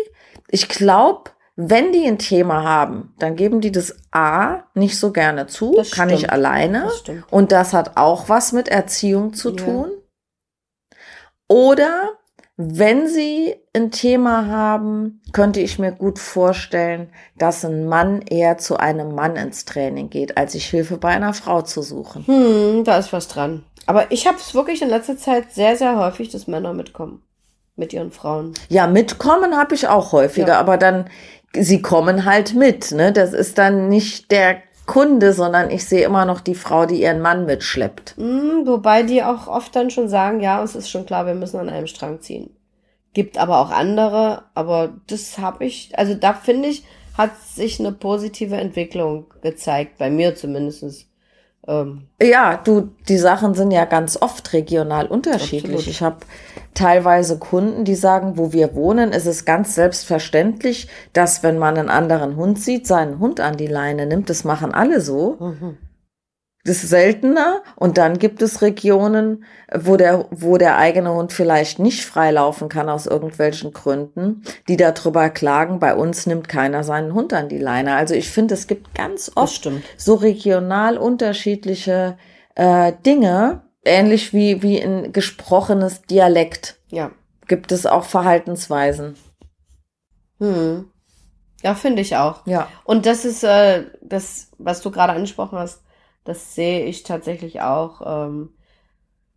ich 0.50 0.70
glaube, 0.70 1.32
wenn 1.56 1.92
die 1.92 2.06
ein 2.06 2.20
Thema 2.20 2.64
haben, 2.64 3.14
dann 3.18 3.36
geben 3.36 3.62
die 3.62 3.72
das 3.72 3.96
A 4.12 4.64
nicht 4.76 5.00
so 5.00 5.12
gerne 5.12 5.48
zu, 5.48 5.74
Das 5.76 5.92
kann 5.92 6.10
stimmt. 6.10 6.24
ich 6.24 6.32
alleine. 6.32 6.84
Das. 6.84 7.04
Und 7.32 7.52
das 7.52 7.74
hat 7.74 7.96
auch 7.98 8.30
was 8.30 8.52
mit 8.52 8.68
Erziehung 8.68 9.34
zu 9.34 9.50
Ja. 9.52 9.56
tun. 9.56 9.92
Oder 11.48 12.12
wenn 12.56 13.08
sie 13.08 13.56
ein 13.76 13.90
Thema 13.92 14.48
haben, 14.48 15.22
könnte 15.32 15.60
ich 15.60 15.80
mir 15.80 15.92
gut 15.92 16.20
vorstellen, 16.20 17.10
dass 17.38 17.66
ein 17.66 17.88
Mann 17.88 18.22
eher 18.22 18.58
zu 18.60 18.78
einem 18.78 19.16
Mann 19.16 19.36
ins 19.36 19.66
Training 19.66 20.10
geht, 20.12 20.38
als 20.38 20.52
sich 20.54 20.66
Hilfe 20.68 20.98
bei 20.98 21.10
einer 21.10 21.34
Frau 21.34 21.64
zu 21.64 21.82
suchen. 21.82 22.26
Hm, 22.28 22.84
da 22.84 22.98
ist 22.98 23.12
was 23.12 23.28
dran. 23.28 23.64
Aber 23.86 24.12
ich 24.12 24.28
habe 24.28 24.38
es 24.38 24.54
wirklich 24.54 24.82
in 24.82 24.90
letzter 24.90 25.18
Zeit 25.18 25.52
sehr, 25.52 25.76
sehr 25.76 25.98
häufig, 25.98 26.30
dass 26.30 26.48
Männer 26.48 26.74
mitkommen. 26.74 27.22
Mit 27.76 27.92
ihren 27.92 28.12
Frauen. 28.12 28.54
Ja, 28.70 28.86
mitkommen 28.86 29.58
habe 29.58 29.74
ich 29.74 29.88
auch 29.88 30.12
häufiger, 30.12 30.50
Ja. 30.50 30.60
aber 30.60 30.78
dann, 30.78 31.10
sie 31.54 31.82
kommen 31.82 32.24
halt 32.24 32.54
mit, 32.54 32.92
ne? 32.92 33.12
Das 33.12 33.34
ist 33.34 33.58
dann 33.58 33.90
nicht 33.90 34.30
der 34.30 34.58
Kunde, 34.86 35.34
sondern 35.34 35.72
ich 35.72 35.86
sehe 35.86 36.06
immer 36.06 36.26
noch 36.26 36.40
die 36.40 36.54
Frau, 36.54 36.86
die 36.86 37.02
ihren 37.02 37.20
Mann 37.20 37.46
mitschleppt. 37.48 38.14
Hm, 38.18 38.68
wobei 38.68 39.02
die 39.02 39.24
auch 39.24 39.48
oft 39.48 39.76
dann 39.76 39.90
schon 39.90 40.08
sagen, 40.08 40.40
ja, 40.40 40.62
uns 40.62 40.76
ist 40.76 40.90
schon 40.92 41.08
klar, 41.08 41.26
wir 41.26 41.34
müssen 41.34 41.58
an 41.60 41.70
einem 41.70 41.88
Strang 41.88 42.22
ziehen. 42.22 42.56
Gibt 43.14 43.40
aber 43.40 43.60
auch 43.60 43.72
andere, 43.72 44.44
aber 44.54 44.94
das 45.08 45.40
habe 45.40 45.66
ich, 45.66 45.98
also 45.98 46.14
da 46.14 46.34
finde 46.34 46.70
ich, 46.70 46.84
hat 47.18 47.32
sich 47.40 47.80
eine 47.80 47.92
positive 47.92 48.56
Entwicklung 48.56 49.26
gezeigt, 49.42 49.98
bei 49.98 50.10
mir 50.12 50.36
zumindest. 50.36 51.08
Ähm, 51.68 52.04
Ja, 52.22 52.58
du, 52.58 52.90
die 53.08 53.18
Sachen 53.18 53.54
sind 53.54 53.72
ja 53.72 53.86
ganz 53.86 54.18
oft 54.22 54.54
regional 54.54 55.08
unterschiedlich. 55.08 55.74
Absolut. 55.76 55.88
Ich 55.88 56.02
habe 56.02 56.18
teilweise 56.74 57.40
Kunden, 57.40 57.86
die 57.86 57.96
sagen, 57.96 58.38
wo 58.38 58.52
wir 58.52 58.76
wohnen, 58.76 59.12
ist 59.12 59.26
es 59.28 59.46
ganz 59.46 59.76
selbstverständlich, 59.76 60.88
dass 61.14 61.44
wenn 61.44 61.58
man 61.58 61.78
einen 61.78 61.90
anderen 61.90 62.36
Hund 62.36 62.60
sieht, 62.60 62.88
seinen 62.88 63.20
Hund 63.20 63.40
an 63.40 63.58
die 63.58 63.68
Leine 63.68 64.06
nimmt. 64.06 64.30
Das 64.30 64.44
machen 64.44 64.74
alle 64.74 65.02
so. 65.02 65.38
mhm. 65.40 65.78
Das 66.66 66.78
ist 66.84 66.90
seltener. 66.92 67.62
Und 67.76 67.98
dann 67.98 68.18
gibt 68.20 68.42
es 68.42 68.62
Regionen, 68.62 69.44
wo 69.74 69.98
der, 69.98 70.28
wo 70.32 70.58
der 70.58 70.78
eigene 70.78 71.14
Hund 71.14 71.34
vielleicht 71.34 71.80
nicht 71.80 72.06
freilaufen 72.06 72.70
kann 72.70 72.88
aus 72.90 73.06
irgendwelchen 73.06 73.74
Gründen, 73.74 74.44
die 74.70 74.78
darüber 74.78 75.30
klagen, 75.30 75.80
bei 75.80 75.94
uns 75.94 76.26
nimmt 76.26 76.48
keiner 76.48 76.84
seinen 76.86 77.14
Hund 77.14 77.34
an 77.34 77.50
die 77.50 77.58
Leine. 77.58 77.96
Also 77.96 78.14
ich 78.14 78.30
finde, 78.30 78.54
es 78.54 78.68
gibt 78.68 78.96
ganz 78.96 79.32
oft 79.36 79.70
so 79.98 80.14
regional 80.16 80.98
unterschiedliche 80.98 82.18
äh, 82.56 82.94
Dinge, 83.06 83.64
ähnlich 83.84 84.32
wie, 84.34 84.62
wie 84.62 84.82
ein 84.82 85.12
gesprochenes 85.12 86.04
Dialekt, 86.04 86.80
Ja. 86.90 87.12
gibt 87.50 87.74
es 87.74 87.86
auch 87.86 88.06
Verhaltensweisen. 88.06 89.16
Hm. 90.40 90.90
Ja, 91.62 91.76
finde 91.76 92.02
ich 92.02 92.16
auch. 92.16 92.46
Ja. 92.46 92.68
Und 92.84 93.06
das 93.06 93.26
ist 93.26 93.44
äh, 93.44 93.84
das, 94.02 94.50
was 94.58 94.82
du 94.82 94.92
gerade 94.92 95.14
angesprochen 95.14 95.58
hast, 95.58 95.83
das 96.24 96.56
sehe 96.56 96.86
ich 96.86 97.04
tatsächlich 97.04 97.62
auch 97.62 98.02
ähm, 98.06 98.54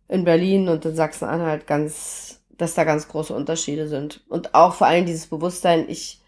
in 0.07 0.23
Berlin 0.23 0.69
und 0.69 0.85
in 0.85 0.95
Sachsen-Anhalt 0.95 1.67
ganz, 1.67 2.41
dass 2.57 2.75
da 2.75 2.83
ganz 2.83 3.07
große 3.07 3.33
Unterschiede 3.33 3.87
sind. 3.87 4.23
Und 4.29 4.55
auch 4.55 4.73
vor 4.73 4.87
allem 4.87 5.05
dieses 5.05 5.27
Bewusstsein, 5.27 5.85
ich 5.89 6.21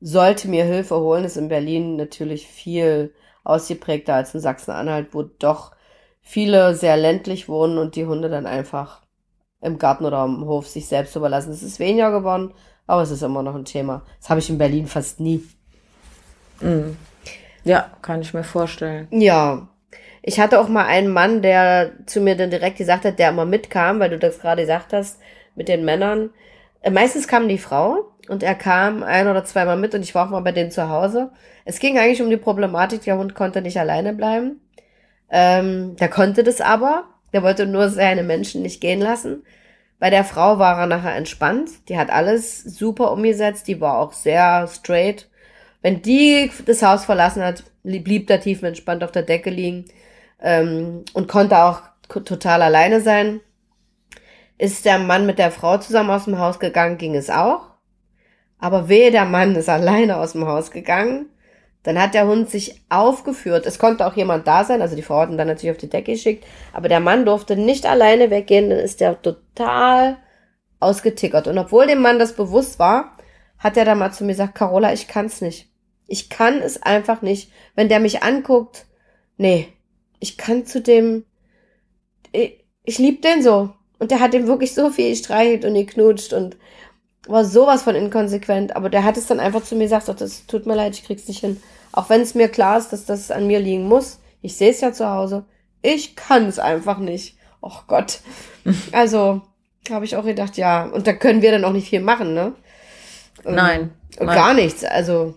sollte 0.00 0.48
mir 0.48 0.64
Hilfe 0.64 0.96
holen, 0.96 1.24
ist 1.24 1.36
in 1.36 1.48
Berlin 1.48 1.96
natürlich 1.96 2.46
viel 2.46 3.14
ausgeprägter 3.44 4.14
als 4.14 4.34
in 4.34 4.40
Sachsen-Anhalt, 4.40 5.08
wo 5.12 5.22
doch 5.22 5.72
viele 6.20 6.74
sehr 6.74 6.96
ländlich 6.96 7.48
wohnen 7.48 7.78
und 7.78 7.96
die 7.96 8.06
Hunde 8.06 8.28
dann 8.28 8.46
einfach 8.46 9.02
im 9.60 9.78
Garten 9.78 10.04
oder 10.04 10.18
am 10.18 10.44
Hof 10.44 10.66
sich 10.68 10.86
selbst 10.86 11.16
überlassen. 11.16 11.52
Es 11.52 11.62
ist 11.62 11.78
weniger 11.78 12.10
geworden, 12.10 12.52
aber 12.86 13.02
es 13.02 13.10
ist 13.10 13.22
immer 13.22 13.42
noch 13.42 13.54
ein 13.54 13.64
Thema. 13.64 14.02
Das 14.20 14.30
habe 14.30 14.40
ich 14.40 14.50
in 14.50 14.58
Berlin 14.58 14.86
fast 14.86 15.20
nie. 15.20 15.42
Mhm. 16.60 16.96
Ja, 17.64 17.90
kann 18.02 18.20
ich 18.20 18.34
mir 18.34 18.44
vorstellen. 18.44 19.08
Ja. 19.10 19.68
Ich 20.26 20.40
hatte 20.40 20.58
auch 20.58 20.68
mal 20.68 20.86
einen 20.86 21.12
Mann, 21.12 21.42
der 21.42 21.92
zu 22.06 22.18
mir 22.22 22.34
dann 22.34 22.48
direkt 22.48 22.78
gesagt 22.78 23.04
hat, 23.04 23.18
der 23.18 23.28
immer 23.28 23.44
mitkam, 23.44 24.00
weil 24.00 24.08
du 24.08 24.18
das 24.18 24.40
gerade 24.40 24.62
gesagt 24.62 24.94
hast, 24.94 25.20
mit 25.54 25.68
den 25.68 25.84
Männern. 25.84 26.30
Äh, 26.80 26.90
Meistens 26.90 27.28
kam 27.28 27.46
die 27.46 27.58
Frau 27.58 28.10
und 28.28 28.42
er 28.42 28.54
kam 28.54 29.02
ein 29.02 29.28
oder 29.28 29.44
zweimal 29.44 29.76
mit 29.76 29.94
und 29.94 30.00
ich 30.00 30.14
war 30.14 30.24
auch 30.26 30.30
mal 30.30 30.40
bei 30.40 30.52
denen 30.52 30.70
zu 30.70 30.88
Hause. 30.88 31.30
Es 31.66 31.78
ging 31.78 31.98
eigentlich 31.98 32.22
um 32.22 32.30
die 32.30 32.38
Problematik, 32.38 33.02
der 33.02 33.18
Hund 33.18 33.34
konnte 33.34 33.60
nicht 33.60 33.78
alleine 33.78 34.14
bleiben. 34.14 34.62
Ähm, 35.30 35.94
der 35.96 36.08
konnte 36.08 36.42
das 36.42 36.62
aber. 36.62 37.04
Der 37.34 37.42
wollte 37.42 37.66
nur 37.66 37.90
seine 37.90 38.22
Menschen 38.22 38.62
nicht 38.62 38.80
gehen 38.80 39.00
lassen. 39.00 39.42
Bei 39.98 40.08
der 40.08 40.24
Frau 40.24 40.58
war 40.58 40.78
er 40.80 40.86
nachher 40.86 41.16
entspannt. 41.16 41.68
Die 41.90 41.98
hat 41.98 42.08
alles 42.08 42.62
super 42.62 43.12
umgesetzt. 43.12 43.68
Die 43.68 43.80
war 43.80 43.98
auch 43.98 44.14
sehr 44.14 44.68
straight. 44.68 45.28
Wenn 45.82 46.00
die 46.00 46.50
das 46.64 46.82
Haus 46.82 47.04
verlassen 47.04 47.42
hat, 47.42 47.64
blieb 47.82 48.28
der 48.28 48.40
tiefenentspannt 48.40 49.04
auf 49.04 49.12
der 49.12 49.22
Decke 49.22 49.50
liegen 49.50 49.84
ähm, 50.44 51.04
und 51.14 51.26
konnte 51.26 51.58
auch 51.58 51.80
total 52.08 52.62
alleine 52.62 53.00
sein. 53.00 53.40
Ist 54.58 54.84
der 54.84 54.98
Mann 54.98 55.26
mit 55.26 55.38
der 55.38 55.50
Frau 55.50 55.78
zusammen 55.78 56.10
aus 56.10 56.26
dem 56.26 56.38
Haus 56.38 56.60
gegangen, 56.60 56.98
ging 56.98 57.16
es 57.16 57.30
auch. 57.30 57.70
Aber 58.58 58.88
wehe, 58.88 59.10
der 59.10 59.24
Mann 59.24 59.56
ist 59.56 59.68
alleine 59.70 60.18
aus 60.18 60.32
dem 60.32 60.46
Haus 60.46 60.70
gegangen. 60.70 61.30
Dann 61.82 62.00
hat 62.00 62.14
der 62.14 62.26
Hund 62.26 62.48
sich 62.48 62.82
aufgeführt. 62.88 63.66
Es 63.66 63.78
konnte 63.78 64.06
auch 64.06 64.14
jemand 64.14 64.46
da 64.46 64.64
sein, 64.64 64.80
also 64.80 64.96
die 64.96 65.02
Frau 65.02 65.20
hat 65.20 65.30
ihn 65.30 65.36
dann 65.36 65.48
natürlich 65.48 65.72
auf 65.72 65.80
die 65.80 65.90
Decke 65.90 66.12
geschickt. 66.12 66.44
Aber 66.72 66.88
der 66.88 67.00
Mann 67.00 67.26
durfte 67.26 67.56
nicht 67.56 67.84
alleine 67.84 68.30
weggehen, 68.30 68.70
dann 68.70 68.78
ist 68.78 69.00
der 69.00 69.20
total 69.20 70.18
ausgetickert. 70.80 71.46
Und 71.46 71.58
obwohl 71.58 71.86
dem 71.86 72.00
Mann 72.00 72.18
das 72.18 72.34
bewusst 72.34 72.78
war, 72.78 73.16
hat 73.58 73.76
er 73.76 73.84
dann 73.84 73.98
mal 73.98 74.12
zu 74.12 74.24
mir 74.24 74.32
gesagt, 74.32 74.54
Carola, 74.54 74.92
ich 74.92 75.08
kann's 75.08 75.40
nicht. 75.40 75.68
Ich 76.06 76.30
kann 76.30 76.60
es 76.60 76.82
einfach 76.82 77.22
nicht. 77.22 77.50
Wenn 77.74 77.88
der 77.88 78.00
mich 78.00 78.22
anguckt, 78.22 78.86
nee, 79.36 79.68
ich 80.20 80.36
kann 80.36 80.66
zu 80.66 80.80
dem, 80.80 81.24
ich, 82.32 82.64
ich 82.84 82.98
lieb 82.98 83.22
den 83.22 83.42
so. 83.42 83.70
Und 83.98 84.10
der 84.10 84.20
hat 84.20 84.34
ihm 84.34 84.46
wirklich 84.46 84.74
so 84.74 84.90
viel 84.90 85.10
gestreichelt 85.10 85.64
und 85.64 85.74
geknutscht 85.74 86.32
und 86.32 86.56
war 87.26 87.44
sowas 87.44 87.82
von 87.82 87.94
inkonsequent. 87.94 88.76
Aber 88.76 88.90
der 88.90 89.04
hat 89.04 89.16
es 89.16 89.26
dann 89.26 89.40
einfach 89.40 89.64
zu 89.64 89.76
mir 89.76 89.84
gesagt, 89.84 90.08
doch, 90.08 90.16
das 90.16 90.46
tut 90.46 90.66
mir 90.66 90.74
leid, 90.74 90.94
ich 90.94 91.04
krieg's 91.04 91.28
nicht 91.28 91.40
hin. 91.40 91.60
Auch 91.92 92.10
wenn 92.10 92.20
es 92.20 92.34
mir 92.34 92.48
klar 92.48 92.78
ist, 92.78 92.92
dass 92.92 93.06
das 93.06 93.30
an 93.30 93.46
mir 93.46 93.60
liegen 93.60 93.88
muss. 93.88 94.18
Ich 94.42 94.56
sehe 94.56 94.70
es 94.70 94.80
ja 94.80 94.92
zu 94.92 95.08
Hause. 95.08 95.44
Ich 95.80 96.16
kann 96.16 96.46
es 96.46 96.58
einfach 96.58 96.98
nicht. 96.98 97.36
Och 97.62 97.86
Gott. 97.86 98.20
Also, 98.92 99.42
habe 99.90 100.06
ich 100.06 100.16
auch 100.16 100.24
gedacht, 100.24 100.56
ja. 100.56 100.86
Und 100.86 101.06
da 101.06 101.12
können 101.12 101.42
wir 101.42 101.50
dann 101.50 101.64
auch 101.64 101.72
nicht 101.72 101.90
viel 101.90 102.00
machen, 102.00 102.32
ne? 102.32 102.54
Ähm, 103.44 103.54
Nein. 103.54 103.90
und 104.18 104.26
Nein. 104.26 104.36
Gar 104.36 104.54
nichts. 104.54 104.84
Also, 104.84 105.34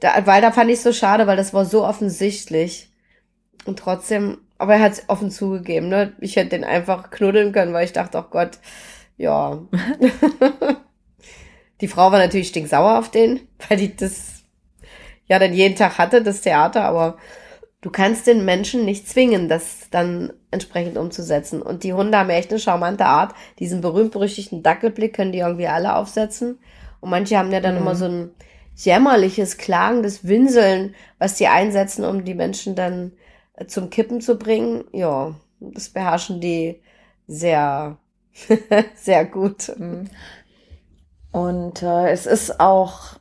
da, 0.00 0.26
weil 0.26 0.42
da 0.42 0.52
fand 0.52 0.70
ich 0.70 0.82
so 0.82 0.92
schade, 0.92 1.26
weil 1.26 1.38
das 1.38 1.54
war 1.54 1.64
so 1.64 1.86
offensichtlich. 1.86 2.90
Und 3.64 3.78
trotzdem, 3.78 4.38
aber 4.58 4.74
er 4.74 4.80
hat 4.80 4.92
es 4.92 5.04
offen 5.08 5.30
zugegeben, 5.30 5.88
ne? 5.88 6.12
Ich 6.20 6.36
hätte 6.36 6.50
den 6.50 6.64
einfach 6.64 7.10
knuddeln 7.10 7.52
können, 7.52 7.72
weil 7.72 7.84
ich 7.84 7.92
dachte, 7.92 8.18
oh 8.18 8.30
Gott, 8.30 8.58
ja. 9.16 9.62
die 11.80 11.88
Frau 11.88 12.12
war 12.12 12.18
natürlich 12.18 12.48
stinksauer 12.48 12.98
auf 12.98 13.10
den, 13.10 13.40
weil 13.68 13.78
die 13.78 13.96
das 13.96 14.42
ja 15.26 15.38
dann 15.38 15.54
jeden 15.54 15.76
Tag 15.76 15.98
hatte, 15.98 16.22
das 16.22 16.42
Theater, 16.42 16.84
aber 16.84 17.16
du 17.80 17.90
kannst 17.90 18.26
den 18.26 18.44
Menschen 18.44 18.84
nicht 18.84 19.08
zwingen, 19.08 19.48
das 19.48 19.88
dann 19.90 20.32
entsprechend 20.50 20.96
umzusetzen. 20.96 21.62
Und 21.62 21.84
die 21.84 21.92
Hunde 21.92 22.18
haben 22.18 22.30
echt 22.30 22.50
eine 22.50 22.60
charmante 22.60 23.06
Art. 23.06 23.34
Diesen 23.58 23.80
berühmt-berüchtigten 23.80 24.62
Dackelblick 24.62 25.14
können 25.14 25.32
die 25.32 25.40
irgendwie 25.40 25.66
alle 25.66 25.96
aufsetzen. 25.96 26.58
Und 27.00 27.10
manche 27.10 27.38
haben 27.38 27.52
ja 27.52 27.60
dann 27.60 27.74
Mhm. 27.74 27.80
immer 27.80 27.94
so 27.94 28.06
ein 28.06 28.30
jämmerliches, 28.76 29.58
klagendes 29.58 30.26
Winseln, 30.26 30.94
was 31.18 31.36
die 31.36 31.48
einsetzen, 31.48 32.04
um 32.04 32.24
die 32.24 32.34
Menschen 32.34 32.74
dann 32.74 33.12
zum 33.66 33.90
Kippen 33.90 34.20
zu 34.20 34.36
bringen. 34.36 34.84
Ja, 34.92 35.34
das 35.60 35.88
beherrschen 35.88 36.40
die 36.40 36.82
sehr, 37.26 37.98
sehr 38.94 39.24
gut. 39.24 39.72
Mhm. 39.76 40.08
Und 41.32 41.82
äh, 41.82 42.10
es 42.10 42.26
ist 42.26 42.60
auch, 42.60 43.14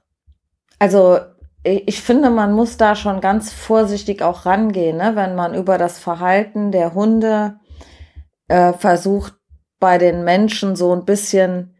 also 0.79 1.19
ich 1.63 2.01
finde, 2.01 2.29
man 2.29 2.53
muss 2.53 2.77
da 2.77 2.95
schon 2.95 3.21
ganz 3.21 3.53
vorsichtig 3.53 4.21
auch 4.21 4.45
rangehen, 4.45 4.97
ne? 4.97 5.15
wenn 5.15 5.33
man 5.33 5.55
über 5.55 5.77
das 5.77 5.97
Verhalten 5.97 6.71
der 6.71 6.93
Hunde 6.93 7.59
äh, 8.49 8.73
versucht, 8.73 9.33
bei 9.79 9.97
den 9.97 10.23
Menschen 10.23 10.75
so 10.75 10.93
ein 10.93 11.05
bisschen 11.05 11.72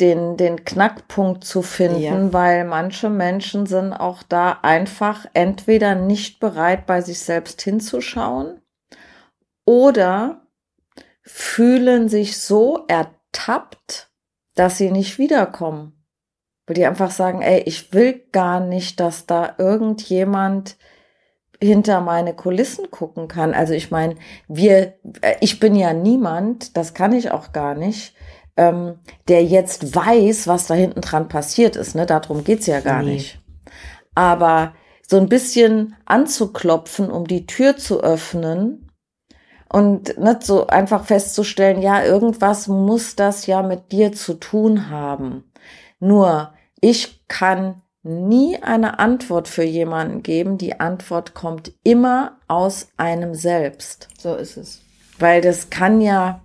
den, 0.00 0.36
den 0.36 0.64
Knackpunkt 0.64 1.44
zu 1.44 1.62
finden, 1.62 2.00
Ja. 2.00 2.32
weil 2.32 2.64
manche 2.64 3.10
Menschen 3.10 3.66
sind 3.66 3.92
auch 3.92 4.22
da 4.22 4.58
einfach 4.62 5.26
entweder 5.34 5.94
nicht 5.94 6.38
bereit, 6.40 6.86
bei 6.86 7.00
sich 7.00 7.18
selbst 7.18 7.62
hinzuschauen 7.62 8.60
oder 9.64 10.46
fühlen 11.22 12.08
sich 12.08 12.38
so 12.40 12.84
ertappt, 12.88 14.10
dass 14.54 14.78
sie 14.78 14.90
nicht 14.90 15.18
wiederkommen. 15.18 16.04
Weil 16.66 16.74
die 16.74 16.86
einfach 16.86 17.10
sagen, 17.10 17.42
ey, 17.42 17.60
ich 17.66 17.92
will 17.92 18.22
gar 18.32 18.60
nicht, 18.60 19.00
dass 19.00 19.26
da 19.26 19.54
irgendjemand 19.58 20.76
hinter 21.60 22.00
meine 22.00 22.34
Kulissen 22.34 22.90
gucken 22.90 23.28
kann. 23.28 23.54
Also 23.54 23.72
ich 23.72 23.90
meine, 23.90 24.16
wir, 24.48 24.94
äh, 25.22 25.36
ich 25.40 25.60
bin 25.60 25.74
ja 25.76 25.92
niemand, 25.92 26.76
das 26.76 26.92
kann 26.94 27.12
ich 27.12 27.30
auch 27.30 27.52
gar 27.52 27.74
nicht, 27.74 28.14
ähm, 28.56 28.98
der 29.28 29.44
jetzt 29.44 29.94
weiß, 29.94 30.46
was 30.46 30.66
da 30.66 30.74
hinten 30.74 31.00
dran 31.00 31.28
passiert 31.28 31.76
ist. 31.76 31.94
Ne? 31.94 32.06
Darum 32.06 32.44
geht's 32.44 32.66
ja 32.66 32.80
gar 32.80 33.02
Nee. 33.02 33.14
nicht. 33.14 33.40
Aber 34.14 34.74
so 35.08 35.18
ein 35.18 35.28
bisschen 35.28 35.96
anzuklopfen, 36.04 37.10
um 37.10 37.26
die 37.26 37.46
Tür 37.46 37.76
zu 37.76 38.02
öffnen 38.02 38.90
und 39.68 40.18
nicht 40.18 40.42
so 40.42 40.66
einfach 40.66 41.04
festzustellen, 41.06 41.80
ja, 41.80 42.02
irgendwas 42.04 42.68
muss 42.68 43.16
das 43.16 43.46
ja 43.46 43.62
mit 43.62 43.92
dir 43.92 44.12
zu 44.12 44.34
tun 44.34 44.90
haben. 44.90 45.44
Nur, 45.98 46.52
ich 46.80 47.24
kann 47.28 47.80
nie 48.02 48.58
eine 48.62 48.98
Antwort 48.98 49.48
für 49.48 49.62
jemanden 49.62 50.22
geben. 50.22 50.58
Die 50.58 50.80
Antwort 50.80 51.34
kommt 51.34 51.72
immer 51.84 52.38
aus 52.48 52.88
einem 52.96 53.34
selbst. 53.34 54.08
So 54.18 54.34
ist 54.34 54.56
es. 54.56 54.82
Weil 55.18 55.40
das 55.40 55.70
kann 55.70 56.00
ja 56.00 56.40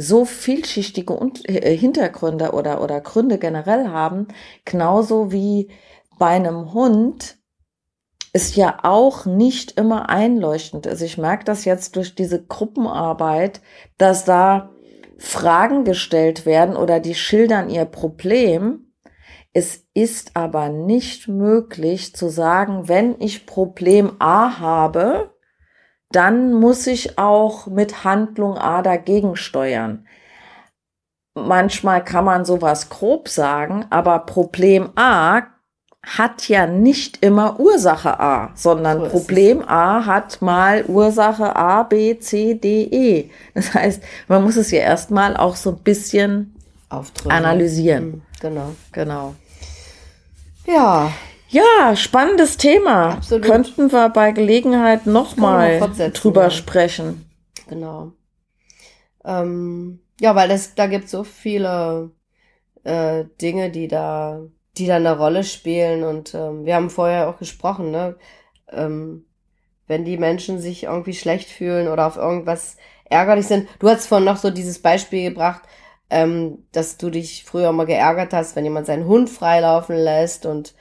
so 0.00 0.24
vielschichtige 0.24 1.12
Un- 1.12 1.34
äh, 1.44 1.76
Hintergründe 1.76 2.52
oder, 2.52 2.82
oder 2.82 3.00
Gründe 3.00 3.38
generell 3.38 3.88
haben, 3.88 4.28
genauso 4.64 5.30
wie 5.30 5.70
bei 6.18 6.28
einem 6.28 6.72
Hund 6.72 7.36
ist 8.32 8.56
ja 8.56 8.78
auch 8.82 9.26
nicht 9.26 9.72
immer 9.78 10.08
einleuchtend. 10.08 10.86
Also 10.86 11.04
ich 11.04 11.18
merke 11.18 11.44
das 11.44 11.64
jetzt 11.64 11.96
durch 11.96 12.14
diese 12.14 12.42
Gruppenarbeit, 12.42 13.60
dass 13.98 14.24
da 14.24 14.70
Fragen 15.18 15.84
gestellt 15.84 16.46
werden 16.46 16.76
oder 16.76 17.00
die 17.00 17.14
schildern 17.14 17.68
ihr 17.68 17.84
Problem. 17.84 18.92
Es 19.52 19.84
ist 19.94 20.36
aber 20.36 20.68
nicht 20.68 21.28
möglich 21.28 22.14
zu 22.14 22.28
sagen, 22.28 22.88
wenn 22.88 23.16
ich 23.20 23.46
Problem 23.46 24.12
A 24.20 24.60
habe, 24.60 25.34
dann 26.10 26.52
muss 26.52 26.86
ich 26.86 27.18
auch 27.18 27.66
mit 27.66 28.04
Handlung 28.04 28.58
A 28.58 28.82
dagegen 28.82 29.36
steuern. 29.36 30.06
Manchmal 31.34 32.04
kann 32.04 32.24
man 32.24 32.44
sowas 32.44 32.88
grob 32.88 33.28
sagen, 33.28 33.86
aber 33.90 34.20
Problem 34.20 34.90
A 34.96 35.42
hat 36.04 36.48
ja 36.48 36.66
nicht 36.66 37.22
immer 37.22 37.60
Ursache 37.60 38.18
A, 38.18 38.50
sondern 38.54 39.00
So 39.00 39.08
Problem 39.08 39.62
A 39.68 40.06
hat 40.06 40.40
mal 40.42 40.84
Ursache 40.86 41.54
A, 41.54 41.82
B, 41.84 42.18
C, 42.18 42.54
D, 42.54 42.84
E. 42.84 43.30
Das 43.54 43.74
heißt, 43.74 44.02
man 44.26 44.42
muss 44.42 44.56
es 44.56 44.70
ja 44.70 44.80
erstmal 44.80 45.36
auch 45.36 45.56
so 45.56 45.70
ein 45.70 45.78
bisschen 45.78 46.56
Aufdrücken. 46.88 47.30
analysieren. 47.30 48.04
Mhm, 48.06 48.22
Genau. 48.40 48.74
Genau. 48.92 49.34
Ja, 50.66 51.12
Ja, 51.50 51.96
spannendes 51.96 52.56
Thema. 52.56 53.14
Absolut. 53.14 53.44
Könnten 53.44 53.90
wir 53.90 54.08
bei 54.10 54.30
Gelegenheit 54.30 55.06
nochmal 55.06 55.80
drüber 56.14 56.44
ja. 56.44 56.50
sprechen. 56.50 57.28
genau. 57.68 58.12
Ähm, 59.24 60.00
ja, 60.20 60.36
weil 60.36 60.48
das, 60.48 60.76
da 60.76 60.86
gibt 60.86 61.08
so 61.08 61.24
viele 61.24 62.12
äh, 62.84 63.24
Dinge, 63.42 63.70
die 63.70 63.88
da, 63.88 64.42
die 64.76 64.86
da 64.86 64.96
eine 64.96 65.18
Rolle 65.18 65.42
spielen. 65.42 66.04
Und 66.04 66.34
ähm, 66.34 66.64
wir 66.64 66.76
haben 66.76 66.88
vorher 66.88 67.28
auch 67.28 67.38
gesprochen, 67.38 67.90
ne? 67.90 68.16
Ähm, 68.70 69.26
wenn 69.88 70.04
die 70.04 70.18
Menschen 70.18 70.60
sich 70.60 70.84
irgendwie 70.84 71.14
schlecht 71.14 71.48
fühlen 71.48 71.88
oder 71.88 72.06
auf 72.06 72.16
irgendwas 72.16 72.76
ärgerlich 73.06 73.48
sind. 73.48 73.68
Du 73.80 73.88
hast 73.88 74.06
vorhin 74.06 74.24
noch 74.24 74.36
so 74.36 74.50
dieses 74.50 74.80
Beispiel 74.80 75.28
gebracht, 75.30 75.62
ähm, 76.10 76.64
dass 76.70 76.96
du 76.96 77.10
dich 77.10 77.44
früher 77.44 77.72
mal 77.72 77.86
geärgert 77.86 78.32
hast, 78.32 78.54
wenn 78.54 78.64
jemand 78.64 78.86
seinen 78.86 79.06
Hund 79.06 79.28
freilaufen 79.28 79.96
lässt 79.96 80.46
und 80.46 80.74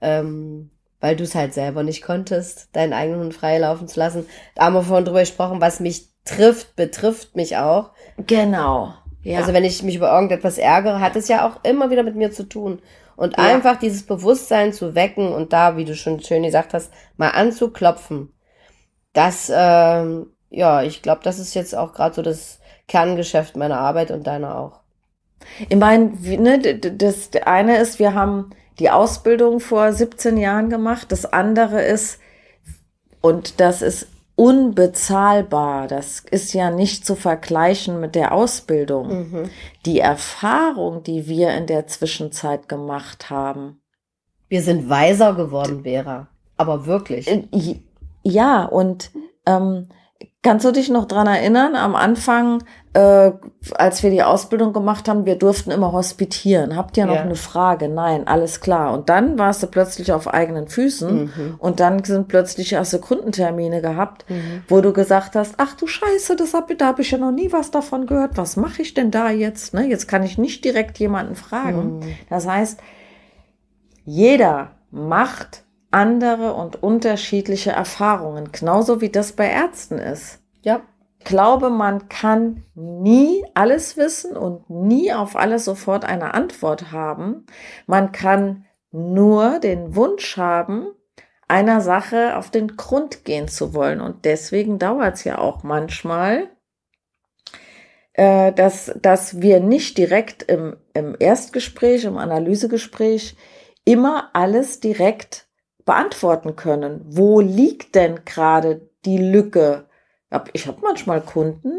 ähm, 0.00 0.70
weil 1.00 1.16
du 1.16 1.24
es 1.24 1.34
halt 1.34 1.54
selber 1.54 1.82
nicht 1.82 2.02
konntest, 2.02 2.68
deinen 2.72 2.92
eigenen 2.92 3.20
Hund 3.20 3.34
freilaufen 3.34 3.88
zu 3.88 3.98
lassen. 4.00 4.26
Da 4.54 4.64
haben 4.64 4.74
wir 4.74 4.82
vorhin 4.82 5.04
drüber 5.04 5.20
gesprochen, 5.20 5.60
was 5.60 5.80
mich 5.80 6.08
trifft, 6.24 6.76
betrifft 6.76 7.36
mich 7.36 7.56
auch. 7.56 7.90
Genau. 8.26 8.94
Ja. 9.22 9.38
Also 9.38 9.52
wenn 9.52 9.64
ich 9.64 9.82
mich 9.82 9.96
über 9.96 10.12
irgendetwas 10.12 10.58
ärgere, 10.58 11.00
hat 11.00 11.16
es 11.16 11.28
ja 11.28 11.46
auch 11.46 11.64
immer 11.64 11.90
wieder 11.90 12.02
mit 12.02 12.16
mir 12.16 12.30
zu 12.32 12.48
tun. 12.48 12.80
Und 13.16 13.36
Ja. 13.38 13.44
einfach 13.44 13.76
dieses 13.78 14.04
Bewusstsein 14.04 14.72
zu 14.72 14.94
wecken 14.94 15.32
und 15.32 15.52
da, 15.52 15.76
wie 15.76 15.84
du 15.84 15.94
schon 15.94 16.20
schön 16.20 16.42
gesagt 16.42 16.74
hast, 16.74 16.92
mal 17.16 17.30
anzuklopfen. 17.30 18.32
Das, 19.12 19.50
ähm, 19.54 20.26
ja, 20.50 20.82
ich 20.82 21.02
glaube, 21.02 21.22
das 21.24 21.38
ist 21.38 21.54
jetzt 21.54 21.74
auch 21.74 21.92
gerade 21.92 22.14
so 22.14 22.22
das 22.22 22.60
Kerngeschäft 22.88 23.56
meiner 23.56 23.80
Arbeit 23.80 24.10
und 24.10 24.26
deiner 24.26 24.58
auch. 24.58 24.80
Ich 25.68 25.76
meine, 25.76 26.12
ne, 26.20 26.78
das 26.78 27.30
eine 27.44 27.78
ist, 27.78 27.98
wir 27.98 28.14
haben 28.14 28.50
die 28.78 28.90
Ausbildung 28.90 29.60
vor 29.60 29.92
17 29.92 30.36
Jahren 30.36 30.70
gemacht. 30.70 31.10
Das 31.10 31.24
andere 31.24 31.82
ist, 31.82 32.18
und 33.20 33.60
das 33.60 33.82
ist 33.82 34.08
unbezahlbar, 34.36 35.88
das 35.88 36.20
ist 36.20 36.52
ja 36.52 36.70
nicht 36.70 37.06
zu 37.06 37.16
vergleichen 37.16 38.00
mit 38.00 38.14
der 38.14 38.32
Ausbildung. 38.32 39.30
Mhm. 39.30 39.50
Die 39.86 40.00
Erfahrung, 40.00 41.02
die 41.02 41.26
wir 41.26 41.54
in 41.54 41.66
der 41.66 41.86
Zwischenzeit 41.86 42.68
gemacht 42.68 43.30
haben. 43.30 43.80
Wir 44.48 44.62
sind 44.62 44.88
weiser 44.88 45.34
geworden, 45.34 45.82
Vera. 45.82 46.28
Aber 46.56 46.86
wirklich. 46.86 47.26
Äh, 47.28 47.44
Ja, 48.22 48.64
und 48.64 49.10
ähm, 49.46 49.88
kannst 50.46 50.64
du 50.64 50.70
dich 50.70 50.90
noch 50.90 51.06
dran 51.06 51.26
erinnern, 51.26 51.74
am 51.74 51.96
Anfang, 51.96 52.62
äh, 52.92 53.32
als 53.74 54.04
wir 54.04 54.10
die 54.10 54.22
Ausbildung 54.22 54.72
gemacht 54.72 55.08
haben, 55.08 55.26
wir 55.26 55.34
durften 55.36 55.72
immer 55.72 55.90
hospitieren. 55.90 56.76
Habt 56.76 56.96
ihr 56.96 57.04
noch 57.06 57.16
Ja. 57.16 57.22
eine 57.22 57.34
Frage? 57.34 57.88
Nein, 57.88 58.28
alles 58.28 58.60
klar. 58.60 58.92
Und 58.94 59.08
dann 59.08 59.40
warst 59.40 59.64
du 59.64 59.66
plötzlich 59.66 60.12
auf 60.12 60.28
eigenen 60.32 60.68
Füßen 60.68 61.24
Mhm. 61.24 61.54
und 61.58 61.80
dann 61.80 62.04
sind 62.04 62.28
plötzlich 62.28 62.72
erste 62.72 63.00
Kundentermine 63.00 63.80
gehabt, 63.82 64.24
Mhm. 64.30 64.62
wo 64.68 64.80
du 64.80 64.92
gesagt 64.92 65.34
hast, 65.34 65.54
ach 65.56 65.74
du 65.74 65.88
Scheiße, 65.88 66.36
das 66.36 66.54
hab, 66.54 66.70
da 66.78 66.86
habe 66.86 67.02
ich 67.02 67.10
ja 67.10 67.18
noch 67.18 67.32
nie 67.32 67.50
was 67.52 67.72
davon 67.72 68.06
gehört. 68.06 68.36
Was 68.36 68.56
mache 68.56 68.82
ich 68.82 68.94
denn 68.94 69.10
da 69.10 69.30
jetzt? 69.30 69.74
Ne? 69.74 69.88
Jetzt 69.88 70.06
kann 70.06 70.22
ich 70.22 70.38
nicht 70.38 70.64
direkt 70.64 70.98
jemanden 71.00 71.34
fragen. 71.34 71.98
Mhm. 71.98 72.02
Das 72.30 72.46
heißt, 72.46 72.78
jeder 74.04 74.70
macht 74.92 75.64
andere 75.96 76.52
und 76.52 76.82
unterschiedliche 76.82 77.70
Erfahrungen, 77.70 78.52
genauso 78.52 79.00
wie 79.00 79.08
das 79.08 79.32
bei 79.32 79.48
Ärzten 79.48 79.98
ist. 79.98 80.40
Ja. 80.60 80.82
Ich 81.18 81.24
glaube, 81.24 81.70
man 81.70 82.08
kann 82.08 82.64
nie 82.74 83.44
alles 83.54 83.96
wissen 83.96 84.36
und 84.36 84.68
nie 84.68 85.12
auf 85.12 85.34
alles 85.36 85.64
sofort 85.64 86.04
eine 86.04 86.34
Antwort 86.34 86.92
haben. 86.92 87.46
Man 87.86 88.12
kann 88.12 88.66
nur 88.92 89.58
den 89.58 89.96
Wunsch 89.96 90.36
haben, 90.36 90.88
einer 91.48 91.80
Sache 91.80 92.36
auf 92.36 92.50
den 92.50 92.76
Grund 92.76 93.24
gehen 93.24 93.48
zu 93.48 93.72
wollen. 93.72 94.00
Und 94.02 94.26
deswegen 94.26 94.78
dauert 94.78 95.14
es 95.14 95.24
ja 95.24 95.38
auch 95.38 95.62
manchmal, 95.62 96.50
äh, 98.12 98.52
dass, 98.52 98.92
dass 99.00 99.40
wir 99.40 99.60
nicht 99.60 99.96
direkt 99.96 100.42
im, 100.42 100.76
im 100.92 101.16
Erstgespräch, 101.18 102.04
im 102.04 102.18
Analysegespräch 102.18 103.36
immer 103.84 104.30
alles 104.34 104.80
direkt 104.80 105.45
beantworten 105.86 106.56
können. 106.56 107.00
Wo 107.08 107.40
liegt 107.40 107.94
denn 107.94 108.24
gerade 108.26 108.90
die 109.06 109.16
Lücke? 109.18 109.88
Ich 110.52 110.66
habe 110.66 110.80
manchmal 110.82 111.22
Kunden, 111.22 111.78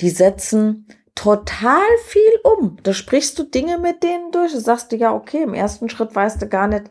die 0.00 0.08
setzen 0.08 0.86
total 1.14 1.82
viel 2.04 2.40
um. 2.44 2.78
Da 2.84 2.94
sprichst 2.94 3.38
du 3.38 3.42
Dinge 3.42 3.76
mit 3.78 4.02
denen 4.02 4.30
durch. 4.30 4.52
Da 4.52 4.60
sagst 4.60 4.92
du 4.92 4.96
ja, 4.96 5.14
okay, 5.14 5.42
im 5.42 5.52
ersten 5.52 5.90
Schritt 5.90 6.14
weißt 6.14 6.40
du 6.40 6.48
gar 6.48 6.68
nicht, 6.68 6.84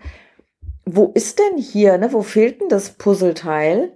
wo 0.86 1.11
ist 1.15 1.39
denn 1.39 1.57
hier, 1.57 1.97
ne? 1.97 2.13
Wo 2.13 2.22
fehlt 2.22 2.61
denn 2.61 2.70
das 2.70 2.91
Puzzleteil? 2.91 3.93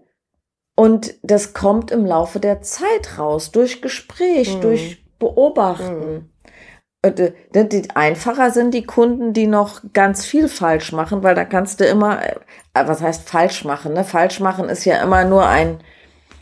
Und 0.75 1.15
das 1.21 1.53
kommt 1.53 1.91
im 1.91 2.05
Laufe 2.05 2.39
der 2.39 2.61
Zeit 2.61 3.19
raus, 3.19 3.51
durch 3.51 3.81
Gespräch, 3.81 4.55
Mhm. 4.55 4.61
durch 4.61 5.05
Beobachten. 5.19 6.30
Die 6.30 6.30
einfacher 7.95 8.51
sind 8.51 8.73
die 8.73 8.85
Kunden, 8.85 9.33
die 9.33 9.47
noch 9.47 9.81
ganz 9.93 10.25
viel 10.25 10.47
falsch 10.47 10.91
machen, 10.91 11.23
weil 11.23 11.35
da 11.35 11.45
kannst 11.45 11.79
du 11.79 11.85
immer, 11.85 12.21
äh, 12.23 12.35
was 12.73 13.01
heißt 13.01 13.27
falsch 13.27 13.65
machen? 13.65 13.93
Ne? 13.93 14.03
Falsch 14.03 14.39
machen 14.39 14.69
ist 14.69 14.85
ja 14.85 15.01
immer 15.01 15.23
nur 15.23 15.45
ein 15.45 15.79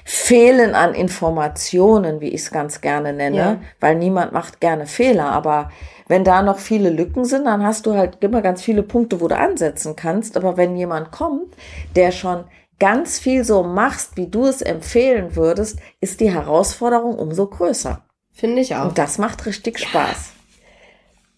Fehlen 0.05 0.73
an 0.75 0.95
Informationen, 0.95 2.19
wie 2.19 2.29
ich 2.29 2.41
es 2.41 2.51
ganz 2.51 2.81
gerne 2.81 3.13
nenne, 3.13 3.37
Ja. 3.37 3.57
weil 3.79 3.95
niemand 3.95 4.31
macht 4.31 4.59
gerne 4.59 4.85
Fehler. 4.87 5.31
Aber 5.31 5.69
wenn 6.07 6.23
da 6.23 6.41
noch 6.41 6.57
viele 6.57 6.89
Lücken 6.89 7.25
sind, 7.25 7.45
dann 7.45 7.63
hast 7.63 7.85
du 7.85 7.93
halt 7.95 8.17
immer 8.21 8.41
ganz 8.41 8.61
viele 8.63 8.81
Punkte, 8.81 9.21
wo 9.21 9.27
du 9.27 9.37
ansetzen 9.37 9.95
kannst. 9.95 10.35
Aber 10.35 10.57
wenn 10.57 10.75
jemand 10.75 11.11
kommt, 11.11 11.53
der 11.95 12.11
schon 12.11 12.45
ganz 12.79 13.19
viel 13.19 13.43
so 13.43 13.61
machst, 13.61 14.17
wie 14.17 14.27
du 14.27 14.47
es 14.47 14.61
empfehlen 14.63 15.35
würdest, 15.35 15.79
ist 16.01 16.21
die 16.21 16.31
Herausforderung 16.31 17.19
umso 17.19 17.45
größer. 17.47 18.01
Finde 18.33 18.61
ich 18.61 18.75
auch. 18.75 18.85
Und 18.85 18.97
das 18.97 19.19
macht 19.19 19.45
richtig 19.45 19.77
Spaß. 19.79 20.31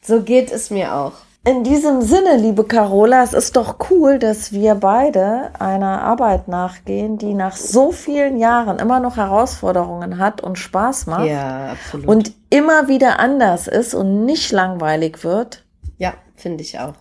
So 0.03 0.21
geht 0.21 0.51
es 0.51 0.69
mir 0.69 0.95
auch. 0.95 1.13
In 1.43 1.63
diesem 1.63 2.01
Sinne, 2.01 2.37
liebe 2.37 2.63
Carola, 2.65 3.23
es 3.23 3.33
ist 3.33 3.55
doch 3.55 3.77
cool, 3.89 4.19
dass 4.19 4.51
wir 4.51 4.75
beide 4.75 5.49
einer 5.59 6.03
Arbeit 6.03 6.47
nachgehen, 6.47 7.17
die 7.17 7.33
nach 7.33 7.55
so 7.55 7.91
vielen 7.91 8.37
Jahren 8.37 8.77
immer 8.77 8.99
noch 8.99 9.17
Herausforderungen 9.17 10.19
hat 10.19 10.41
und 10.41 10.59
Spaß 10.59 11.07
macht 11.07 11.25
Ja, 11.27 11.71
absolut. 11.71 12.07
und 12.07 12.31
immer 12.51 12.87
wieder 12.87 13.19
anders 13.19 13.67
ist 13.67 13.95
und 13.95 14.25
nicht 14.25 14.51
langweilig 14.51 15.23
wird. 15.23 15.65
ja, 15.97 16.13
finde 16.35 16.63
ich 16.63 16.79
auch. 16.79 16.93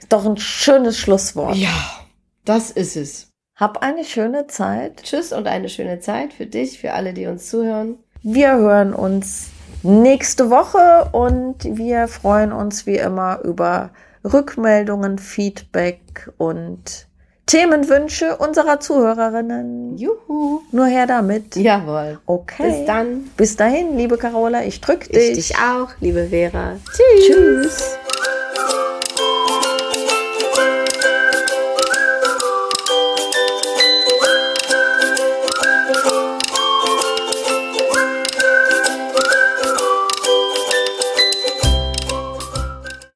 Ist 0.00 0.12
Doch 0.12 0.24
ein 0.24 0.36
schönes 0.38 0.98
Schlusswort. 0.98 1.56
Ja, 1.56 1.70
das 2.46 2.70
ist 2.70 2.96
es. 2.96 3.28
Hab 3.56 3.82
eine 3.82 4.04
schöne 4.04 4.46
Zeit. 4.46 5.02
Tschüss 5.04 5.32
und 5.32 5.46
eine 5.46 5.68
schöne 5.68 6.00
Zeit 6.00 6.32
für 6.32 6.46
dich, 6.46 6.78
für 6.78 6.92
alle, 6.94 7.12
die 7.12 7.26
uns 7.26 7.48
zuhören. 7.50 7.98
Wir 8.22 8.52
hören 8.56 8.94
uns 8.94 9.48
nächste 9.82 10.50
Woche 10.50 11.08
und 11.12 11.56
wir 11.64 12.08
freuen 12.08 12.52
uns 12.52 12.86
wie 12.86 12.96
immer 12.96 13.40
über 13.44 13.90
Rückmeldungen, 14.24 15.18
Feedback 15.18 16.30
und 16.38 17.06
Themenwünsche 17.46 18.36
unserer 18.36 18.78
Zuhörerinnen. 18.80 19.98
Juhu. 19.98 20.60
Nur 20.70 20.86
her 20.86 21.06
damit. 21.06 21.56
Jawohl. 21.56 22.18
Okay. 22.24 22.70
Bis 22.70 22.86
dann. 22.86 23.30
Bis 23.36 23.56
dahin, 23.56 23.96
liebe 23.96 24.16
Carola, 24.16 24.64
ich 24.64 24.80
drück 24.80 25.06
Ich 25.10 25.18
dich. 25.18 25.48
dich 25.48 25.56
auch, 25.56 25.88
liebe 26.00 26.28
Vera. 26.28 26.76
Tschüss. 26.86 27.26
Tschüss. 27.26 27.98